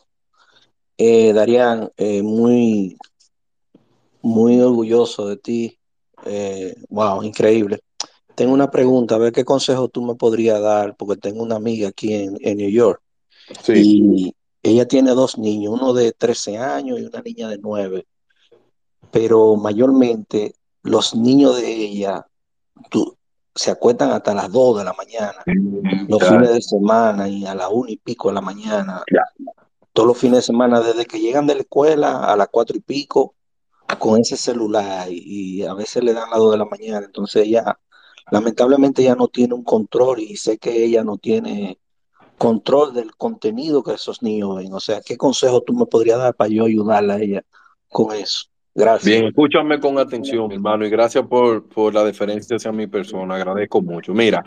Eh, 0.98 1.34
Darían, 1.34 1.92
eh, 1.98 2.24
muy, 2.24 2.98
muy 4.22 4.62
orgulloso 4.62 5.28
de 5.28 5.36
ti. 5.36 5.80
wow, 6.90 7.22
increíble. 7.22 7.80
Tengo 8.40 8.54
una 8.54 8.72
pregunta, 8.72 9.16
a 9.16 9.18
ver 9.18 9.34
qué 9.34 9.44
consejo 9.44 9.90
tú 9.90 10.02
me 10.02 10.16
podrías 10.16 10.62
dar, 10.62 10.96
porque 10.96 11.18
tengo 11.18 11.44
una 11.44 11.58
amiga 11.58 11.90
aquí 11.90 12.14
en, 12.14 12.58
New 12.58 12.70
York. 12.70 13.02
Y 13.68 14.34
ella 14.64 14.88
tiene 14.88 15.12
dos 15.12 15.38
niños, 15.38 15.74
uno 15.74 15.92
de 15.92 16.14
13 16.14 16.58
años 16.58 17.02
y 17.02 17.04
una 17.04 17.22
niña 17.22 17.50
de 17.50 17.58
9. 17.58 18.08
Pero 19.12 19.58
mayormente 19.58 20.56
los 20.84 21.16
niños 21.16 21.58
de 21.58 21.70
ella 21.70 22.26
se 23.54 23.72
acuestan 23.72 24.12
hasta 24.12 24.34
las 24.34 24.50
2 24.50 24.78
de 24.78 24.84
la 24.86 24.94
mañana, 24.94 25.44
los 26.08 26.24
fines 26.24 26.54
de 26.54 26.62
semana 26.62 27.28
y 27.28 27.46
a 27.46 27.54
la 27.54 27.68
1 27.68 27.90
y 27.90 27.98
pico 27.98 28.30
de 28.30 28.36
la 28.36 28.42
mañana. 28.42 29.04
Todos 29.92 30.08
los 30.08 30.18
fines 30.18 30.38
de 30.38 30.44
semana, 30.44 30.80
desde 30.80 31.06
que 31.06 31.20
llegan 31.20 31.46
de 31.46 31.56
la 31.56 31.62
escuela 31.64 32.24
a 32.24 32.38
las 32.38 32.48
4 32.48 32.78
y 32.78 32.80
pico, 32.80 33.36
con 33.98 34.22
ese 34.22 34.38
celular 34.38 35.10
y, 35.12 35.64
a 35.64 35.74
veces 35.74 36.02
le 36.06 36.14
dan 36.14 36.30
las 36.30 36.40
2 36.40 36.54
de 36.54 36.58
la 36.58 36.66
mañana. 36.66 37.06
Entonces 37.06 37.46
ella 37.46 37.78
lamentablemente 38.32 39.02
ella 39.02 39.16
no 39.16 39.28
tiene 39.28 39.54
un 39.54 39.64
control 39.64 40.20
y 40.20 40.38
sé 40.38 40.58
que 40.58 40.84
ella 40.84 41.04
no 41.04 41.18
tiene 41.18 41.80
control 42.38 42.94
del 42.94 43.16
contenido 43.16 43.84
que 43.84 43.94
esos 43.94 44.22
niños 44.24 44.56
ven. 44.56 44.74
O 44.74 44.80
sea, 44.80 45.02
¿qué 45.02 45.18
consejo 45.18 45.62
tú 45.62 45.74
me 45.74 45.86
podrías 45.86 46.20
dar 46.20 46.36
para 46.36 46.50
yo 46.50 46.66
ayudarla 46.66 47.16
a 47.16 47.22
ella 47.22 47.44
con 47.90 48.16
eso? 48.16 48.46
Gracias. 48.80 49.06
Bien, 49.06 49.26
escúchame 49.26 49.78
con 49.78 49.98
atención, 49.98 50.50
hermano, 50.54 50.86
y 50.86 50.90
gracias 50.90 51.28
por, 51.28 51.68
por 51.68 51.94
la 51.94 52.02
deferencia 52.06 52.56
hacia 52.56 52.72
mi 52.72 52.88
persona. 52.88 53.36
Agradezco 53.36 53.82
mucho. 53.82 54.14
Mira, 54.14 54.42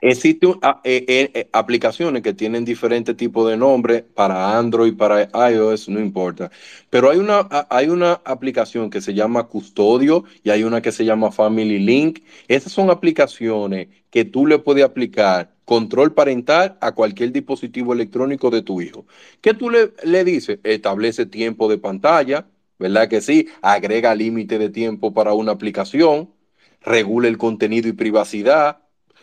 existen 0.00 0.54
ah, 0.62 0.80
eh, 0.84 1.04
eh, 1.08 1.30
eh, 1.34 1.48
aplicaciones 1.52 2.22
que 2.22 2.32
tienen 2.32 2.64
diferentes 2.64 3.16
tipos 3.16 3.50
de 3.50 3.56
nombres 3.56 4.04
para 4.14 4.56
Android, 4.56 4.96
para 4.96 5.28
iOS, 5.50 5.88
no 5.88 5.98
importa. 5.98 6.48
Pero 6.90 7.10
hay 7.10 7.18
una, 7.18 7.40
ah, 7.50 7.66
hay 7.70 7.88
una 7.88 8.20
aplicación 8.24 8.88
que 8.88 9.00
se 9.00 9.14
llama 9.14 9.48
Custodio 9.48 10.22
y 10.44 10.50
hay 10.50 10.62
una 10.62 10.80
que 10.80 10.92
se 10.92 11.04
llama 11.04 11.32
Family 11.32 11.80
Link. 11.80 12.20
Esas 12.46 12.70
son 12.70 12.88
aplicaciones 12.88 13.88
que 14.10 14.24
tú 14.24 14.46
le 14.46 14.60
puedes 14.60 14.84
aplicar 14.84 15.50
control 15.64 16.12
parental 16.12 16.76
a 16.80 16.92
cualquier 16.92 17.32
dispositivo 17.32 17.94
electrónico 17.94 18.48
de 18.50 18.62
tu 18.62 18.80
hijo. 18.80 19.06
¿Qué 19.40 19.54
tú 19.54 19.70
le, 19.70 19.92
le 20.04 20.22
dices? 20.22 20.60
Establece 20.62 21.26
tiempo 21.26 21.68
de 21.68 21.78
pantalla 21.78 22.46
¿verdad 22.82 23.08
que 23.08 23.20
sí? 23.22 23.48
Agrega 23.62 24.14
límite 24.14 24.58
de 24.58 24.68
tiempo 24.68 25.14
para 25.14 25.32
una 25.32 25.52
aplicación, 25.52 26.28
regula 26.82 27.28
el 27.28 27.38
contenido 27.38 27.88
y 27.88 27.92
privacidad, 27.92 28.80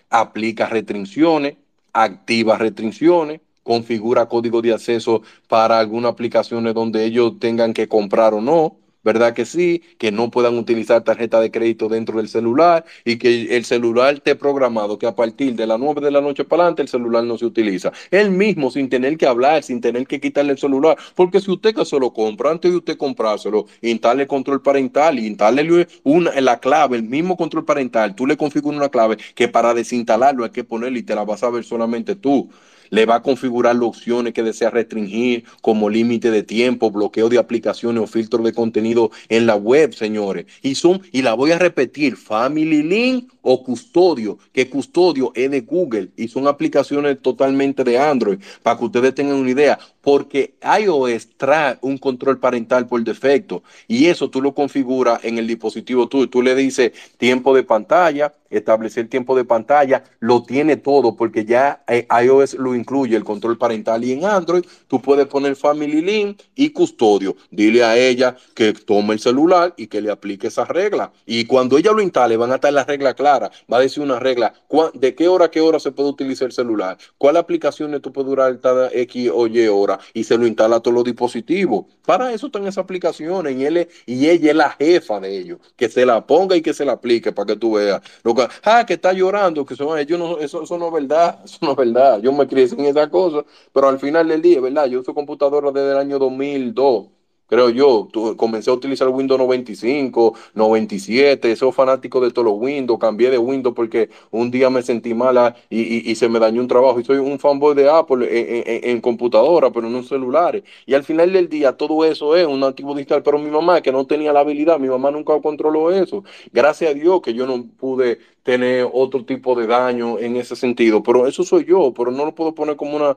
aplica 0.10 0.66
restricciones, 0.66 1.58
activa 1.94 2.58
restricciones, 2.58 3.42
configura 3.62 4.28
código 4.28 4.62
de 4.62 4.74
acceso 4.74 5.22
para 5.48 5.78
algunas 5.78 6.14
aplicaciones 6.14 6.74
donde 6.74 7.06
ellos 7.06 7.40
tengan 7.40 7.74
que 7.74 7.88
comprar 7.88 8.34
o 8.34 8.42
no, 8.42 8.78
¿verdad 9.04 9.34
que 9.34 9.46
sí? 9.46 9.82
Que 9.98 10.12
no 10.12 10.30
puedan 10.32 10.58
utilizar 10.58 11.04
tarjeta 11.04 11.40
de 11.40 11.52
crédito 11.52 11.90
dentro 11.90 12.18
del 12.18 12.28
celular 12.28 12.86
y 13.06 13.18
que 13.18 13.56
el 13.56 13.66
celular 13.66 14.16
esté 14.16 14.36
programado 14.36 14.98
que 15.00 15.08
a 15.08 15.16
partir 15.16 15.56
de 15.56 15.68
las 15.68 15.80
9 15.80 16.02
de 16.02 16.12
la 16.12 16.22
noche 16.22 16.44
para 16.46 16.64
adelante 16.64 16.82
el 16.82 16.88
celular 16.88 17.24
no 17.24 17.38
se 17.38 17.46
utiliza. 17.46 17.92
Él 18.12 18.32
mismo, 18.32 18.72
sin 18.72 18.90
tener 18.90 19.18
que 19.18 19.26
hablar, 19.28 19.64
sin 19.64 19.82
tener 19.82 20.08
que 20.08 20.20
quitarle 20.20 20.52
el 20.54 20.58
celular, 20.58 20.98
porque 21.16 21.40
si 21.42 21.52
usted 21.52 21.74
que 21.74 21.86
se 21.86 22.00
lo 22.00 22.12
compra, 22.14 22.52
antes 22.52 22.72
de 22.72 22.78
usted 22.78 22.98
comprárselo, 22.98 23.66
instale 23.82 24.28
control 24.28 24.62
parental 24.62 25.20
instale 25.20 25.88
una, 26.04 26.40
la 26.42 26.60
clave, 26.60 26.98
el 26.98 27.04
mismo 27.04 27.38
control 27.38 27.66
parental, 27.66 28.16
tú 28.16 28.26
le 28.26 28.38
configuras 28.38 28.78
una 28.78 28.90
clave 28.90 29.18
que 29.36 29.48
para 29.48 29.74
desinstalarlo 29.74 30.44
hay 30.44 30.52
que 30.52 30.64
ponerle 30.64 31.00
y 31.00 31.04
te 31.04 31.16
la 31.16 31.24
vas 31.24 31.44
a 31.44 31.50
ver 31.50 31.64
solamente 31.64 32.16
tú 32.16 32.50
le 32.90 33.06
va 33.06 33.16
a 33.16 33.22
configurar 33.22 33.76
las 33.76 33.84
opciones 33.84 34.34
que 34.34 34.44
desea 34.44 34.70
restringir, 34.70 35.44
como 35.62 35.90
límite 35.90 36.32
de 36.32 36.44
tiempo, 36.44 36.92
bloqueo 36.92 37.30
de 37.30 37.38
aplicaciones 37.38 38.04
o 38.04 38.08
filtro 38.08 38.44
de 38.44 38.54
contenido 38.54 39.12
en 39.30 39.46
la 39.46 39.56
web, 39.56 39.94
señores. 39.94 40.46
Y 40.62 40.76
son, 40.76 41.02
y 41.12 41.22
la 41.22 41.34
voy 41.34 41.52
a 41.52 41.60
repetir, 41.60 42.16
Family 42.16 42.84
Link 42.84 43.32
o 43.42 43.64
Custodio, 43.64 44.38
que 44.54 44.70
Custodio 44.70 45.32
es 45.36 45.50
de 45.50 45.62
Google 45.62 46.10
y 46.18 46.28
son 46.28 46.48
aplicaciones 46.48 47.22
totalmente 47.22 47.84
de 47.84 47.98
Android, 47.98 48.40
para 48.64 48.78
que 48.78 48.86
ustedes 48.86 49.16
tengan 49.16 49.38
una 49.38 49.50
idea, 49.50 49.80
porque 50.02 50.56
iOS 50.82 51.30
trae 51.38 51.78
un 51.82 51.98
control 51.98 52.40
parental 52.40 52.88
por 52.88 53.04
defecto 53.04 53.64
y 53.88 54.06
eso 54.08 54.30
tú 54.30 54.42
lo 54.42 54.54
configuras 54.54 55.24
en 55.24 55.38
el 55.38 55.48
dispositivo 55.48 56.08
tuyo. 56.08 56.30
Tú 56.30 56.42
le 56.42 56.56
dices 56.56 56.92
tiempo 57.18 57.56
de 57.56 57.64
pantalla, 57.64 58.34
establecer 58.50 59.08
tiempo 59.08 59.36
de 59.36 59.46
pantalla, 59.46 60.04
lo 60.20 60.44
tiene 60.44 60.78
todo 60.78 61.16
porque 61.16 61.46
ya 61.46 61.84
eh, 61.88 62.08
iOS 62.24 62.56
lo 62.56 62.76
incluye 62.76 63.16
el 63.16 63.24
control 63.24 63.58
parental 63.58 64.04
y 64.04 64.14
en 64.14 64.26
Android 64.26 64.64
tú 64.88 65.02
puedes 65.02 65.28
poner 65.28 65.56
Family 65.56 66.02
Link 66.02 66.42
y 66.56 66.70
Custodio. 66.72 67.36
Dile 67.52 67.84
a 67.84 67.98
ella 67.98 68.36
que 68.54 68.74
tome 68.74 69.14
el 69.14 69.20
celular 69.20 69.74
y 69.78 69.88
que 69.88 70.02
le 70.02 70.12
aplique 70.12 70.48
esa 70.48 70.66
regla. 70.66 71.12
Y 71.26 71.46
cuando 71.46 71.78
ella 71.78 71.92
lo 71.92 72.02
instale 72.02 72.38
van 72.38 72.52
a 72.52 72.56
estar 72.56 72.74
las 72.74 72.88
reglas 72.88 73.16
claras. 73.16 73.52
Va 73.72 73.78
a 73.78 73.82
decir 73.82 74.04
una 74.04 74.20
regla 74.20 74.54
de 74.94 75.16
qué 75.16 75.28
hora 75.28 75.46
a 75.46 75.52
qué 75.52 75.62
hora 75.62 75.80
se 75.80 75.92
puede 75.92 76.10
utilizar 76.10 76.48
el 76.48 76.52
celular, 76.52 76.98
cuál 77.18 77.38
aplicaciones 77.38 78.02
tú 78.02 78.12
puedes 78.12 78.30
durar 78.30 78.60
cada 78.60 78.90
X 78.92 79.32
o 79.34 79.48
Y 79.48 79.68
hora 79.68 80.00
y 80.14 80.24
se 80.24 80.38
lo 80.38 80.48
instala 80.48 80.78
a 80.78 80.80
todos 80.80 80.96
los 80.96 81.04
dispositivos. 81.04 81.86
Para 82.06 82.34
eso 82.34 82.48
están 82.48 82.64
esas 82.64 82.80
aplicaciones 82.80 83.56
y, 83.56 83.66
él 83.66 83.88
y 84.06 84.30
ella 84.30 84.50
es 84.52 84.56
la 84.56 84.70
jefa 84.72 85.20
de 85.20 85.38
ellos. 85.38 85.60
Que 85.76 85.90
se 85.90 86.06
la 86.06 86.26
ponga 86.26 86.56
y 86.56 86.62
que 86.62 86.74
se 86.74 86.86
la 86.86 86.94
aplique 86.94 87.32
para 87.32 87.48
que 87.48 87.56
tú 87.56 87.74
veas. 87.74 88.02
Lo 88.24 88.34
ah, 88.64 88.86
que 88.86 88.94
está 88.94 89.14
llorando, 89.14 89.66
que 89.66 89.76
son, 89.76 90.00
yo 90.04 90.18
no, 90.18 90.38
eso, 90.38 90.64
eso 90.64 90.78
no 90.78 90.88
es 90.88 90.94
verdad, 90.94 91.40
eso 91.46 91.58
no 91.62 91.72
es 91.72 91.78
verdad. 91.78 92.22
Yo 92.22 92.32
me 92.32 92.48
crié 92.48 92.68
sin 92.68 92.86
esa 92.86 93.10
cosa, 93.10 93.44
pero 93.74 93.88
al 93.88 94.00
final 94.00 94.28
del 94.28 94.42
día, 94.42 94.62
¿verdad? 94.62 94.86
Yo 94.88 95.02
uso 95.02 95.14
computadora 95.14 95.72
desde 95.72 95.92
el 95.92 95.98
año 95.98 96.20
2002 96.20 97.19
creo 97.50 97.70
yo. 97.70 98.08
comencé 98.38 98.70
a 98.70 98.74
utilizar 98.74 99.10
Windows 99.10 99.40
95, 99.40 100.34
97, 100.54 101.56
soy 101.56 101.72
fanático 101.72 102.22
de 102.22 102.32
todos 102.32 102.46
los 102.46 102.56
Windows, 102.58 103.00
cambié 103.00 103.30
de 103.30 103.38
Windows 103.38 103.76
porque 103.76 104.10
un 104.32 104.52
día 104.52 104.70
me 104.70 104.82
sentí 104.82 105.14
mala 105.14 105.56
y, 105.70 106.16
se 106.16 106.30
me 106.30 106.40
dañó 106.40 106.62
un 106.62 106.68
trabajo 106.68 107.00
y 107.00 107.04
soy 107.04 107.18
un 107.18 107.40
fanboy 107.40 107.76
de 107.76 107.90
Apple 107.90 108.28
en, 108.30 109.02
computadora, 109.02 109.72
pero 109.72 109.90
no 109.90 110.00
en 110.00 110.04
celulares. 110.04 110.64
Y 110.86 110.94
al 110.94 111.04
final 111.04 111.34
del 111.34 111.50
día 111.50 111.74
todo 111.74 112.06
eso 112.06 112.36
es 112.36 112.46
un 112.46 112.64
activo 112.64 112.94
digital, 112.96 113.24
pero 113.24 113.40
mi 113.40 113.50
mamá 113.50 113.82
que 113.82 113.92
no 113.92 114.06
tenía 114.06 114.34
la 114.34 114.42
habilidad, 114.42 114.80
mi 114.80 114.90
mamá 114.90 115.12
nunca 115.12 115.40
controló 115.42 115.92
eso. 115.92 116.24
Gracias 116.52 116.92
a 116.92 116.94
Dios 116.94 117.22
que 117.22 117.34
yo 117.34 117.48
no 117.48 117.66
pude 117.80 118.20
tener 118.50 118.90
otro 118.92 119.24
tipo 119.26 119.54
de 119.54 119.68
daño 119.68 120.18
en 120.18 120.36
ese 120.36 120.56
sentido, 120.56 121.04
pero 121.04 121.28
eso 121.28 121.44
soy 121.44 121.66
yo, 121.66 121.94
pero 121.96 122.10
no 122.10 122.26
lo 122.26 122.34
puedo 122.34 122.56
poner 122.56 122.76
como 122.78 122.96
una, 122.96 123.16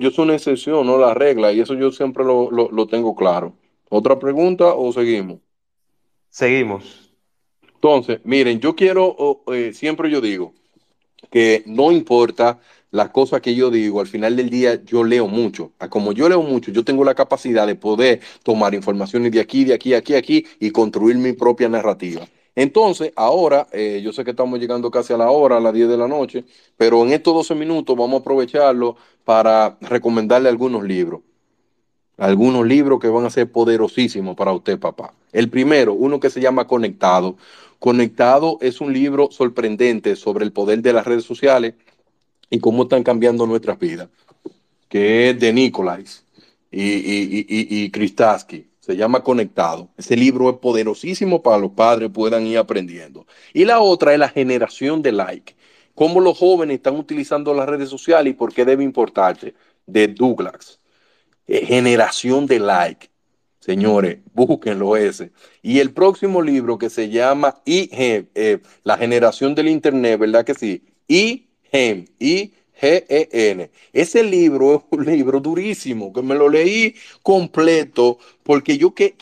yo 0.00 0.10
soy 0.10 0.24
una 0.24 0.34
excepción, 0.34 0.86
no 0.86 0.96
la 0.96 1.12
regla, 1.12 1.52
y 1.52 1.60
eso 1.60 1.74
yo 1.74 1.92
siempre 1.92 2.24
lo, 2.24 2.50
lo 2.50 2.86
tengo 2.86 3.14
claro. 3.14 3.52
¿Otra 3.90 4.18
pregunta 4.18 4.72
o 4.72 4.94
seguimos? 4.94 5.40
Seguimos. 6.30 7.12
Entonces, 7.74 8.20
miren, 8.24 8.58
yo 8.58 8.74
quiero, 8.74 9.42
eh, 9.52 9.74
siempre 9.74 10.10
yo 10.10 10.22
digo 10.22 10.54
que 11.30 11.62
no 11.66 11.92
importa 11.92 12.58
la 12.90 13.12
cosa 13.12 13.42
que 13.42 13.54
yo 13.54 13.70
digo, 13.70 14.00
al 14.00 14.06
final 14.06 14.36
del 14.36 14.48
día 14.48 14.82
yo 14.86 15.04
leo 15.04 15.28
mucho. 15.28 15.72
Como 15.90 16.12
yo 16.12 16.30
leo 16.30 16.40
mucho, 16.40 16.72
yo 16.72 16.82
tengo 16.82 17.04
la 17.04 17.14
capacidad 17.14 17.66
de 17.66 17.74
poder 17.74 18.20
tomar 18.42 18.72
informaciones 18.72 19.32
de 19.32 19.40
aquí, 19.40 19.64
de 19.64 19.74
aquí, 19.74 19.92
aquí, 19.92 20.14
aquí 20.14 20.46
y 20.60 20.70
construir 20.70 21.16
mi 21.18 21.34
propia 21.34 21.68
narrativa. 21.68 22.26
Entonces, 22.56 23.12
ahora, 23.14 23.68
eh, 23.70 24.00
yo 24.02 24.12
sé 24.12 24.24
que 24.24 24.32
estamos 24.32 24.58
llegando 24.58 24.90
casi 24.90 25.12
a 25.12 25.16
la 25.16 25.30
hora, 25.30 25.58
a 25.58 25.60
las 25.60 25.72
10 25.72 25.88
de 25.88 25.96
la 25.96 26.08
noche, 26.08 26.44
pero 26.76 27.04
en 27.04 27.12
estos 27.12 27.32
12 27.34 27.54
minutos 27.54 27.96
vamos 27.96 28.14
a 28.18 28.20
aprovecharlo 28.22 28.96
para 29.24 29.76
recomendarle 29.80 30.48
algunos 30.48 30.82
libros 30.82 31.20
algunos 32.16 32.66
libros 32.66 33.00
que 33.00 33.08
van 33.08 33.24
a 33.26 33.30
ser 33.30 33.50
poderosísimos 33.50 34.36
para 34.36 34.52
usted, 34.52 34.78
papá. 34.78 35.12
El 35.32 35.50
primero, 35.50 35.92
uno 35.94 36.20
que 36.20 36.30
se 36.30 36.40
llama 36.40 36.66
Conectado. 36.66 37.36
Conectado 37.78 38.58
es 38.60 38.80
un 38.80 38.92
libro 38.92 39.28
sorprendente 39.30 40.16
sobre 40.16 40.44
el 40.44 40.52
poder 40.52 40.80
de 40.80 40.92
las 40.92 41.06
redes 41.06 41.24
sociales 41.24 41.74
y 42.48 42.58
cómo 42.58 42.84
están 42.84 43.02
cambiando 43.02 43.46
nuestras 43.46 43.78
vidas, 43.78 44.08
que 44.88 45.30
es 45.30 45.40
de 45.40 45.52
Nicolás 45.52 46.24
y, 46.70 46.82
y, 46.82 47.46
y, 47.48 47.90
Kristaski. 47.90 48.66
Se 48.86 48.96
llama 48.96 49.24
Conectado. 49.24 49.88
Ese 49.96 50.16
libro 50.16 50.48
es 50.48 50.58
poderosísimo 50.58 51.42
para 51.42 51.58
los 51.58 51.72
padres 51.72 52.08
puedan 52.08 52.46
ir 52.46 52.56
aprendiendo. 52.56 53.26
Y 53.52 53.64
la 53.64 53.80
otra 53.80 54.12
es 54.12 54.18
la 54.20 54.28
generación 54.28 55.02
de 55.02 55.10
like. 55.10 55.56
Cómo 55.96 56.20
los 56.20 56.38
jóvenes 56.38 56.76
están 56.76 56.94
utilizando 56.94 57.52
las 57.52 57.68
redes 57.68 57.88
sociales 57.88 58.30
y 58.30 58.36
por 58.36 58.54
qué 58.54 58.64
debe 58.64 58.84
importarse, 58.84 59.54
de 59.86 60.06
Douglas. 60.06 60.78
Eh, 61.48 61.66
generación 61.66 62.46
de 62.46 62.60
like. 62.60 63.10
Señores, 63.58 64.18
búsquenlo 64.32 64.96
ese. 64.96 65.32
Y 65.62 65.80
el 65.80 65.92
próximo 65.92 66.40
libro 66.40 66.78
que 66.78 66.88
se 66.88 67.08
llama 67.08 67.60
IGEM, 67.64 68.28
eh, 68.36 68.60
La 68.84 68.96
generación 68.96 69.56
del 69.56 69.66
Internet, 69.66 70.20
¿verdad 70.20 70.44
que 70.44 70.54
sí? 70.54 70.84
IGEM, 71.08 72.04
I-G-E-N. 72.80 73.70
Ese 73.92 74.22
libro 74.22 74.74
es 74.76 74.82
un 74.90 75.06
libro 75.06 75.40
durísimo, 75.40 76.12
que 76.12 76.22
me 76.22 76.34
lo 76.34 76.48
leí 76.48 76.94
completo, 77.22 78.18
porque 78.42 78.78
yo 78.78 78.94
que, 78.94 79.14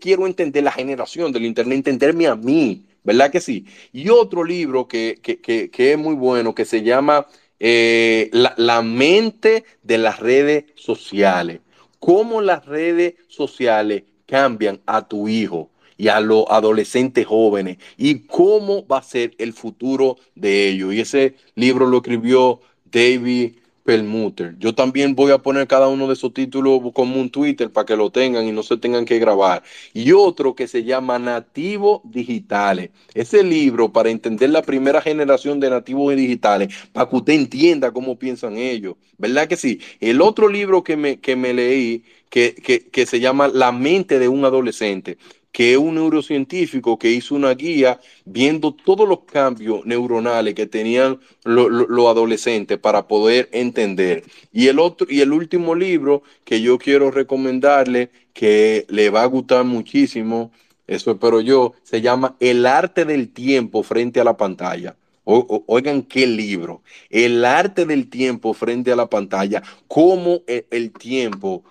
quiero 0.00 0.26
entender 0.26 0.64
la 0.64 0.72
generación 0.72 1.32
del 1.32 1.44
Internet, 1.44 1.76
entenderme 1.76 2.26
a 2.26 2.36
mí, 2.36 2.84
¿verdad 3.04 3.30
que 3.30 3.40
sí? 3.40 3.66
Y 3.92 4.08
otro 4.08 4.44
libro 4.44 4.88
que, 4.88 5.18
que 5.22 5.92
es 5.92 5.98
muy 5.98 6.14
bueno, 6.14 6.54
que 6.54 6.64
se 6.64 6.82
llama 6.82 7.26
eh, 7.58 8.28
la, 8.32 8.54
la 8.56 8.82
mente 8.82 9.64
de 9.82 9.98
las 9.98 10.20
redes 10.20 10.64
sociales 10.74 11.60
cómo 12.06 12.40
las 12.40 12.64
redes 12.66 13.14
sociales 13.26 14.04
cambian 14.26 14.80
a 14.86 15.08
tu 15.08 15.26
hijo 15.28 15.70
y 15.96 16.06
a 16.06 16.20
los 16.20 16.44
adolescentes 16.48 17.26
jóvenes 17.26 17.78
y 17.96 18.20
cómo 18.26 18.86
va 18.86 18.98
a 18.98 19.02
ser 19.02 19.34
el 19.38 19.52
futuro 19.52 20.16
de 20.36 20.68
ellos. 20.68 20.94
Y 20.94 21.00
ese 21.00 21.34
libro 21.56 21.86
lo 21.86 21.96
escribió 21.96 22.60
David 22.90 23.52
Perlmutter. 23.86 24.56
Yo 24.58 24.74
también 24.74 25.14
voy 25.14 25.30
a 25.30 25.38
poner 25.38 25.66
cada 25.68 25.88
uno 25.88 26.08
de 26.08 26.14
esos 26.14 26.34
títulos 26.34 26.80
como 26.92 27.20
un 27.20 27.30
Twitter 27.30 27.70
para 27.70 27.86
que 27.86 27.96
lo 27.96 28.10
tengan 28.10 28.44
y 28.46 28.52
no 28.52 28.62
se 28.64 28.76
tengan 28.76 29.04
que 29.04 29.18
grabar. 29.18 29.62
Y 29.94 30.12
otro 30.12 30.54
que 30.54 30.66
se 30.66 30.84
llama 30.84 31.18
Nativos 31.18 32.00
Digitales. 32.04 32.90
Ese 33.14 33.44
libro 33.44 33.92
para 33.92 34.10
entender 34.10 34.50
la 34.50 34.62
primera 34.62 35.00
generación 35.00 35.60
de 35.60 35.70
nativos 35.70 36.14
digitales, 36.16 36.74
para 36.92 37.08
que 37.08 37.16
usted 37.16 37.32
entienda 37.34 37.92
cómo 37.92 38.18
piensan 38.18 38.56
ellos. 38.58 38.96
¿Verdad 39.18 39.48
que 39.48 39.56
sí? 39.56 39.80
El 40.00 40.20
otro 40.20 40.48
libro 40.48 40.82
que 40.82 40.96
me, 40.96 41.20
que 41.20 41.36
me 41.36 41.54
leí, 41.54 42.04
que, 42.28 42.54
que, 42.54 42.88
que 42.88 43.06
se 43.06 43.20
llama 43.20 43.48
La 43.48 43.70
mente 43.72 44.18
de 44.18 44.28
un 44.28 44.44
adolescente 44.44 45.16
que 45.56 45.78
un 45.78 45.94
neurocientífico 45.94 46.98
que 46.98 47.10
hizo 47.10 47.34
una 47.34 47.54
guía 47.54 47.98
viendo 48.26 48.74
todos 48.74 49.08
los 49.08 49.20
cambios 49.20 49.86
neuronales 49.86 50.52
que 50.52 50.66
tenían 50.66 51.18
los 51.44 52.06
adolescentes 52.06 52.76
para 52.76 53.08
poder 53.08 53.48
entender. 53.52 54.22
Y 54.52 54.66
el 54.66 54.78
otro 54.78 55.06
y 55.08 55.22
el 55.22 55.32
último 55.32 55.74
libro 55.74 56.22
que 56.44 56.60
yo 56.60 56.76
quiero 56.76 57.10
recomendarle 57.10 58.10
que 58.34 58.84
le 58.90 59.08
va 59.08 59.22
a 59.22 59.26
gustar 59.26 59.64
muchísimo, 59.64 60.52
eso 60.86 61.12
espero 61.12 61.40
yo, 61.40 61.72
se 61.84 62.02
llama 62.02 62.36
El 62.38 62.66
arte 62.66 63.06
del 63.06 63.30
tiempo 63.30 63.82
frente 63.82 64.20
a 64.20 64.24
la 64.24 64.36
pantalla. 64.36 64.94
oigan 65.24 66.02
qué 66.02 66.26
libro. 66.26 66.82
El 67.08 67.42
arte 67.46 67.86
del 67.86 68.10
tiempo 68.10 68.52
frente 68.52 68.92
a 68.92 68.96
la 68.96 69.08
pantalla. 69.08 69.62
Cómo 69.88 70.42
el 70.46 70.92
tiempo 70.92 71.64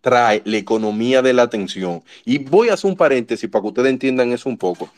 trae 0.00 0.42
la 0.44 0.56
economía 0.56 1.22
de 1.22 1.32
la 1.32 1.42
atención. 1.42 2.02
Y 2.24 2.38
voy 2.38 2.68
a 2.68 2.74
hacer 2.74 2.90
un 2.90 2.96
paréntesis 2.96 3.48
para 3.48 3.62
que 3.62 3.68
ustedes 3.68 3.90
entiendan 3.90 4.32
eso 4.32 4.48
un 4.48 4.58
poco. 4.58 4.90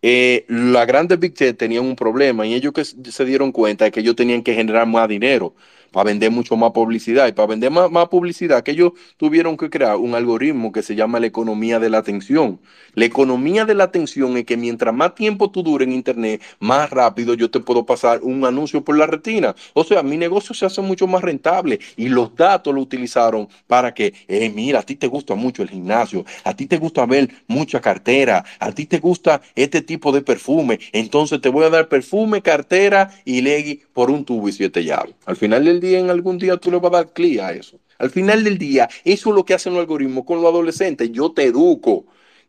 Eh, 0.00 0.44
las 0.48 0.86
grandes 0.86 1.18
Big 1.18 1.34
Tech 1.34 1.56
tenían 1.56 1.84
un 1.84 1.96
problema 1.96 2.46
y 2.46 2.54
ellos 2.54 2.72
que 2.72 2.84
se 2.84 3.24
dieron 3.24 3.50
cuenta 3.50 3.84
de 3.84 3.90
que 3.90 4.00
ellos 4.00 4.14
tenían 4.14 4.42
que 4.42 4.54
generar 4.54 4.86
más 4.86 5.08
dinero 5.08 5.54
para 5.98 6.10
vender 6.10 6.30
mucho 6.30 6.56
más 6.56 6.70
publicidad. 6.70 7.26
Y 7.26 7.32
para 7.32 7.48
vender 7.48 7.72
más, 7.72 8.08
publicidad, 8.08 8.62
que 8.62 8.70
ellos 8.70 8.92
tuvieron 9.16 9.56
que 9.56 9.68
crear 9.68 9.96
un 9.96 10.14
algoritmo 10.14 10.70
que 10.70 10.84
se 10.84 10.94
llama 10.94 11.18
la 11.18 11.26
economía 11.26 11.80
de 11.80 11.90
la 11.90 11.98
atención. 11.98 12.60
La 12.94 13.04
economía 13.04 13.64
de 13.64 13.74
la 13.74 13.82
atención 13.82 14.36
es 14.36 14.44
que 14.44 14.56
mientras 14.56 14.94
más 14.94 15.16
tiempo 15.16 15.50
tú 15.50 15.64
dure 15.64 15.84
en 15.84 15.92
Internet, 15.92 16.40
más 16.60 16.88
rápido 16.90 17.34
yo 17.34 17.50
te 17.50 17.58
puedo 17.58 17.84
pasar 17.84 18.20
un 18.22 18.44
anuncio 18.44 18.84
por 18.84 18.96
la 18.96 19.08
retina. 19.08 19.56
O 19.74 19.82
sea, 19.82 20.04
mi 20.04 20.16
negocio 20.16 20.54
se 20.54 20.66
hace 20.66 20.80
mucho 20.82 21.08
más 21.08 21.20
rentable 21.20 21.80
y 21.96 22.08
los 22.08 22.32
datos 22.36 22.72
lo 22.72 22.80
utilizaron 22.80 23.48
para 23.66 23.92
que, 23.92 24.14
eh, 24.28 24.52
mira, 24.54 24.78
a 24.78 24.82
ti 24.84 24.94
te 24.94 25.08
gusta 25.08 25.34
mucho 25.34 25.64
el 25.64 25.70
gimnasio, 25.70 26.24
a 26.44 26.54
ti 26.54 26.66
te 26.66 26.78
gusta 26.78 27.06
ver 27.06 27.28
mucha 27.48 27.80
cartera, 27.80 28.44
a 28.60 28.70
ti 28.70 28.86
te 28.86 29.00
gusta 29.00 29.40
este 29.56 29.82
tipo 29.82 30.12
de 30.12 30.22
perfume, 30.22 30.78
entonces 30.92 31.40
te 31.40 31.48
voy 31.48 31.64
a 31.64 31.70
dar 31.70 31.88
perfume, 31.88 32.40
cartera 32.40 33.10
y 33.24 33.40
legui 33.40 33.82
por 33.92 34.12
un 34.12 34.24
tubo 34.24 34.48
y 34.48 34.52
siete 34.52 34.84
llaves. 34.84 35.16
Al 35.26 35.34
final 35.34 35.64
del 35.64 35.80
día, 35.80 35.87
en 35.94 36.10
algún 36.10 36.38
día 36.38 36.56
tú 36.56 36.70
le 36.70 36.78
vas 36.78 36.92
a 36.92 36.96
dar 36.96 37.12
clic 37.12 37.40
a 37.40 37.52
eso. 37.52 37.78
Al 37.98 38.10
final 38.10 38.44
del 38.44 38.58
día, 38.58 38.88
eso 39.04 39.30
es 39.30 39.34
lo 39.34 39.44
que 39.44 39.54
hacen 39.54 39.72
los 39.72 39.80
algoritmos 39.80 40.24
con 40.24 40.40
los 40.40 40.50
adolescentes. 40.50 41.10
Yo 41.12 41.32
te 41.32 41.44
educo. 41.44 42.06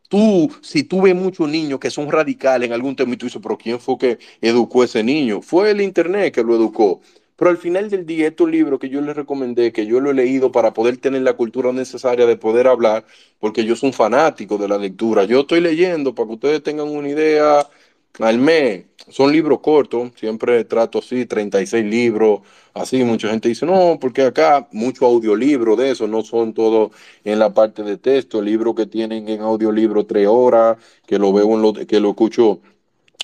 Tú, 0.08 0.50
si 0.60 0.84
tú 0.84 1.02
ves 1.02 1.14
muchos 1.14 1.48
niños 1.48 1.78
que 1.80 1.90
son 1.90 2.10
radicales 2.10 2.66
en 2.66 2.72
algún 2.72 2.96
tema 2.96 3.14
y 3.14 3.16
tú 3.16 3.26
dices, 3.26 3.40
pero 3.42 3.56
¿quién 3.58 3.78
fue 3.80 3.98
que 3.98 4.18
educó 4.40 4.82
a 4.82 4.84
ese 4.86 5.04
niño? 5.04 5.40
Fue 5.42 5.70
el 5.70 5.80
Internet 5.80 6.34
que 6.34 6.42
lo 6.42 6.54
educó. 6.56 7.00
Pero 7.40 7.50
al 7.52 7.56
final 7.56 7.88
del 7.88 8.04
día, 8.04 8.28
estos 8.28 8.50
libros 8.50 8.78
que 8.78 8.90
yo 8.90 9.00
les 9.00 9.16
recomendé, 9.16 9.72
que 9.72 9.86
yo 9.86 9.98
lo 10.00 10.10
he 10.10 10.14
leído 10.14 10.52
para 10.52 10.74
poder 10.74 10.98
tener 10.98 11.22
la 11.22 11.32
cultura 11.34 11.72
necesaria 11.72 12.26
de 12.26 12.36
poder 12.36 12.66
hablar, 12.66 13.06
porque 13.38 13.64
yo 13.64 13.76
soy 13.76 13.88
un 13.88 13.92
fanático 13.94 14.58
de 14.58 14.68
la 14.68 14.76
lectura. 14.76 15.24
Yo 15.24 15.40
estoy 15.40 15.60
leyendo 15.60 16.14
para 16.14 16.28
que 16.28 16.34
ustedes 16.34 16.62
tengan 16.62 16.88
una 16.88 17.08
idea 17.08 17.66
al 18.18 18.38
mes. 18.38 18.86
Son 19.08 19.32
libros 19.32 19.60
cortos, 19.60 20.12
siempre 20.16 20.64
trato 20.64 20.98
así, 20.98 21.26
36 21.26 21.84
libros, 21.84 22.40
así. 22.74 23.02
Mucha 23.04 23.28
gente 23.30 23.48
dice, 23.48 23.66
no, 23.66 23.98
porque 24.00 24.22
acá 24.22 24.68
mucho 24.72 25.06
audiolibro 25.06 25.74
de 25.76 25.90
eso, 25.90 26.06
no 26.06 26.22
son 26.22 26.54
todos 26.54 26.92
en 27.24 27.38
la 27.38 27.52
parte 27.52 27.82
de 27.82 27.96
texto, 27.96 28.40
libros 28.40 28.74
que 28.74 28.86
tienen 28.86 29.28
en 29.28 29.40
audiolibro 29.40 30.06
tres 30.06 30.28
horas, 30.28 30.78
que 31.06 31.18
lo 31.18 31.32
veo 31.32 31.54
en 31.54 31.62
lo, 31.62 31.72
que 31.72 31.98
lo 32.00 32.10
escucho 32.10 32.60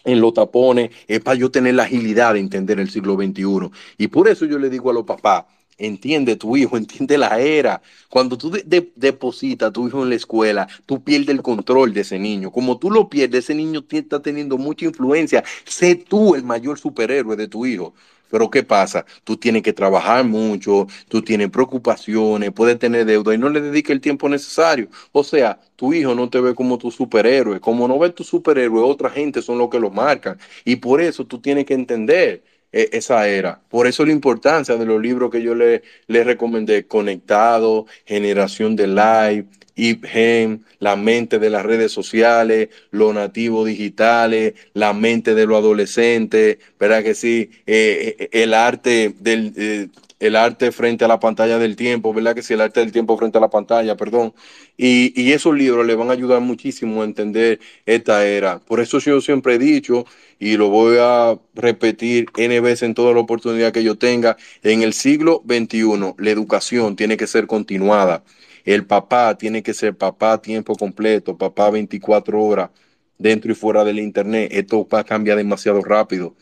en 0.04 0.20
los 0.20 0.34
tapones, 0.34 0.90
es 1.08 1.20
para 1.20 1.36
yo 1.36 1.50
tener 1.50 1.74
la 1.74 1.82
agilidad 1.84 2.34
de 2.34 2.40
entender 2.40 2.80
el 2.80 2.90
siglo 2.90 3.14
XXI. 3.16 3.70
Y 3.98 4.08
por 4.08 4.28
eso 4.28 4.46
yo 4.46 4.58
le 4.58 4.70
digo 4.70 4.90
a 4.90 4.94
los 4.94 5.04
papás, 5.04 5.44
Entiende 5.78 6.36
tu 6.36 6.56
hijo, 6.56 6.76
entiende 6.78 7.18
la 7.18 7.38
era. 7.38 7.82
Cuando 8.08 8.38
tú 8.38 8.50
depositas 8.94 9.68
a 9.68 9.72
tu 9.72 9.86
hijo 9.88 10.02
en 10.02 10.10
la 10.10 10.14
escuela, 10.16 10.68
tú 10.86 11.02
pierdes 11.02 11.28
el 11.30 11.42
control 11.42 11.92
de 11.92 12.00
ese 12.02 12.18
niño. 12.18 12.50
Como 12.50 12.78
tú 12.78 12.90
lo 12.90 13.08
pierdes, 13.08 13.44
ese 13.44 13.54
niño 13.54 13.84
está 13.90 14.20
teniendo 14.22 14.56
mucha 14.58 14.86
influencia. 14.86 15.44
Sé 15.64 15.94
tú 15.96 16.34
el 16.34 16.44
mayor 16.44 16.78
superhéroe 16.78 17.36
de 17.36 17.48
tu 17.48 17.66
hijo. 17.66 17.94
Pero 18.30 18.50
¿qué 18.50 18.62
pasa? 18.64 19.04
Tú 19.22 19.36
tienes 19.36 19.62
que 19.62 19.72
trabajar 19.72 20.24
mucho, 20.24 20.88
tú 21.08 21.22
tienes 21.22 21.48
preocupaciones, 21.50 22.50
puedes 22.52 22.78
tener 22.78 23.04
deuda 23.06 23.32
y 23.34 23.38
no 23.38 23.48
le 23.48 23.60
dediques 23.60 23.92
el 23.92 24.00
tiempo 24.00 24.28
necesario. 24.28 24.88
O 25.12 25.22
sea, 25.22 25.60
tu 25.76 25.92
hijo 25.92 26.14
no 26.14 26.28
te 26.28 26.40
ve 26.40 26.54
como 26.54 26.76
tu 26.78 26.90
superhéroe. 26.90 27.60
Como 27.60 27.86
no 27.86 27.98
ve 27.98 28.10
tu 28.10 28.24
superhéroe, 28.24 28.82
otra 28.82 29.10
gente 29.10 29.42
son 29.42 29.58
los 29.58 29.68
que 29.70 29.78
lo 29.78 29.90
marcan. 29.90 30.38
Y 30.64 30.76
por 30.76 31.00
eso 31.00 31.24
tú 31.24 31.38
tienes 31.40 31.66
que 31.66 31.74
entender 31.74 32.42
esa 32.72 33.28
era. 33.28 33.60
Por 33.68 33.86
eso 33.86 34.04
la 34.04 34.12
importancia 34.12 34.76
de 34.76 34.86
los 34.86 35.00
libros 35.00 35.30
que 35.30 35.42
yo 35.42 35.54
le, 35.54 35.82
le 36.06 36.24
recomendé, 36.24 36.86
Conectado, 36.86 37.86
Generación 38.04 38.76
de 38.76 38.86
Live, 38.86 39.46
IPGEM, 39.76 40.62
la 40.78 40.96
mente 40.96 41.38
de 41.38 41.50
las 41.50 41.64
redes 41.64 41.92
sociales, 41.92 42.70
los 42.90 43.14
nativos 43.14 43.66
digitales, 43.66 44.54
la 44.72 44.92
mente 44.92 45.34
de 45.34 45.46
los 45.46 45.58
adolescentes, 45.58 46.58
¿verdad 46.80 47.04
que 47.04 47.14
sí? 47.14 47.50
Eh, 47.66 48.16
eh, 48.18 48.28
el 48.32 48.54
arte 48.54 49.14
del... 49.20 49.90
el 50.26 50.36
arte 50.36 50.72
frente 50.72 51.04
a 51.04 51.08
la 51.08 51.20
pantalla 51.20 51.58
del 51.58 51.76
tiempo, 51.76 52.12
¿verdad 52.12 52.34
que 52.34 52.42
sí? 52.42 52.54
El 52.54 52.60
arte 52.60 52.80
del 52.80 52.92
tiempo 52.92 53.16
frente 53.16 53.38
a 53.38 53.40
la 53.40 53.50
pantalla, 53.50 53.96
perdón. 53.96 54.34
Y, 54.76 55.32
esos 55.32 55.54
libros 55.56 55.86
le 55.86 55.94
van 55.94 56.10
a 56.10 56.12
ayudar 56.12 56.40
muchísimo 56.40 57.02
a 57.02 57.04
entender 57.04 57.60
esta 57.86 58.26
era. 58.26 58.58
Por 58.60 58.80
eso 58.80 58.98
yo 58.98 59.20
siempre 59.20 59.54
he 59.54 59.58
dicho 59.58 60.06
y 60.38 60.56
lo 60.56 60.68
voy 60.68 60.96
a 61.00 61.38
repetir 61.54 62.26
N 62.36 62.60
veces 62.60 62.82
en 62.84 62.94
toda 62.94 63.12
la 63.14 63.20
oportunidad 63.20 63.72
que 63.72 63.82
yo 63.84 63.96
tenga. 63.96 64.36
En 64.62 64.82
el 64.82 64.92
siglo 64.92 65.42
XXI, 65.46 66.14
la 66.18 66.30
educación 66.30 66.96
tiene 66.96 67.16
que 67.16 67.26
ser 67.26 67.46
continuada. 67.46 68.24
El 68.64 68.86
papá 68.86 69.36
tiene 69.38 69.62
que 69.62 69.74
ser 69.74 69.96
papá 69.96 70.40
tiempo 70.42 70.74
completo, 70.76 71.36
papá 71.38 71.70
24 71.70 72.42
horas 72.42 72.70
dentro 73.18 73.52
y 73.52 73.54
fuera 73.54 73.84
del 73.84 73.98
Internet. 73.98 74.50
Esto 74.52 74.86
va 74.88 75.00
a 75.00 75.04
cambiar 75.04 75.38
demasiado 75.38 75.82
rápido 75.82 76.34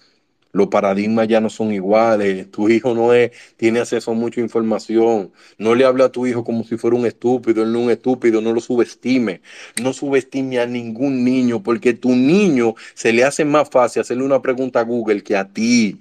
los 0.54 0.68
paradigmas 0.68 1.28
ya 1.28 1.40
no 1.40 1.50
son 1.50 1.72
iguales, 1.72 2.50
tu 2.50 2.68
hijo 2.70 2.94
no 2.94 3.12
es, 3.12 3.32
tiene 3.56 3.80
acceso 3.80 4.12
a 4.12 4.14
mucha 4.14 4.40
información, 4.40 5.32
no 5.58 5.74
le 5.74 5.84
habla 5.84 6.06
a 6.06 6.12
tu 6.12 6.26
hijo 6.26 6.44
como 6.44 6.64
si 6.64 6.76
fuera 6.78 6.96
un 6.96 7.06
estúpido, 7.06 7.62
él 7.62 7.72
no 7.72 7.80
es 7.80 7.84
un 7.86 7.90
estúpido, 7.90 8.40
no 8.40 8.52
lo 8.52 8.60
subestime, 8.60 9.42
no 9.82 9.92
subestime 9.92 10.58
a 10.60 10.66
ningún 10.66 11.24
niño, 11.24 11.62
porque 11.62 11.94
tu 11.94 12.10
niño 12.16 12.74
se 12.94 13.12
le 13.12 13.24
hace 13.24 13.44
más 13.44 13.68
fácil 13.70 14.00
hacerle 14.02 14.24
una 14.24 14.40
pregunta 14.42 14.80
a 14.80 14.84
Google 14.84 15.22
que 15.22 15.36
a 15.36 15.52
ti, 15.52 16.00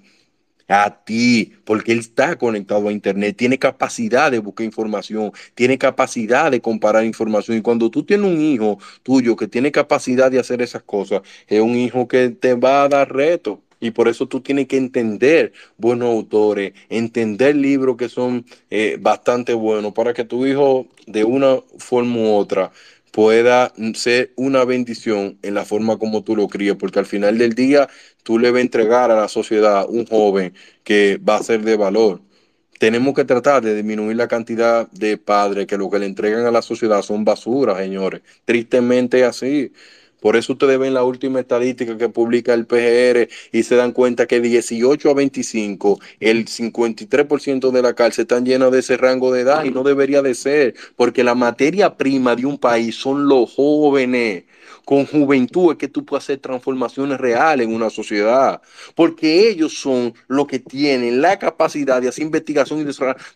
a 0.68 1.04
ti, 1.04 1.54
porque 1.66 1.92
él 1.92 2.00
está 2.00 2.38
conectado 2.38 2.88
a 2.88 2.92
Internet, 2.92 3.36
tiene 3.38 3.60
capacidad 3.60 4.32
de 4.32 4.40
buscar 4.40 4.66
información, 4.66 5.32
tiene 5.56 5.78
capacidad 5.78 6.52
de 6.52 6.62
comparar 6.62 7.06
información. 7.06 7.58
Y 7.58 7.62
cuando 7.62 7.92
tú 7.92 8.04
tienes 8.04 8.32
un 8.32 8.42
hijo 8.42 8.80
tuyo 9.04 9.36
que 9.36 9.48
tiene 9.48 9.72
capacidad 9.72 10.32
de 10.32 10.40
hacer 10.40 10.62
esas 10.62 10.84
cosas, 10.84 11.22
es 11.48 11.62
un 11.62 11.76
hijo 11.76 12.08
que 12.08 12.30
te 12.30 12.56
va 12.56 12.84
a 12.84 12.90
dar 12.90 13.14
reto. 13.14 13.63
Y 13.84 13.92
por 13.92 14.08
eso 14.08 14.28
tú 14.28 14.40
tienes 14.42 14.68
que 14.68 14.78
entender 14.78 15.52
buenos 15.78 16.10
autores, 16.10 16.74
entender 16.90 17.56
libros 17.56 17.98
que 17.98 18.08
son 18.08 18.46
eh, 18.70 18.98
bastante 19.00 19.54
buenos 19.54 19.94
para 19.94 20.14
que 20.14 20.24
tu 20.24 20.46
hijo 20.46 20.88
de 21.06 21.26
una 21.26 21.58
forma 21.78 22.18
u 22.18 22.34
otra 22.36 22.72
pueda 23.12 23.74
ser 23.94 24.32
una 24.38 24.64
bendición 24.66 25.38
en 25.42 25.54
la 25.54 25.66
forma 25.66 25.98
como 26.00 26.24
tú 26.24 26.36
lo 26.36 26.48
crías, 26.48 26.78
porque 26.78 27.00
al 27.00 27.06
final 27.06 27.38
del 27.38 27.54
día 27.56 27.90
tú 28.24 28.40
le 28.40 28.52
vas 28.52 28.60
a 28.60 28.62
entregar 28.62 29.12
a 29.12 29.16
la 29.16 29.28
sociedad 29.28 29.86
un 29.90 30.06
joven 30.08 30.54
que 30.84 31.18
va 31.18 31.36
a 31.38 31.44
ser 31.44 31.62
de 31.64 31.76
valor. 31.76 32.22
Tenemos 32.80 33.14
que 33.14 33.26
tratar 33.26 33.64
de 33.64 33.76
disminuir 33.76 34.16
la 34.18 34.28
cantidad 34.28 34.90
de 34.92 35.18
padres 35.18 35.68
que 35.68 35.78
lo 35.78 35.90
que 35.90 36.00
le 36.00 36.06
entregan 36.06 36.46
a 36.46 36.52
la 36.52 36.62
sociedad 36.62 37.02
son 37.02 37.24
basura, 37.26 37.78
señores. 37.78 38.22
Tristemente 38.46 39.24
así. 39.26 39.72
Por 40.24 40.38
eso 40.38 40.54
ustedes 40.54 40.80
ven 40.80 40.94
la 40.94 41.04
última 41.04 41.42
estadística 41.42 41.98
que 41.98 42.08
publica 42.08 42.54
el 42.54 42.66
PGR 42.66 43.28
y 43.52 43.64
se 43.64 43.76
dan 43.76 43.92
cuenta 43.92 44.26
que 44.26 44.40
18 44.40 45.10
a 45.10 45.14
25, 45.14 46.00
el 46.22 46.46
53% 46.46 47.72
de 47.72 47.82
la 47.82 47.94
cárcel 47.94 48.22
están 48.22 48.46
llenas 48.46 48.72
de 48.72 48.80
ese 48.80 48.96
rango 48.96 49.34
de 49.34 49.42
edad 49.42 49.66
y 49.66 49.72
no 49.72 49.84
debería 49.84 50.22
de 50.22 50.34
ser, 50.34 50.76
porque 50.96 51.26
la 51.26 51.36
materia 51.36 51.98
prima 51.98 52.38
de 52.38 52.46
un 52.46 52.58
país 52.58 52.96
son 52.96 53.28
los 53.28 53.52
jóvenes 53.54 54.46
con 54.86 55.06
juventud 55.06 55.72
es 55.72 55.78
que 55.78 55.88
tú 55.88 56.06
puedes 56.06 56.26
hacer 56.26 56.40
transformaciones 56.40 57.20
reales 57.20 57.68
en 57.68 57.74
una 57.74 57.90
sociedad, 57.90 58.62
porque 58.96 59.50
ellos 59.50 59.74
son 59.80 60.14
los 60.28 60.48
que 60.48 60.60
tienen 60.60 61.22
la 61.22 61.40
capacidad 61.40 62.02
de 62.02 62.10
hacer 62.10 62.24
investigación 62.24 62.82
y 62.82 62.86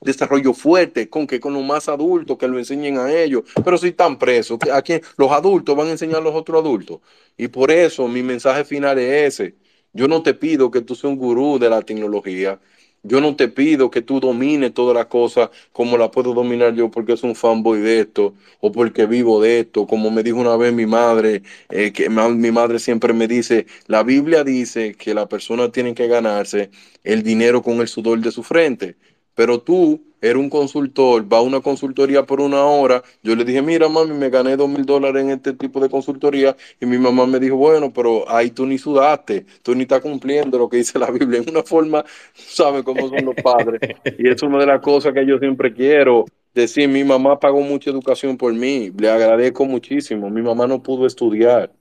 desarrollo 0.02 0.54
fuerte, 0.54 1.10
con 1.10 1.26
que 1.28 1.40
con 1.40 1.54
los 1.54 1.64
más 1.64 1.88
adultos 1.90 2.38
que 2.38 2.48
lo 2.48 2.58
enseñen 2.58 2.98
a 2.98 3.12
ellos, 3.12 3.44
pero 3.64 3.78
si 3.78 3.90
están 3.90 4.18
presos, 4.20 4.60
¿a 4.72 4.82
quién? 4.82 5.02
Los 5.18 5.32
adultos 5.32 5.76
van 5.76 5.88
a 5.88 5.92
enseñar 5.92 6.18
a 6.18 6.22
los 6.22 6.36
otros 6.36 6.62
adultos. 6.62 7.00
Y 7.38 7.48
por 7.48 7.72
eso 7.72 8.08
mi 8.08 8.24
mensaje 8.24 8.66
final 8.66 8.98
es 9.00 9.40
ese. 9.40 9.56
Yo 9.94 10.08
no 10.08 10.22
te 10.22 10.34
pido 10.34 10.70
que 10.70 10.82
tú 10.82 10.96
seas 10.96 11.12
un 11.12 11.18
gurú 11.18 11.58
de 11.60 11.70
la 11.70 11.82
tecnología, 11.82 12.60
yo 13.04 13.22
no 13.22 13.36
te 13.36 13.48
pido 13.48 13.90
que 13.90 14.02
tú 14.02 14.20
domines 14.20 14.74
todas 14.74 14.96
las 14.96 15.06
cosas 15.08 15.50
como 15.72 15.98
la 15.98 16.12
puedo 16.12 16.34
dominar 16.34 16.74
yo 16.76 16.90
porque 16.92 17.14
es 17.14 17.24
un 17.24 17.36
fanboy 17.36 17.80
de 17.80 18.02
esto 18.02 18.34
o 18.60 18.72
porque 18.72 19.06
vivo 19.06 19.42
de 19.42 19.62
esto. 19.62 19.88
Como 19.88 20.12
me 20.12 20.24
dijo 20.24 20.38
una 20.40 20.58
vez 20.58 20.74
mi 20.74 20.86
madre, 20.86 21.44
eh, 21.70 21.92
que 21.94 22.10
mi 22.10 22.52
madre 22.52 22.80
siempre 22.80 23.14
me 23.14 23.28
dice, 23.28 23.66
la 23.88 24.04
Biblia 24.04 24.44
dice 24.44 24.96
que 24.96 25.14
la 25.14 25.28
persona 25.28 25.72
tiene 25.72 25.94
que 25.94 26.08
ganarse 26.08 26.70
el 27.04 27.24
dinero 27.24 27.62
con 27.62 27.80
el 27.82 27.88
sudor 27.88 28.20
de 28.20 28.32
su 28.32 28.44
frente, 28.44 28.96
pero 29.38 29.60
tú 29.60 30.02
era 30.20 30.40
un 30.40 30.50
consultor, 30.50 31.32
va 31.32 31.38
a 31.38 31.42
una 31.42 31.62
consultoría 31.62 32.26
por 32.26 32.42
una 32.42 32.66
hora. 32.66 33.04
Yo 33.22 33.36
le 33.36 33.46
dije, 33.46 33.62
mira, 33.62 33.88
mami, 33.88 34.16
me 34.16 34.32
gané 34.32 34.58
dos 34.58 34.68
mil 34.68 34.84
dólares 34.84 35.24
en 35.24 35.30
este 35.30 35.54
tipo 35.54 35.80
de 35.80 35.90
consultoría. 35.90 36.58
Y 36.82 36.88
mi 36.88 36.98
mamá 36.98 37.28
me 37.28 37.40
dijo, 37.40 37.56
bueno, 37.56 37.94
pero 37.94 38.28
ahí 38.28 38.50
tú 38.50 38.66
ni 38.66 38.80
sudaste, 38.80 39.46
tú 39.62 39.76
ni 39.76 39.84
estás 39.84 40.02
cumpliendo 40.02 40.58
lo 40.58 40.68
que 40.68 40.78
dice 40.78 40.98
la 40.98 41.12
Biblia. 41.12 41.40
En 41.40 41.50
una 41.52 41.62
forma, 41.62 42.04
sabes 42.34 42.82
cómo 42.82 43.10
son 43.10 43.26
los 43.26 43.36
padres. 43.36 43.80
Y 44.18 44.28
es 44.28 44.42
una 44.42 44.58
de 44.58 44.66
las 44.66 44.82
cosas 44.82 45.14
que 45.14 45.24
yo 45.24 45.38
siempre 45.38 45.72
quiero 45.72 46.26
decir. 46.56 46.90
Mi 46.90 47.04
mamá 47.04 47.40
pagó 47.40 47.62
mucha 47.62 47.92
educación 47.92 48.38
por 48.38 48.52
mí, 48.54 48.92
le 48.98 49.08
agradezco 49.08 49.66
muchísimo. 49.66 50.32
Mi 50.32 50.42
mamá 50.42 50.66
no 50.66 50.82
pudo 50.82 51.06
estudiar 51.06 51.72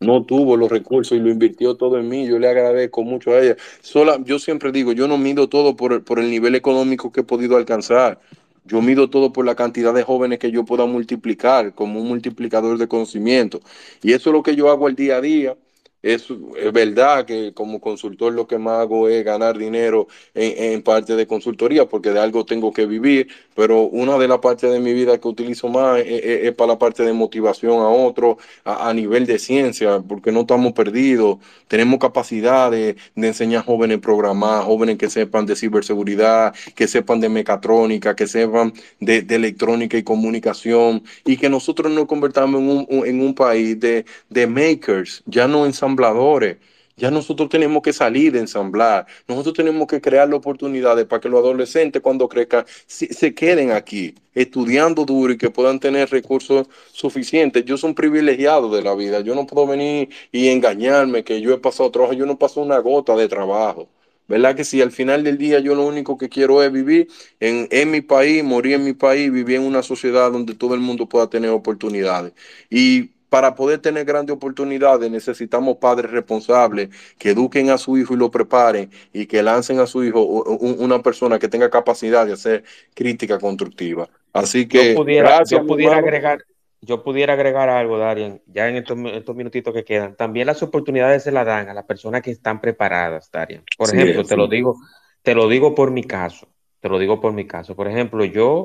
no 0.00 0.24
tuvo 0.24 0.56
los 0.56 0.70
recursos 0.70 1.16
y 1.16 1.20
lo 1.20 1.30
invirtió 1.30 1.76
todo 1.76 1.98
en 1.98 2.08
mí. 2.08 2.26
Yo 2.26 2.38
le 2.38 2.48
agradezco 2.48 3.02
mucho 3.02 3.32
a 3.32 3.40
ella. 3.40 3.56
Sola, 3.82 4.18
yo 4.24 4.38
siempre 4.38 4.72
digo, 4.72 4.92
yo 4.92 5.06
no 5.06 5.18
mido 5.18 5.48
todo 5.48 5.76
por 5.76 5.92
el, 5.92 6.02
por 6.02 6.18
el 6.18 6.30
nivel 6.30 6.54
económico 6.54 7.12
que 7.12 7.20
he 7.20 7.24
podido 7.24 7.56
alcanzar. 7.56 8.18
Yo 8.64 8.80
mido 8.82 9.10
todo 9.10 9.32
por 9.32 9.44
la 9.44 9.54
cantidad 9.54 9.92
de 9.94 10.02
jóvenes 10.02 10.38
que 10.38 10.50
yo 10.50 10.64
pueda 10.64 10.86
multiplicar 10.86 11.74
como 11.74 12.00
un 12.00 12.08
multiplicador 12.08 12.78
de 12.78 12.88
conocimiento. 12.88 13.60
Y 14.02 14.12
eso 14.12 14.30
es 14.30 14.34
lo 14.34 14.42
que 14.42 14.56
yo 14.56 14.70
hago 14.70 14.88
el 14.88 14.96
día 14.96 15.16
a 15.16 15.20
día. 15.20 15.56
Es, 16.02 16.28
verdad 16.72 17.26
que 17.26 17.52
como 17.52 17.78
consultor 17.78 18.32
lo 18.32 18.46
que 18.46 18.56
más 18.58 18.80
hago 18.80 19.08
es 19.08 19.22
ganar 19.22 19.58
dinero 19.58 20.08
en, 20.34 20.82
parte 20.82 21.14
de 21.14 21.26
consultoría 21.26 21.86
porque 21.86 22.10
de 22.10 22.20
algo 22.20 22.46
tengo 22.46 22.72
que 22.72 22.86
vivir, 22.86 23.28
pero 23.54 23.82
una 23.82 24.16
de 24.16 24.26
las 24.26 24.38
partes 24.38 24.70
de 24.70 24.80
mi 24.80 24.94
vida 24.94 25.18
que 25.18 25.28
utilizo 25.28 25.68
más 25.68 26.00
es, 26.04 26.52
para 26.54 26.72
la 26.72 26.78
parte 26.78 27.02
de 27.02 27.12
motivación 27.12 27.80
a 27.80 27.88
otro 27.88 28.38
a, 28.64 28.92
nivel 28.94 29.26
de 29.26 29.38
ciencia, 29.38 30.00
porque 30.00 30.32
no 30.32 30.40
estamos 30.40 30.72
perdidos, 30.72 31.38
tenemos 31.68 31.98
capacidad 31.98 32.70
de, 32.70 32.96
enseñar 33.16 33.64
jóvenes 33.64 33.98
a 33.98 34.00
programar, 34.00 34.64
jóvenes 34.64 34.96
que 34.96 35.10
sepan 35.10 35.44
de 35.44 35.54
ciberseguridad, 35.54 36.54
que 36.74 36.88
sepan 36.88 37.20
de 37.20 37.28
mecatrónica, 37.28 38.16
que 38.16 38.26
sepan 38.26 38.72
de, 39.00 39.18
electrónica 39.28 39.98
y 39.98 40.02
comunicación 40.02 41.02
y 41.26 41.36
que 41.36 41.50
nosotros 41.50 41.92
nos 41.92 42.06
convertamos 42.06 42.60
en 42.60 42.68
un, 42.68 43.06
en 43.06 43.20
un 43.20 43.34
país 43.34 43.78
de, 43.78 44.04
de 44.30 44.46
makers, 44.46 45.22
ya 45.26 45.46
no 45.46 45.66
en 45.66 45.74
ensambladores. 45.90 46.58
Ya 46.96 47.10
nosotros 47.10 47.48
tenemos 47.48 47.82
que 47.82 47.94
salir 47.94 48.32
de 48.32 48.40
ensamblar. 48.40 49.06
Nosotros 49.26 49.54
tenemos 49.54 49.86
que 49.86 50.00
crear 50.02 50.28
las 50.28 50.36
oportunidades 50.38 51.06
para 51.06 51.20
que 51.20 51.30
los 51.30 51.40
adolescentes 51.40 52.02
cuando 52.02 52.28
crezcan 52.28 52.66
se, 52.86 53.34
queden 53.34 53.70
aquí, 53.72 54.14
estudiando 54.34 55.06
duro 55.06 55.32
y 55.32 55.38
que 55.38 55.48
puedan 55.50 55.80
tener 55.80 56.10
recursos 56.10 56.68
suficientes. 56.92 57.64
Yo 57.64 57.78
soy 57.78 57.90
un 57.90 57.94
privilegiado 57.94 58.68
de 58.70 58.82
la 58.82 58.94
vida. 58.94 59.20
Yo 59.20 59.34
no 59.34 59.46
puedo 59.46 59.66
venir 59.66 60.10
y 60.30 60.48
engañarme 60.48 61.24
que 61.24 61.40
yo 61.40 61.54
he 61.54 61.58
pasado 61.58 61.90
trabajo. 61.90 62.12
Yo 62.12 62.26
no 62.26 62.38
paso 62.38 62.60
una 62.60 62.78
gota 62.78 63.16
de 63.16 63.28
trabajo. 63.28 63.88
¿Verdad 64.28 64.54
que 64.54 64.64
si 64.64 64.80
al 64.82 64.92
final 64.92 65.24
del 65.24 65.38
día 65.38 65.58
yo 65.58 65.74
lo 65.74 65.86
único 65.86 66.16
que 66.18 66.28
quiero 66.28 66.62
es 66.62 66.70
vivir 66.70 67.08
en, 67.40 67.90
mi 67.90 68.00
país, 68.00 68.44
morir 68.44 68.74
en 68.74 68.84
mi 68.84 68.92
país, 68.92 69.32
vivir 69.32 69.56
en 69.56 69.62
una 69.62 69.82
sociedad 69.82 70.30
donde 70.30 70.54
todo 70.54 70.74
el 70.74 70.80
mundo 70.80 71.08
pueda 71.08 71.28
tener 71.30 71.50
oportunidades? 71.50 72.32
Y 72.70 73.10
para 73.30 73.54
poder 73.54 73.78
tener 73.78 74.04
grandes 74.04 74.34
oportunidades 74.34 75.10
necesitamos 75.10 75.78
padres 75.78 76.10
responsables 76.10 76.90
que 77.16 77.30
eduquen 77.30 77.70
a 77.70 77.78
su 77.78 77.96
hijo 77.96 78.12
y 78.12 78.16
lo 78.16 78.30
preparen 78.30 78.90
y 79.12 79.26
que 79.26 79.42
lancen 79.42 79.78
a 79.78 79.86
su 79.86 80.04
hijo 80.04 80.20
una 80.20 80.98
persona 81.00 81.38
que 81.38 81.48
tenga 81.48 81.70
capacidad 81.70 82.26
de 82.26 82.34
hacer 82.34 82.64
crítica 82.92 83.38
constructiva. 83.38 84.08
Así 84.32 84.68
que 84.68 84.90
yo 84.90 84.96
pudiera, 84.96 85.42
yo 85.44 85.64
pudiera 85.64 85.96
agregar, 85.96 86.44
yo 86.80 87.02
pudiera 87.04 87.34
agregar 87.34 87.68
algo, 87.68 87.98
Darien, 87.98 88.42
ya 88.46 88.68
en 88.68 88.76
estos, 88.76 89.36
minutitos 89.36 89.72
que 89.72 89.84
quedan. 89.84 90.16
También 90.16 90.46
las 90.46 90.62
oportunidades 90.62 91.22
se 91.22 91.30
las 91.30 91.46
dan 91.46 91.68
a 91.68 91.74
las 91.74 91.84
personas 91.84 92.22
que 92.22 92.32
están 92.32 92.60
preparadas, 92.60 93.30
Darien. 93.30 93.62
Por 93.78 93.94
ejemplo, 93.94 94.24
te 94.24 94.36
lo 94.36 94.48
digo, 94.48 94.76
te 95.22 95.34
lo 95.34 95.48
digo 95.48 95.74
por 95.74 95.92
mi 95.92 96.02
caso, 96.02 96.48
te 96.80 96.88
lo 96.88 96.98
digo 96.98 97.20
por 97.20 97.32
mi 97.32 97.46
caso. 97.46 97.76
Por 97.76 97.86
ejemplo, 97.86 98.24
yo 98.24 98.64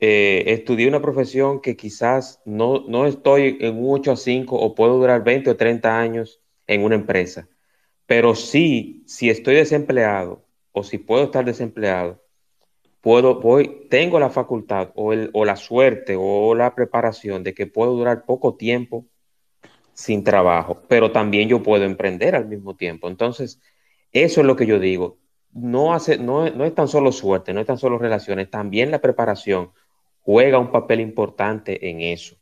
eh, 0.00 0.44
estudié 0.48 0.88
una 0.88 1.02
profesión 1.02 1.60
que 1.60 1.76
quizás 1.76 2.40
no, 2.44 2.84
no 2.88 3.06
estoy 3.06 3.58
en 3.60 3.78
un 3.78 3.94
8 3.94 4.12
a 4.12 4.16
5 4.16 4.56
o 4.56 4.74
puedo 4.74 4.98
durar 4.98 5.24
20 5.24 5.50
o 5.50 5.56
30 5.56 5.98
años 5.98 6.40
en 6.66 6.84
una 6.84 6.94
empresa, 6.96 7.48
pero 8.06 8.34
sí, 8.34 9.04
si 9.06 9.30
estoy 9.30 9.56
desempleado 9.56 10.44
o 10.72 10.82
si 10.84 10.98
puedo 10.98 11.24
estar 11.24 11.44
desempleado, 11.44 12.22
puedo, 13.00 13.40
voy, 13.40 13.86
tengo 13.90 14.20
la 14.20 14.30
facultad 14.30 14.92
o, 14.94 15.12
el, 15.12 15.30
o 15.34 15.44
la 15.44 15.56
suerte 15.56 16.16
o 16.18 16.54
la 16.54 16.74
preparación 16.74 17.42
de 17.44 17.54
que 17.54 17.66
puedo 17.66 17.92
durar 17.94 18.24
poco 18.26 18.56
tiempo 18.56 19.06
sin 19.94 20.24
trabajo, 20.24 20.82
pero 20.88 21.12
también 21.12 21.48
yo 21.48 21.62
puedo 21.62 21.84
emprender 21.84 22.36
al 22.36 22.46
mismo 22.46 22.76
tiempo. 22.76 23.08
Entonces, 23.08 23.60
Eso 24.12 24.42
es 24.42 24.48
lo 24.48 24.56
que 24.56 24.66
yo 24.66 24.80
digo. 24.80 25.20
No, 25.52 25.94
hace, 25.94 26.18
no, 26.18 26.50
no 26.50 26.66
es 26.66 26.74
tan 26.74 26.88
solo 26.88 27.12
suerte, 27.12 27.54
no 27.54 27.60
es 27.60 27.66
tan 27.68 27.78
solo 27.78 27.98
relaciones, 27.98 28.50
también 28.50 28.90
la 28.92 29.00
preparación 29.00 29.72
juega 30.28 30.58
un 30.58 30.70
papel 30.70 31.00
importante 31.00 31.88
en 31.88 32.02
eso. 32.02 32.36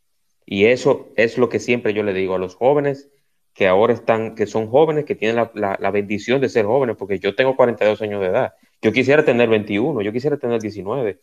Y 0.44 0.64
eso 0.64 1.12
es 1.14 1.38
lo 1.38 1.48
que 1.48 1.60
siempre 1.60 1.94
yo 1.94 2.02
le 2.02 2.12
digo 2.12 2.34
a 2.34 2.38
los 2.38 2.56
jóvenes 2.56 3.12
que 3.54 3.68
ahora 3.68 3.94
están, 3.94 4.34
que 4.34 4.46
son 4.48 4.66
jóvenes, 4.66 5.04
que 5.04 5.14
tienen 5.14 5.36
la, 5.36 5.52
la, 5.54 5.76
la 5.80 5.90
bendición 5.92 6.40
de 6.40 6.48
ser 6.48 6.66
jóvenes, 6.66 6.96
porque 6.96 7.20
yo 7.20 7.36
tengo 7.36 7.54
42 7.54 8.02
años 8.02 8.20
de 8.22 8.26
edad. 8.26 8.54
Yo 8.82 8.90
quisiera 8.90 9.24
tener 9.24 9.48
21, 9.48 10.02
yo 10.02 10.12
quisiera 10.12 10.36
tener 10.36 10.60
19, 10.60 11.20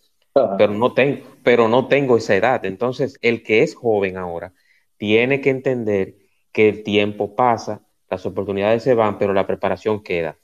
pero 0.57 0.73
no 0.73 0.93
tengo, 0.93 1.23
pero 1.43 1.67
no 1.67 1.89
tengo 1.89 2.15
esa 2.15 2.33
edad. 2.33 2.63
Entonces, 2.63 3.19
el 3.21 3.43
que 3.43 3.61
es 3.61 3.75
joven 3.75 4.15
ahora 4.15 4.53
tiene 4.95 5.41
que 5.41 5.49
entender 5.49 6.15
que 6.53 6.69
el 6.69 6.83
tiempo 6.83 7.35
pasa, 7.35 7.81
las 8.09 8.25
oportunidades 8.25 8.83
se 8.83 8.93
van, 8.93 9.17
pero 9.17 9.33
la 9.33 9.45
preparación 9.45 10.01
queda. 10.01 10.37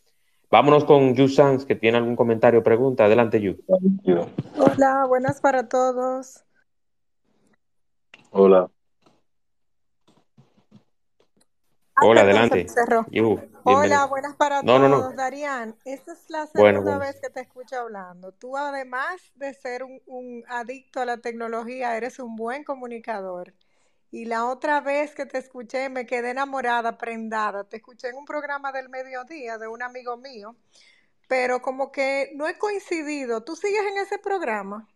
Vámonos 0.52 0.84
con 0.84 1.14
Yu 1.14 1.28
Sanz, 1.28 1.64
que 1.64 1.76
tiene 1.76 2.00
algún 2.00 2.16
comentario 2.16 2.62
o 2.62 2.64
pregunta. 2.64 3.06
Adelante, 3.06 3.40
Yu. 3.40 3.58
Hola, 4.58 5.06
buenas 5.08 5.40
para 5.42 5.70
todos. 5.70 6.44
Hola. 8.32 8.70
Hola, 12.02 12.22
adelante. 12.22 12.66
Yu, 13.12 13.40
Hola, 13.64 14.06
buenas 14.06 14.36
para 14.38 14.64
no, 14.64 14.78
todos. 14.78 14.90
No, 14.90 15.10
no. 15.10 15.16
Darían, 15.16 15.76
esta 15.86 16.14
es 16.14 16.30
la 16.30 16.48
segunda 16.48 16.80
bueno, 16.80 16.82
bueno. 16.82 17.00
vez 17.00 17.20
que 17.22 17.30
te 17.30 17.42
escucho 17.42 17.76
hablando. 17.76 18.32
Tú, 18.32 18.58
además 18.58 19.22
de 19.36 19.54
ser 19.54 19.84
un, 19.84 20.02
un 20.08 20.44
adicto 20.48 21.02
a 21.02 21.06
la 21.06 21.18
tecnología, 21.18 21.96
eres 21.96 22.18
un 22.18 22.36
buen 22.36 22.64
comunicador. 22.64 23.54
Y 24.12 24.26
la 24.26 24.46
otra 24.46 24.82
vez 24.82 25.14
que 25.14 25.26
te 25.26 25.38
escuché 25.38 25.90
me 25.90 26.06
quedé 26.06 26.32
enamorada, 26.32 26.98
prendada. 26.98 27.64
Te 27.64 27.78
escuché 27.78 28.10
en 28.10 28.16
un 28.16 28.26
programa 28.26 28.72
del 28.72 28.90
mediodía 28.90 29.58
de 29.58 29.68
un 29.68 29.84
amigo 29.84 30.18
mío, 30.18 30.56
pero 31.28 31.62
como 31.62 31.92
que 31.92 32.32
no 32.36 32.48
he 32.48 32.58
coincidido. 32.58 33.44
¿Tú 33.44 33.56
sigues 33.56 33.84
en 33.92 33.98
ese 34.00 34.18
programa? 34.18 34.88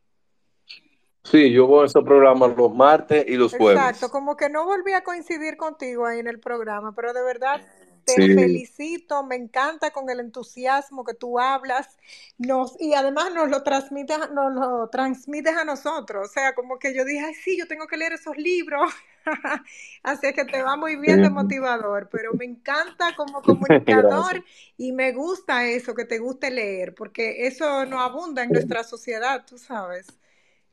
Sí, 1.24 1.52
yo 1.52 1.68
voy 1.68 1.84
a 1.84 1.86
ese 1.86 2.02
programa 2.02 2.48
los 2.48 2.74
martes 2.74 3.26
y 3.28 3.36
los 3.36 3.56
jueves. 3.56 3.82
Exacto, 3.82 4.10
como 4.10 4.36
que 4.36 4.50
no 4.50 4.66
volví 4.66 4.94
a 4.94 5.04
coincidir 5.04 5.56
contigo 5.58 6.06
ahí 6.06 6.20
en 6.20 6.28
el 6.28 6.40
programa, 6.40 6.94
pero 6.94 7.14
de 7.14 7.24
verdad 7.24 7.62
te 8.06 8.22
Sí. 8.26 8.28
felicito, 8.30 9.24
me 9.24 9.36
encanta 9.36 9.92
con 9.92 10.10
el 10.10 10.20
entusiasmo 10.20 11.04
que 11.06 11.14
tú 11.14 11.40
hablas, 11.40 11.98
nos, 12.38 12.76
y 12.80 12.94
además 12.94 13.34
nos 13.34 13.50
lo 13.50 13.64
transmites, 13.64 14.18
nos 14.32 14.54
lo 14.54 14.90
transmites 14.90 15.56
a 15.56 15.66
nosotros, 15.66 16.30
o 16.30 16.32
sea, 16.32 16.54
como 16.56 16.80
que 16.80 16.94
yo 16.94 17.06
dije, 17.06 17.26
ay, 17.26 17.34
sí, 17.36 17.58
yo 17.58 17.68
tengo 17.68 17.88
que 17.88 17.98
leer 17.98 18.14
esos 18.14 18.38
libros, 18.38 18.92
así 20.04 20.28
es 20.28 20.34
que 20.34 20.46
te 20.46 20.62
va 20.64 20.76
muy 20.78 20.96
bien 20.98 21.22
de 21.22 21.30
motivador, 21.30 22.10
pero 22.12 22.34
me 22.34 22.46
encanta 22.46 23.16
como 23.16 23.44
comunicador 23.44 24.44
y 24.78 24.92
me 24.92 25.12
gusta 25.14 25.66
eso, 25.66 25.96
que 25.96 26.06
te 26.06 26.20
guste 26.20 26.52
leer, 26.52 26.94
porque 26.96 27.48
eso 27.48 27.86
no 27.86 28.02
abunda 28.02 28.44
en 28.44 28.52
nuestra 28.52 28.84
sociedad, 28.84 29.46
tú 29.46 29.58
sabes 29.58 30.18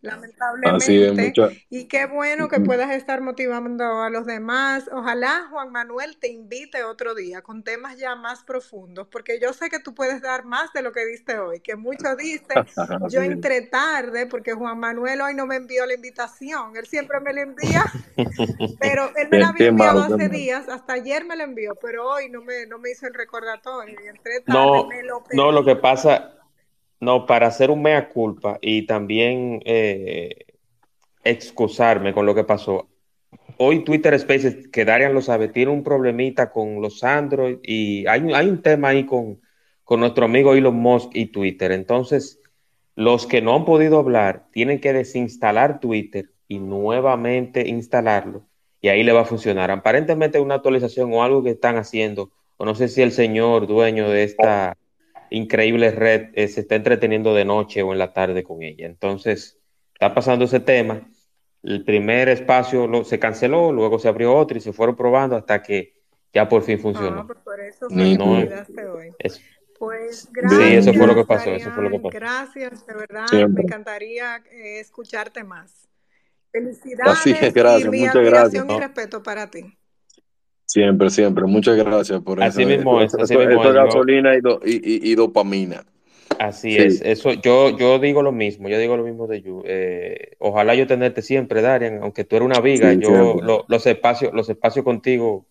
lamentablemente. 0.02 1.12
mucha. 1.14 1.50
Y 1.68 1.86
qué 1.86 2.06
bueno 2.06 2.48
que 2.48 2.60
puedas 2.60 2.90
estar 2.90 3.20
motivando 3.20 4.02
a 4.02 4.10
los 4.10 4.26
demás. 4.26 4.88
Ojalá 4.92 5.46
Juan 5.50 5.70
Manuel 5.72 6.16
te 6.18 6.28
invite 6.28 6.84
otro 6.84 7.14
día 7.14 7.42
con 7.42 7.62
temas 7.62 7.98
ya 7.98 8.14
más 8.16 8.44
profundos, 8.44 9.08
porque 9.08 9.38
yo 9.40 9.52
sé 9.52 9.68
que 9.68 9.78
tú 9.78 9.94
puedes 9.94 10.22
dar 10.22 10.44
más 10.44 10.72
de 10.72 10.82
lo 10.82 10.92
que 10.92 11.04
diste 11.04 11.38
hoy, 11.38 11.60
que 11.60 11.76
muchos 11.76 12.16
dicen, 12.16 12.46
Así 12.76 13.14
yo 13.14 13.22
entré 13.22 13.62
tarde 13.62 14.26
porque 14.26 14.52
Juan 14.52 14.78
Manuel 14.78 15.20
hoy 15.20 15.34
no 15.34 15.46
me 15.46 15.56
envió 15.56 15.86
la 15.86 15.94
invitación. 15.94 16.76
Él 16.76 16.86
siempre 16.86 17.20
me 17.20 17.32
la 17.32 17.42
envía, 17.42 17.84
pero 18.80 19.10
él 19.16 19.28
me 19.30 19.38
la 19.38 19.48
había 19.48 19.68
enviado 19.68 20.02
hace 20.02 20.28
días, 20.28 20.68
hasta 20.68 20.94
ayer 20.94 21.24
me 21.24 21.36
la 21.36 21.44
envió, 21.44 21.74
pero 21.80 22.08
hoy 22.08 22.28
no 22.28 22.42
me, 22.42 22.66
no 22.66 22.78
me 22.78 22.90
hizo 22.90 23.06
el 23.06 23.14
recordatorio. 23.14 23.98
Y 24.04 24.08
entré 24.08 24.40
tarde, 24.40 24.58
No, 24.58 24.86
me 24.86 25.02
lo 25.02 25.22
no, 25.32 25.52
lo 25.52 25.64
que 25.64 25.76
pasa, 25.76 26.39
no, 27.00 27.26
para 27.26 27.46
hacer 27.48 27.70
un 27.70 27.82
mea 27.82 28.08
culpa 28.10 28.58
y 28.62 28.86
también 28.86 29.60
eh, 29.64 30.46
excusarme 31.24 32.12
con 32.14 32.26
lo 32.26 32.34
que 32.34 32.44
pasó. 32.44 32.88
Hoy 33.58 33.84
Twitter 33.84 34.18
Spaces, 34.18 34.68
que 34.68 34.84
Darian 34.84 35.14
lo 35.14 35.22
sabe, 35.22 35.48
tiene 35.48 35.72
un 35.72 35.84
problemita 35.84 36.50
con 36.50 36.80
los 36.82 37.04
Android 37.04 37.58
y 37.62 38.06
hay, 38.06 38.22
un- 38.22 38.34
hay 38.34 38.48
un 38.48 38.62
tema 38.62 38.88
ahí 38.90 39.06
con, 39.06 39.40
con 39.84 40.00
nuestro 40.00 40.24
amigo 40.26 40.54
Elon 40.54 40.76
Musk 40.76 41.10
y 41.14 41.26
Twitter. 41.26 41.72
Entonces, 41.72 42.40
los 42.96 43.26
que 43.26 43.42
no 43.42 43.54
han 43.56 43.64
podido 43.64 43.98
hablar 43.98 44.46
tienen 44.52 44.80
que 44.80 44.92
desinstalar 44.92 45.80
Twitter 45.80 46.30
y 46.48 46.58
nuevamente 46.58 47.68
instalarlo 47.68 48.46
y 48.80 48.88
ahí 48.88 49.02
le 49.04 49.12
va 49.12 49.22
a 49.22 49.24
funcionar. 49.24 49.70
Aparentemente 49.70 50.40
una 50.40 50.56
actualización 50.56 51.12
o 51.14 51.22
algo 51.22 51.42
que 51.44 51.50
están 51.50 51.76
haciendo, 51.76 52.32
o 52.56 52.64
no 52.64 52.74
sé 52.74 52.88
si 52.88 53.02
el 53.02 53.12
señor 53.12 53.66
dueño 53.66 54.08
de 54.10 54.24
esta 54.24 54.74
increíble 55.30 55.90
red 55.92 56.30
eh, 56.34 56.48
se 56.48 56.60
está 56.62 56.76
entreteniendo 56.76 57.34
de 57.34 57.44
noche 57.44 57.82
o 57.82 57.92
en 57.92 57.98
la 57.98 58.12
tarde 58.12 58.42
con 58.44 58.62
ella. 58.62 58.86
Entonces, 58.86 59.60
está 59.94 60.14
pasando 60.14 60.44
ese 60.46 60.60
tema. 60.60 61.08
El 61.62 61.84
primer 61.84 62.28
espacio 62.28 62.86
lo, 62.86 63.04
se 63.04 63.18
canceló, 63.18 63.72
luego 63.72 63.98
se 63.98 64.08
abrió 64.08 64.34
otro 64.36 64.56
y 64.58 64.60
se 64.60 64.72
fueron 64.72 64.96
probando 64.96 65.36
hasta 65.36 65.62
que 65.62 65.94
ya 66.32 66.48
por 66.48 66.62
fin 66.62 66.78
Ah, 66.92 67.24
funcionó. 67.24 67.26
pues 67.26 67.38
por 67.40 67.60
eso 67.60 67.90
fue 67.90 68.12
No, 68.12 68.24
olvidaste 68.32 68.86
hoy. 68.86 69.16
es, 69.18 69.40
Pues 69.78 70.28
sí, 70.48 70.74
eso 70.74 70.94
fue 70.94 71.06
lo 71.06 71.14
que 71.14 71.24
gracias, 71.24 71.26
pasó, 71.26 71.54
eso 71.54 71.72
fue 71.72 71.84
lo 71.84 71.90
que 71.90 72.00
pasó. 72.00 72.18
gracias, 72.18 72.86
de 72.86 72.94
verdad, 72.94 73.48
me 73.50 73.62
Siempre. 73.62 73.62
encantaría 73.62 74.36
eh, 74.50 74.80
escucharte 74.80 75.44
más. 75.44 75.88
Así 77.02 77.36
Felicidades 77.36 77.40
es, 77.40 77.54
y 77.66 77.84
gracias, 77.84 77.86
mi 77.86 78.06
muchas 78.06 78.24
gracias. 78.24 78.64
admiración 78.64 78.70
y 78.70 78.76
respeto 78.76 79.22
para 79.22 79.50
ti. 79.50 79.78
Siempre, 80.70 81.10
siempre. 81.10 81.44
Muchas 81.46 81.76
gracias 81.76 82.20
por 82.22 82.40
así 82.40 82.62
eso. 82.62 82.68
mismo 82.76 83.00
es, 83.00 83.12
así 83.12 83.34
eso, 83.34 83.38
mismo 83.40 83.60
eso 83.60 83.68
es 83.70 83.74
gasolina 83.74 84.36
y, 84.36 84.40
do- 84.40 84.60
y, 84.64 84.74
y, 84.76 85.10
y 85.10 85.14
dopamina. 85.16 85.84
así 86.38 86.70
Sí. 86.70 86.78
es. 86.78 87.00
Eso, 87.02 87.32
yo, 87.32 87.76
yo 87.76 87.98
digo 87.98 88.22
lo 88.22 88.30
mismo, 88.30 88.68
yo 88.68 88.78
digo 88.78 88.96
lo 88.96 89.02
mismo 89.02 89.26
de 89.26 89.42
you. 89.42 89.64
Eh, 89.66 90.36
ojalá 90.38 90.76
yo 90.76 90.86
tenerte 90.86 91.22
siempre, 91.22 91.60
Darian, 91.60 91.98
aunque 92.04 92.22
tú 92.22 92.36
eres 92.36 92.46
una 92.46 92.60
viga, 92.60 92.92
Sí, 92.92 93.00
yo 93.00 93.34
lo- 93.42 93.64
los 93.66 93.84
espacios, 93.84 94.32
los 94.32 94.48
espacios 94.48 94.84
contigo, 94.84 95.44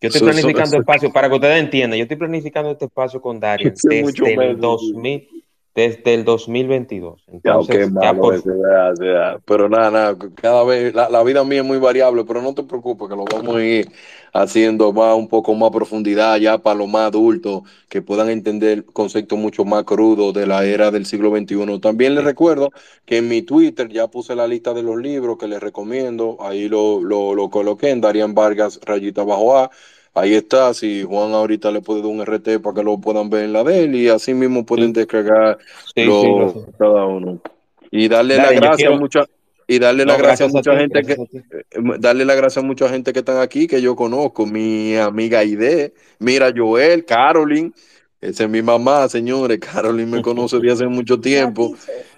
yo 0.00 0.08
estoy 0.08 0.22
planificando 0.22 0.62
eso, 0.76 0.78
espacios, 0.78 1.12
para 1.12 1.28
que 1.28 1.34
ustedes 1.34 1.62
entiendan, 1.62 1.98
yo 1.98 2.04
estoy 2.04 2.16
planificando 2.16 2.70
este 2.70 2.86
espacio 2.86 3.20
con 3.20 3.38
Darian 3.40 3.74
desde 3.74 4.00
el 4.00 4.56
menos. 4.56 4.80
sí. 4.80 4.92
2000, 4.92 5.43
desde 5.74 6.14
el 6.14 6.24
2022. 6.24 7.24
Ya, 7.44 7.58
qué 7.68 7.86
Entonces, 7.86 7.92
ya 8.00 8.14
malo 8.14 8.18
por 8.18 8.34
ese, 8.34 8.48
ya, 8.48 8.94
ya. 9.04 9.38
Pero 9.44 9.68
nada, 9.68 9.90
nada, 9.90 10.16
cada 10.34 10.64
vez, 10.64 10.94
la, 10.94 11.10
la 11.10 11.22
vida 11.22 11.44
mía 11.44 11.60
es 11.60 11.66
muy 11.66 11.76
variable, 11.78 12.24
pero 12.24 12.40
no 12.40 12.54
te 12.54 12.62
preocupes, 12.62 13.06
que 13.06 13.14
lo 13.16 13.26
vamos 13.26 13.56
a 13.56 13.62
ir 13.64 13.92
haciendo 14.32 14.92
más, 14.94 15.14
un 15.16 15.28
poco 15.28 15.54
más 15.54 15.70
profundidad 15.70 16.38
ya 16.38 16.56
para 16.58 16.76
los 16.78 16.88
más 16.88 17.08
adultos, 17.08 17.62
que 17.90 18.00
puedan 18.00 18.30
entender 18.30 18.84
conceptos 18.86 19.38
mucho 19.38 19.64
más 19.66 19.84
crudos 19.84 20.32
de 20.32 20.46
la 20.46 20.64
era 20.64 20.90
del 20.90 21.04
siglo 21.04 21.30
XXI. 21.30 21.80
También 21.80 22.14
les 22.14 22.24
sí. 22.24 22.24
recuerdo 22.24 22.70
que 23.04 23.18
en 23.18 23.28
mi 23.28 23.42
Twitter 23.42 23.88
ya 23.90 24.08
puse 24.08 24.34
la 24.34 24.46
lista 24.48 24.72
de 24.72 24.82
los 24.82 24.96
libros 24.96 25.36
que 25.38 25.48
les 25.48 25.60
recomiendo, 25.60 26.38
ahí 26.40 26.68
lo, 26.68 27.00
lo, 27.02 27.34
lo 27.34 27.50
coloqué 27.50 27.90
en 27.90 28.00
Darían 28.00 28.34
Vargas, 28.34 28.80
rayita 28.84 29.22
bajo 29.22 29.58
A. 29.58 29.70
Ahí 30.14 30.34
está, 30.34 30.72
si 30.74 31.02
Juan 31.02 31.32
ahorita 31.32 31.72
le 31.72 31.80
puede 31.80 32.00
dar 32.00 32.10
un 32.10 32.20
RT 32.20 32.60
para 32.60 32.76
que 32.76 32.82
lo 32.84 32.98
puedan 32.98 33.30
ver 33.30 33.44
en 33.44 33.52
la 33.52 33.64
de 33.64 33.84
él 33.84 33.96
y 33.96 34.08
así 34.08 34.32
mismo 34.32 34.64
pueden 34.64 34.92
descargar 34.92 35.58
sí, 35.94 36.12
sí, 36.12 36.26
lo 36.34 36.36
lo, 36.38 36.52
sé. 36.52 36.60
cada 36.78 37.04
uno. 37.04 37.40
Y 37.90 38.08
darle 38.08 38.38
la 38.38 38.52
gracia 38.52 38.88
a 38.90 38.92
mucha, 38.92 39.26
y 39.66 39.78
darle 39.80 40.04
la 40.04 40.16
gracia 40.16 40.46
a 40.46 40.48
mucha 40.48 40.70
ti, 40.72 40.78
gente 40.78 41.02
que, 41.02 41.12
eh, 41.12 41.82
darle 41.98 42.24
la 42.24 42.34
gracia 42.36 42.62
a 42.62 42.64
mucha 42.64 42.88
gente 42.88 43.12
que 43.12 43.18
están 43.20 43.38
aquí 43.38 43.66
que 43.66 43.82
yo 43.82 43.96
conozco, 43.96 44.46
mi 44.46 44.94
amiga 44.96 45.40
Aide, 45.40 45.94
mira 46.20 46.52
Joel, 46.54 47.04
Carolyn, 47.04 47.74
esa 48.20 48.44
es 48.44 48.50
mi 48.50 48.62
mamá, 48.62 49.08
señores, 49.08 49.58
Carolyn 49.72 50.10
me 50.10 50.22
conoce 50.22 50.58
de 50.60 50.70
hace 50.72 50.86
mucho 50.86 51.20
tiempo, 51.20 51.74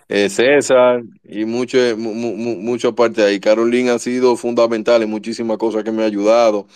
eh, 0.09 0.29
César 0.29 1.03
y 1.25 1.45
mucho, 1.47 1.79
mu, 1.97 2.15
mu, 2.15 2.37
mu- 2.37 2.57
mucha 2.57 2.93
parte 2.93 3.23
ahí. 3.23 3.41
Carolyn 3.41 3.89
ha 3.89 3.99
sido 3.99 4.37
fundamental 4.37 5.03
en 5.03 5.11
muchísimas 5.11 5.57
cosas 5.59 5.83
que 5.83 5.93
me 5.93 6.03
ha 6.03 6.07
ayudado. 6.07 6.67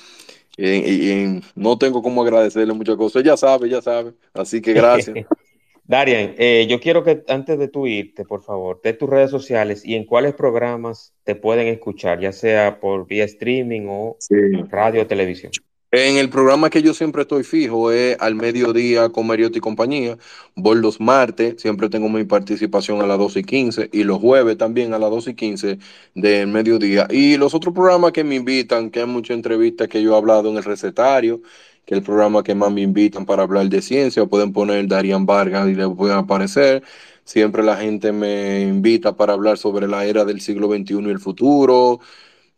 Y, 0.56 0.68
y- 0.68 1.10
y 1.12 1.40
no 1.54 1.78
tengo 1.78 2.02
cómo 2.02 2.22
agradecerle 2.22 2.72
muchas 2.74 2.96
cosas. 2.96 3.22
Ella 3.22 3.36
sabe, 3.36 3.68
ella 3.68 3.80
sabe. 3.80 4.12
Así 4.34 4.60
que 4.60 4.72
gracias. 4.72 5.16
Darian, 5.84 6.34
eh, 6.38 6.68
yo 6.70 6.78
quiero 6.78 7.02
que 7.02 7.24
antes 7.26 7.58
de 7.58 7.66
tú 7.66 7.88
irte, 7.88 8.24
por 8.24 8.44
favor, 8.44 8.80
de 8.80 8.92
tus 8.92 9.10
redes 9.10 9.28
sociales 9.30 9.84
y 9.84 9.96
en 9.96 10.04
cuáles 10.04 10.34
programas 10.34 11.12
te 11.24 11.34
pueden 11.34 11.66
escuchar, 11.66 12.20
ya 12.20 12.30
sea 12.30 12.78
por 12.78 13.08
vía 13.08 13.24
streaming 13.24 13.86
o 13.88 14.16
Sí. 14.20 14.36
radio 14.68 15.02
o 15.02 15.06
televisión. 15.08 15.50
En 15.92 16.18
el 16.18 16.30
programa 16.30 16.70
que 16.70 16.82
yo 16.82 16.94
siempre 16.94 17.22
estoy 17.22 17.42
fijo 17.42 17.90
es 17.90 18.16
al 18.20 18.36
mediodía 18.36 19.08
con 19.08 19.26
Mariotti 19.26 19.58
y 19.58 19.60
compañía. 19.60 20.16
Voy 20.54 20.76
los 20.80 21.00
martes, 21.00 21.60
siempre 21.60 21.88
tengo 21.88 22.08
mi 22.08 22.22
participación 22.22 23.02
a 23.02 23.06
las 23.08 23.18
12 23.18 23.40
y 23.40 23.42
15 23.42 23.90
y 23.92 24.04
los 24.04 24.18
jueves 24.20 24.56
también 24.56 24.94
a 24.94 25.00
las 25.00 25.10
12 25.10 25.30
y 25.30 25.34
15 25.34 25.78
del 26.14 26.46
mediodía. 26.46 27.08
Y 27.10 27.36
los 27.38 27.54
otros 27.54 27.74
programas 27.74 28.12
que 28.12 28.22
me 28.22 28.36
invitan, 28.36 28.90
que 28.90 29.00
hay 29.00 29.06
muchas 29.06 29.34
entrevistas 29.34 29.88
que 29.88 30.00
yo 30.00 30.14
he 30.14 30.16
hablado 30.16 30.48
en 30.50 30.58
el 30.58 30.62
recetario, 30.62 31.42
que 31.84 31.94
es 31.94 31.98
el 31.98 32.04
programa 32.04 32.44
que 32.44 32.54
más 32.54 32.70
me 32.70 32.82
invitan 32.82 33.26
para 33.26 33.42
hablar 33.42 33.68
de 33.68 33.82
ciencia, 33.82 34.24
pueden 34.26 34.52
poner 34.52 34.86
Darían 34.86 35.26
Vargas 35.26 35.68
y 35.68 35.74
les 35.74 35.88
puede 35.88 36.14
aparecer. 36.14 36.84
Siempre 37.24 37.64
la 37.64 37.76
gente 37.76 38.12
me 38.12 38.60
invita 38.62 39.16
para 39.16 39.32
hablar 39.32 39.58
sobre 39.58 39.88
la 39.88 40.04
era 40.04 40.24
del 40.24 40.40
siglo 40.40 40.68
XXI 40.68 41.00
y 41.00 41.10
el 41.10 41.18
futuro 41.18 42.00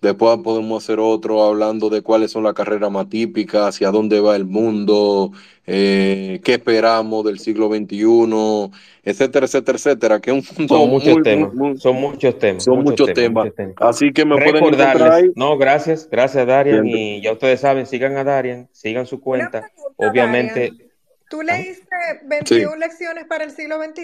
Después 0.02 0.36
podemos 0.42 0.82
hacer 0.82 0.98
otro 0.98 1.44
hablando 1.44 1.88
de 1.88 2.02
cuáles 2.02 2.32
son 2.32 2.42
las 2.42 2.54
carreras 2.54 2.90
más 2.90 3.08
típicas, 3.08 3.68
hacia 3.68 3.92
dónde 3.92 4.18
va 4.18 4.34
el 4.34 4.44
mundo, 4.44 5.30
eh, 5.64 6.40
qué 6.42 6.54
esperamos 6.54 7.24
del 7.24 7.38
siglo 7.38 7.68
XXI, 7.68 8.72
etcétera, 9.04 9.46
etcétera, 9.46 9.78
etcétera. 9.78 10.20
Que 10.20 10.42
son 10.42 10.90
muchos 10.90 11.14
muy, 11.14 11.22
temas. 11.22 11.54
Muy, 11.54 11.78
son 11.78 12.00
muchos 12.00 12.36
temas. 12.36 12.64
Son 12.64 12.82
muchos, 12.82 13.12
temas, 13.14 13.44
muchos 13.44 13.54
temas. 13.54 13.74
Así 13.76 14.12
que 14.12 14.24
me 14.24 14.34
pueden 14.34 14.56
encontrar 14.56 15.02
ahí. 15.04 15.30
No, 15.36 15.56
gracias, 15.56 16.08
gracias 16.10 16.48
Darian. 16.48 16.82
Bien. 16.82 16.98
Y 16.98 17.22
ya 17.22 17.30
ustedes 17.30 17.60
saben, 17.60 17.86
sigan 17.86 18.16
a 18.16 18.24
Darian, 18.24 18.68
sigan 18.72 19.06
su 19.06 19.20
cuenta. 19.20 19.60
Pregunta, 19.60 20.10
Obviamente. 20.10 20.70
Darian. 20.70 20.90
¿Tú 21.30 21.42
leíste 21.42 21.96
21 22.24 22.72
sí. 22.72 22.78
lecciones 22.80 23.24
para 23.26 23.44
el 23.44 23.52
siglo 23.52 23.76
XXI? 23.80 24.02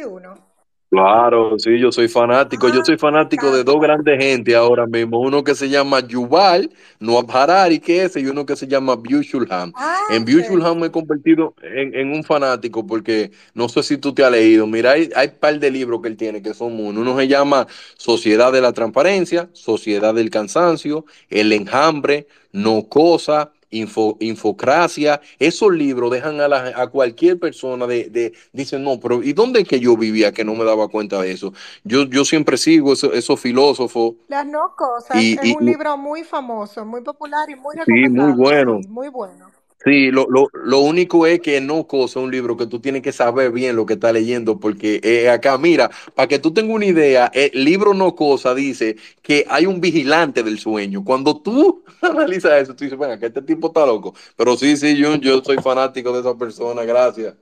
Claro, 0.91 1.59
sí, 1.59 1.79
yo 1.79 1.93
soy 1.93 2.09
fanático. 2.09 2.67
Ah, 2.67 2.73
yo 2.75 2.83
soy 2.83 2.97
fanático 2.97 3.51
de 3.51 3.63
dos 3.63 3.79
grandes 3.79 4.19
gente 4.19 4.57
ahora 4.57 4.87
mismo. 4.87 5.21
Uno 5.21 5.45
que 5.45 5.55
se 5.55 5.69
llama 5.69 6.01
Yuval 6.01 6.71
Noah 6.99 7.27
Harari, 7.29 7.79
que 7.79 8.05
es, 8.05 8.17
y 8.17 8.27
uno 8.27 8.47
que 8.47 8.57
se 8.57 8.67
llama 8.67 8.97
Byung-Chul 8.97 9.47
Ah, 9.51 9.73
en 10.11 10.25
Byung-Chul 10.25 10.77
me 10.77 10.87
he 10.87 10.91
convertido 10.91 11.55
en, 11.63 11.95
en, 11.95 12.13
un 12.13 12.25
fanático 12.25 12.87
porque 12.87 13.33
no 13.53 13.69
sé 13.69 13.83
si 13.83 13.99
tú 13.99 14.15
te 14.15 14.25
has 14.25 14.33
leído. 14.33 14.67
Mira, 14.67 14.93
hay, 14.93 15.11
hay 15.15 15.29
par 15.29 15.59
de 15.59 15.71
libros 15.71 16.01
que 16.01 16.09
él 16.09 16.17
tiene 16.17 16.41
que 16.41 16.55
son 16.55 16.81
uno. 16.81 17.03
Uno 17.03 17.19
se 17.19 17.29
llama 17.29 17.67
Sociedad 17.99 18.51
de 18.51 18.63
la 18.63 18.73
Transparencia, 18.73 19.51
Sociedad 19.53 20.15
del 20.15 20.31
Cansancio, 20.31 21.05
El 21.29 21.53
Enjambre, 21.53 22.29
No 22.51 22.89
Cosa, 22.89 23.53
Info, 23.71 24.17
infocracia, 24.21 25.21
esos 25.39 25.73
libros 25.73 26.11
dejan 26.11 26.41
a, 26.41 26.49
la, 26.49 26.73
a 26.75 26.87
cualquier 26.87 27.39
persona 27.39 27.87
de, 27.87 28.09
de, 28.09 28.33
dicen, 28.53 28.83
no, 28.83 28.99
pero 28.99 29.23
¿y 29.23 29.33
dónde 29.33 29.61
es 29.61 29.69
que 29.69 29.79
yo 29.81 29.97
vivía 29.97 30.33
que 30.33 30.45
no 30.45 30.55
me 30.55 30.65
daba 30.65 30.89
cuenta 30.89 31.21
de 31.21 31.33
eso? 31.33 31.53
Yo, 31.85 32.05
yo 32.05 32.25
siempre 32.25 32.57
sigo 32.57 32.93
esos, 32.95 33.15
esos 33.15 33.39
filósofos. 33.39 34.15
Las 34.29 34.47
no 34.47 34.75
cosas, 34.77 35.23
y, 35.23 35.35
es 35.35 35.45
y, 35.45 35.55
un 35.55 35.67
libro 35.67 35.97
muy 35.97 36.25
famoso, 36.25 36.85
muy 36.85 37.03
popular 37.03 37.49
y 37.51 37.57
muy 37.57 37.77
Sí, 37.85 38.09
muy 38.09 38.33
bueno. 38.33 38.81
Sí, 38.83 38.89
muy 38.89 39.09
bueno. 39.09 39.58
Sí, 39.85 40.11
lo, 40.11 40.27
lo, 40.29 40.49
lo, 40.53 40.81
único 40.81 41.25
es 41.27 41.41
que 41.41 41.61
no 41.61 41.87
cosa 41.87 42.19
un 42.19 42.33
libro 42.33 42.57
que 42.57 42.67
tú 42.67 42.81
tienes 42.81 43.01
que 43.01 43.13
saber 43.13 43.53
bien 43.53 43.77
lo 43.77 43.87
que 43.87 43.95
estás 43.95 44.13
leyendo, 44.13 44.59
porque 44.59 45.01
eh, 45.05 45.31
acá, 45.31 45.57
mira, 45.57 45.89
para 46.17 46.27
que 46.27 46.41
tú 46.41 46.53
tengas 46.53 46.75
una 46.75 46.87
idea, 46.87 47.31
el 47.33 47.65
libro 47.65 47.95
no 47.95 48.17
cosa 48.17 48.57
dice 48.57 48.97
que 49.23 49.47
hay 49.49 49.67
un 49.67 49.81
vigilante 49.81 50.43
del 50.43 50.59
sueño. 50.59 51.05
Cuando 51.05 51.41
tú 51.41 51.85
analizas 52.03 52.63
eso, 52.63 52.75
tú 52.75 52.85
dices, 52.85 52.99
venga, 52.99 53.21
que 53.21 53.27
este 53.27 53.43
tipo 53.43 53.69
está 53.69 53.87
loco. 53.87 54.15
Pero 54.37 54.57
sí, 54.57 54.77
sí, 54.77 54.97
yo, 54.97 55.15
yo 55.15 55.43
soy 55.45 55.59
fanático 55.59 56.13
de 56.13 56.21
esa 56.21 56.37
persona, 56.37 56.83
gracias. 56.83 57.35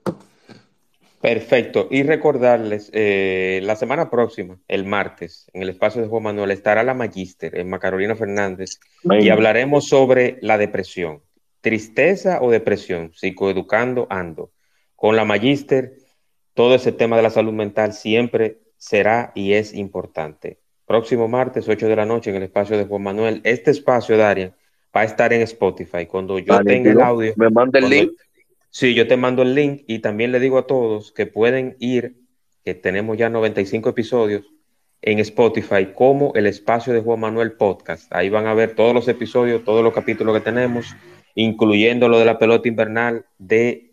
Perfecto. 1.22 1.88
Y 1.90 2.02
recordarles, 2.02 2.90
eh, 2.92 3.60
la 3.62 3.76
semana 3.76 4.10
próxima, 4.10 4.58
el 4.68 4.84
martes, 4.84 5.50
en 5.54 5.62
el 5.62 5.70
espacio 5.70 6.02
de 6.02 6.08
Juan 6.08 6.24
Manuel, 6.24 6.50
estará 6.50 6.82
la 6.82 6.92
Magíster, 6.92 7.58
Emma 7.58 7.78
Carolina 7.78 8.14
Fernández, 8.14 8.78
Amén. 9.06 9.22
y 9.22 9.30
hablaremos 9.30 9.88
sobre 9.88 10.38
la 10.42 10.58
depresión 10.58 11.22
tristeza 11.66 12.38
o 12.42 12.52
depresión, 12.52 13.10
psicoeducando 13.12 14.06
ando. 14.08 14.52
Con 14.94 15.16
la 15.16 15.24
Magíster, 15.24 15.94
todo 16.54 16.76
ese 16.76 16.92
tema 16.92 17.16
de 17.16 17.24
la 17.24 17.30
salud 17.30 17.52
mental 17.52 17.92
siempre 17.92 18.60
será 18.76 19.32
y 19.34 19.54
es 19.54 19.74
importante. 19.74 20.60
Próximo 20.86 21.26
martes, 21.26 21.68
8 21.68 21.88
de 21.88 21.96
la 21.96 22.06
noche, 22.06 22.30
en 22.30 22.36
el 22.36 22.44
espacio 22.44 22.78
de 22.78 22.84
Juan 22.84 23.02
Manuel. 23.02 23.40
Este 23.42 23.72
espacio, 23.72 24.16
Darian, 24.16 24.54
va 24.96 25.00
a 25.00 25.04
estar 25.06 25.32
en 25.32 25.40
Spotify. 25.40 26.06
Cuando 26.06 26.38
yo 26.38 26.62
tenga 26.62 26.92
el 26.92 27.00
audio. 27.00 27.32
Me 27.34 27.50
manda 27.50 27.80
el 27.80 27.90
link. 27.90 28.12
Sí, 28.70 28.94
yo 28.94 29.08
te 29.08 29.16
mando 29.16 29.42
el 29.42 29.56
link 29.56 29.82
y 29.88 29.98
también 29.98 30.30
le 30.30 30.38
digo 30.38 30.58
a 30.58 30.68
todos 30.68 31.10
que 31.10 31.26
pueden 31.26 31.76
ir, 31.80 32.14
que 32.64 32.74
tenemos 32.74 33.16
ya 33.16 33.28
95 33.28 33.88
episodios 33.88 34.44
en 35.02 35.18
Spotify 35.18 35.88
como 35.92 36.32
el 36.36 36.46
espacio 36.46 36.92
de 36.92 37.00
Juan 37.00 37.18
Manuel 37.18 37.54
Podcast. 37.54 38.06
Ahí 38.14 38.30
van 38.30 38.46
a 38.46 38.54
ver 38.54 38.76
todos 38.76 38.94
los 38.94 39.08
episodios, 39.08 39.64
todos 39.64 39.82
los 39.82 39.92
capítulos 39.92 40.32
que 40.32 40.44
tenemos 40.44 40.94
incluyendo 41.36 42.08
lo 42.08 42.18
de 42.18 42.24
la 42.24 42.38
pelota 42.38 42.66
invernal 42.66 43.26
de 43.38 43.92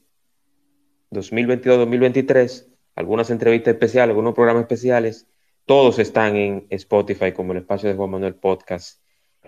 2022-2023, 1.12 2.66
algunas 2.96 3.30
entrevistas 3.30 3.74
especiales, 3.74 4.12
algunos 4.12 4.34
programas 4.34 4.62
especiales, 4.62 5.28
todos 5.66 6.00
están 6.00 6.36
en 6.36 6.66
Spotify 6.70 7.34
como 7.34 7.52
el 7.52 7.60
espacio 7.60 7.89
de 7.89 7.96
Juan 7.96 8.10
Manuel 8.10 8.36
Podcast, 8.36 9.02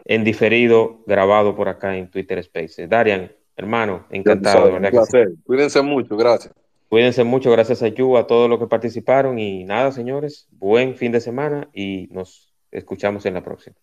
en 0.04 0.24
diferido, 0.24 1.04
grabado 1.08 1.56
por 1.56 1.70
acá 1.70 1.98
en 1.98 2.12
Twitter 2.12 2.44
Spaces. 2.44 2.90
Darian, 2.90 3.32
hermano, 3.56 4.06
encantado. 4.12 4.76
Un 4.76 4.82
placer. 4.82 5.30
Sí. 5.30 5.44
Cuídense 5.46 5.82
mucho, 5.82 6.18
gracias. 6.18 6.54
Cuídense 6.90 7.24
mucho, 7.24 7.50
gracias 7.50 7.82
a 7.82 7.88
Yu, 7.88 8.18
a 8.18 8.28
todos 8.28 8.50
los 8.50 8.60
que 8.60 8.68
participaron 8.68 9.40
y 9.40 9.64
nada, 9.64 9.92
señores, 9.92 10.48
buen 10.52 10.96
fin 10.96 11.12
de 11.12 11.22
semana 11.22 11.70
y 11.74 12.08
nos 12.12 12.54
escuchamos 12.72 13.26
en 13.26 13.34
la 13.34 13.44
próxima. 13.44 13.76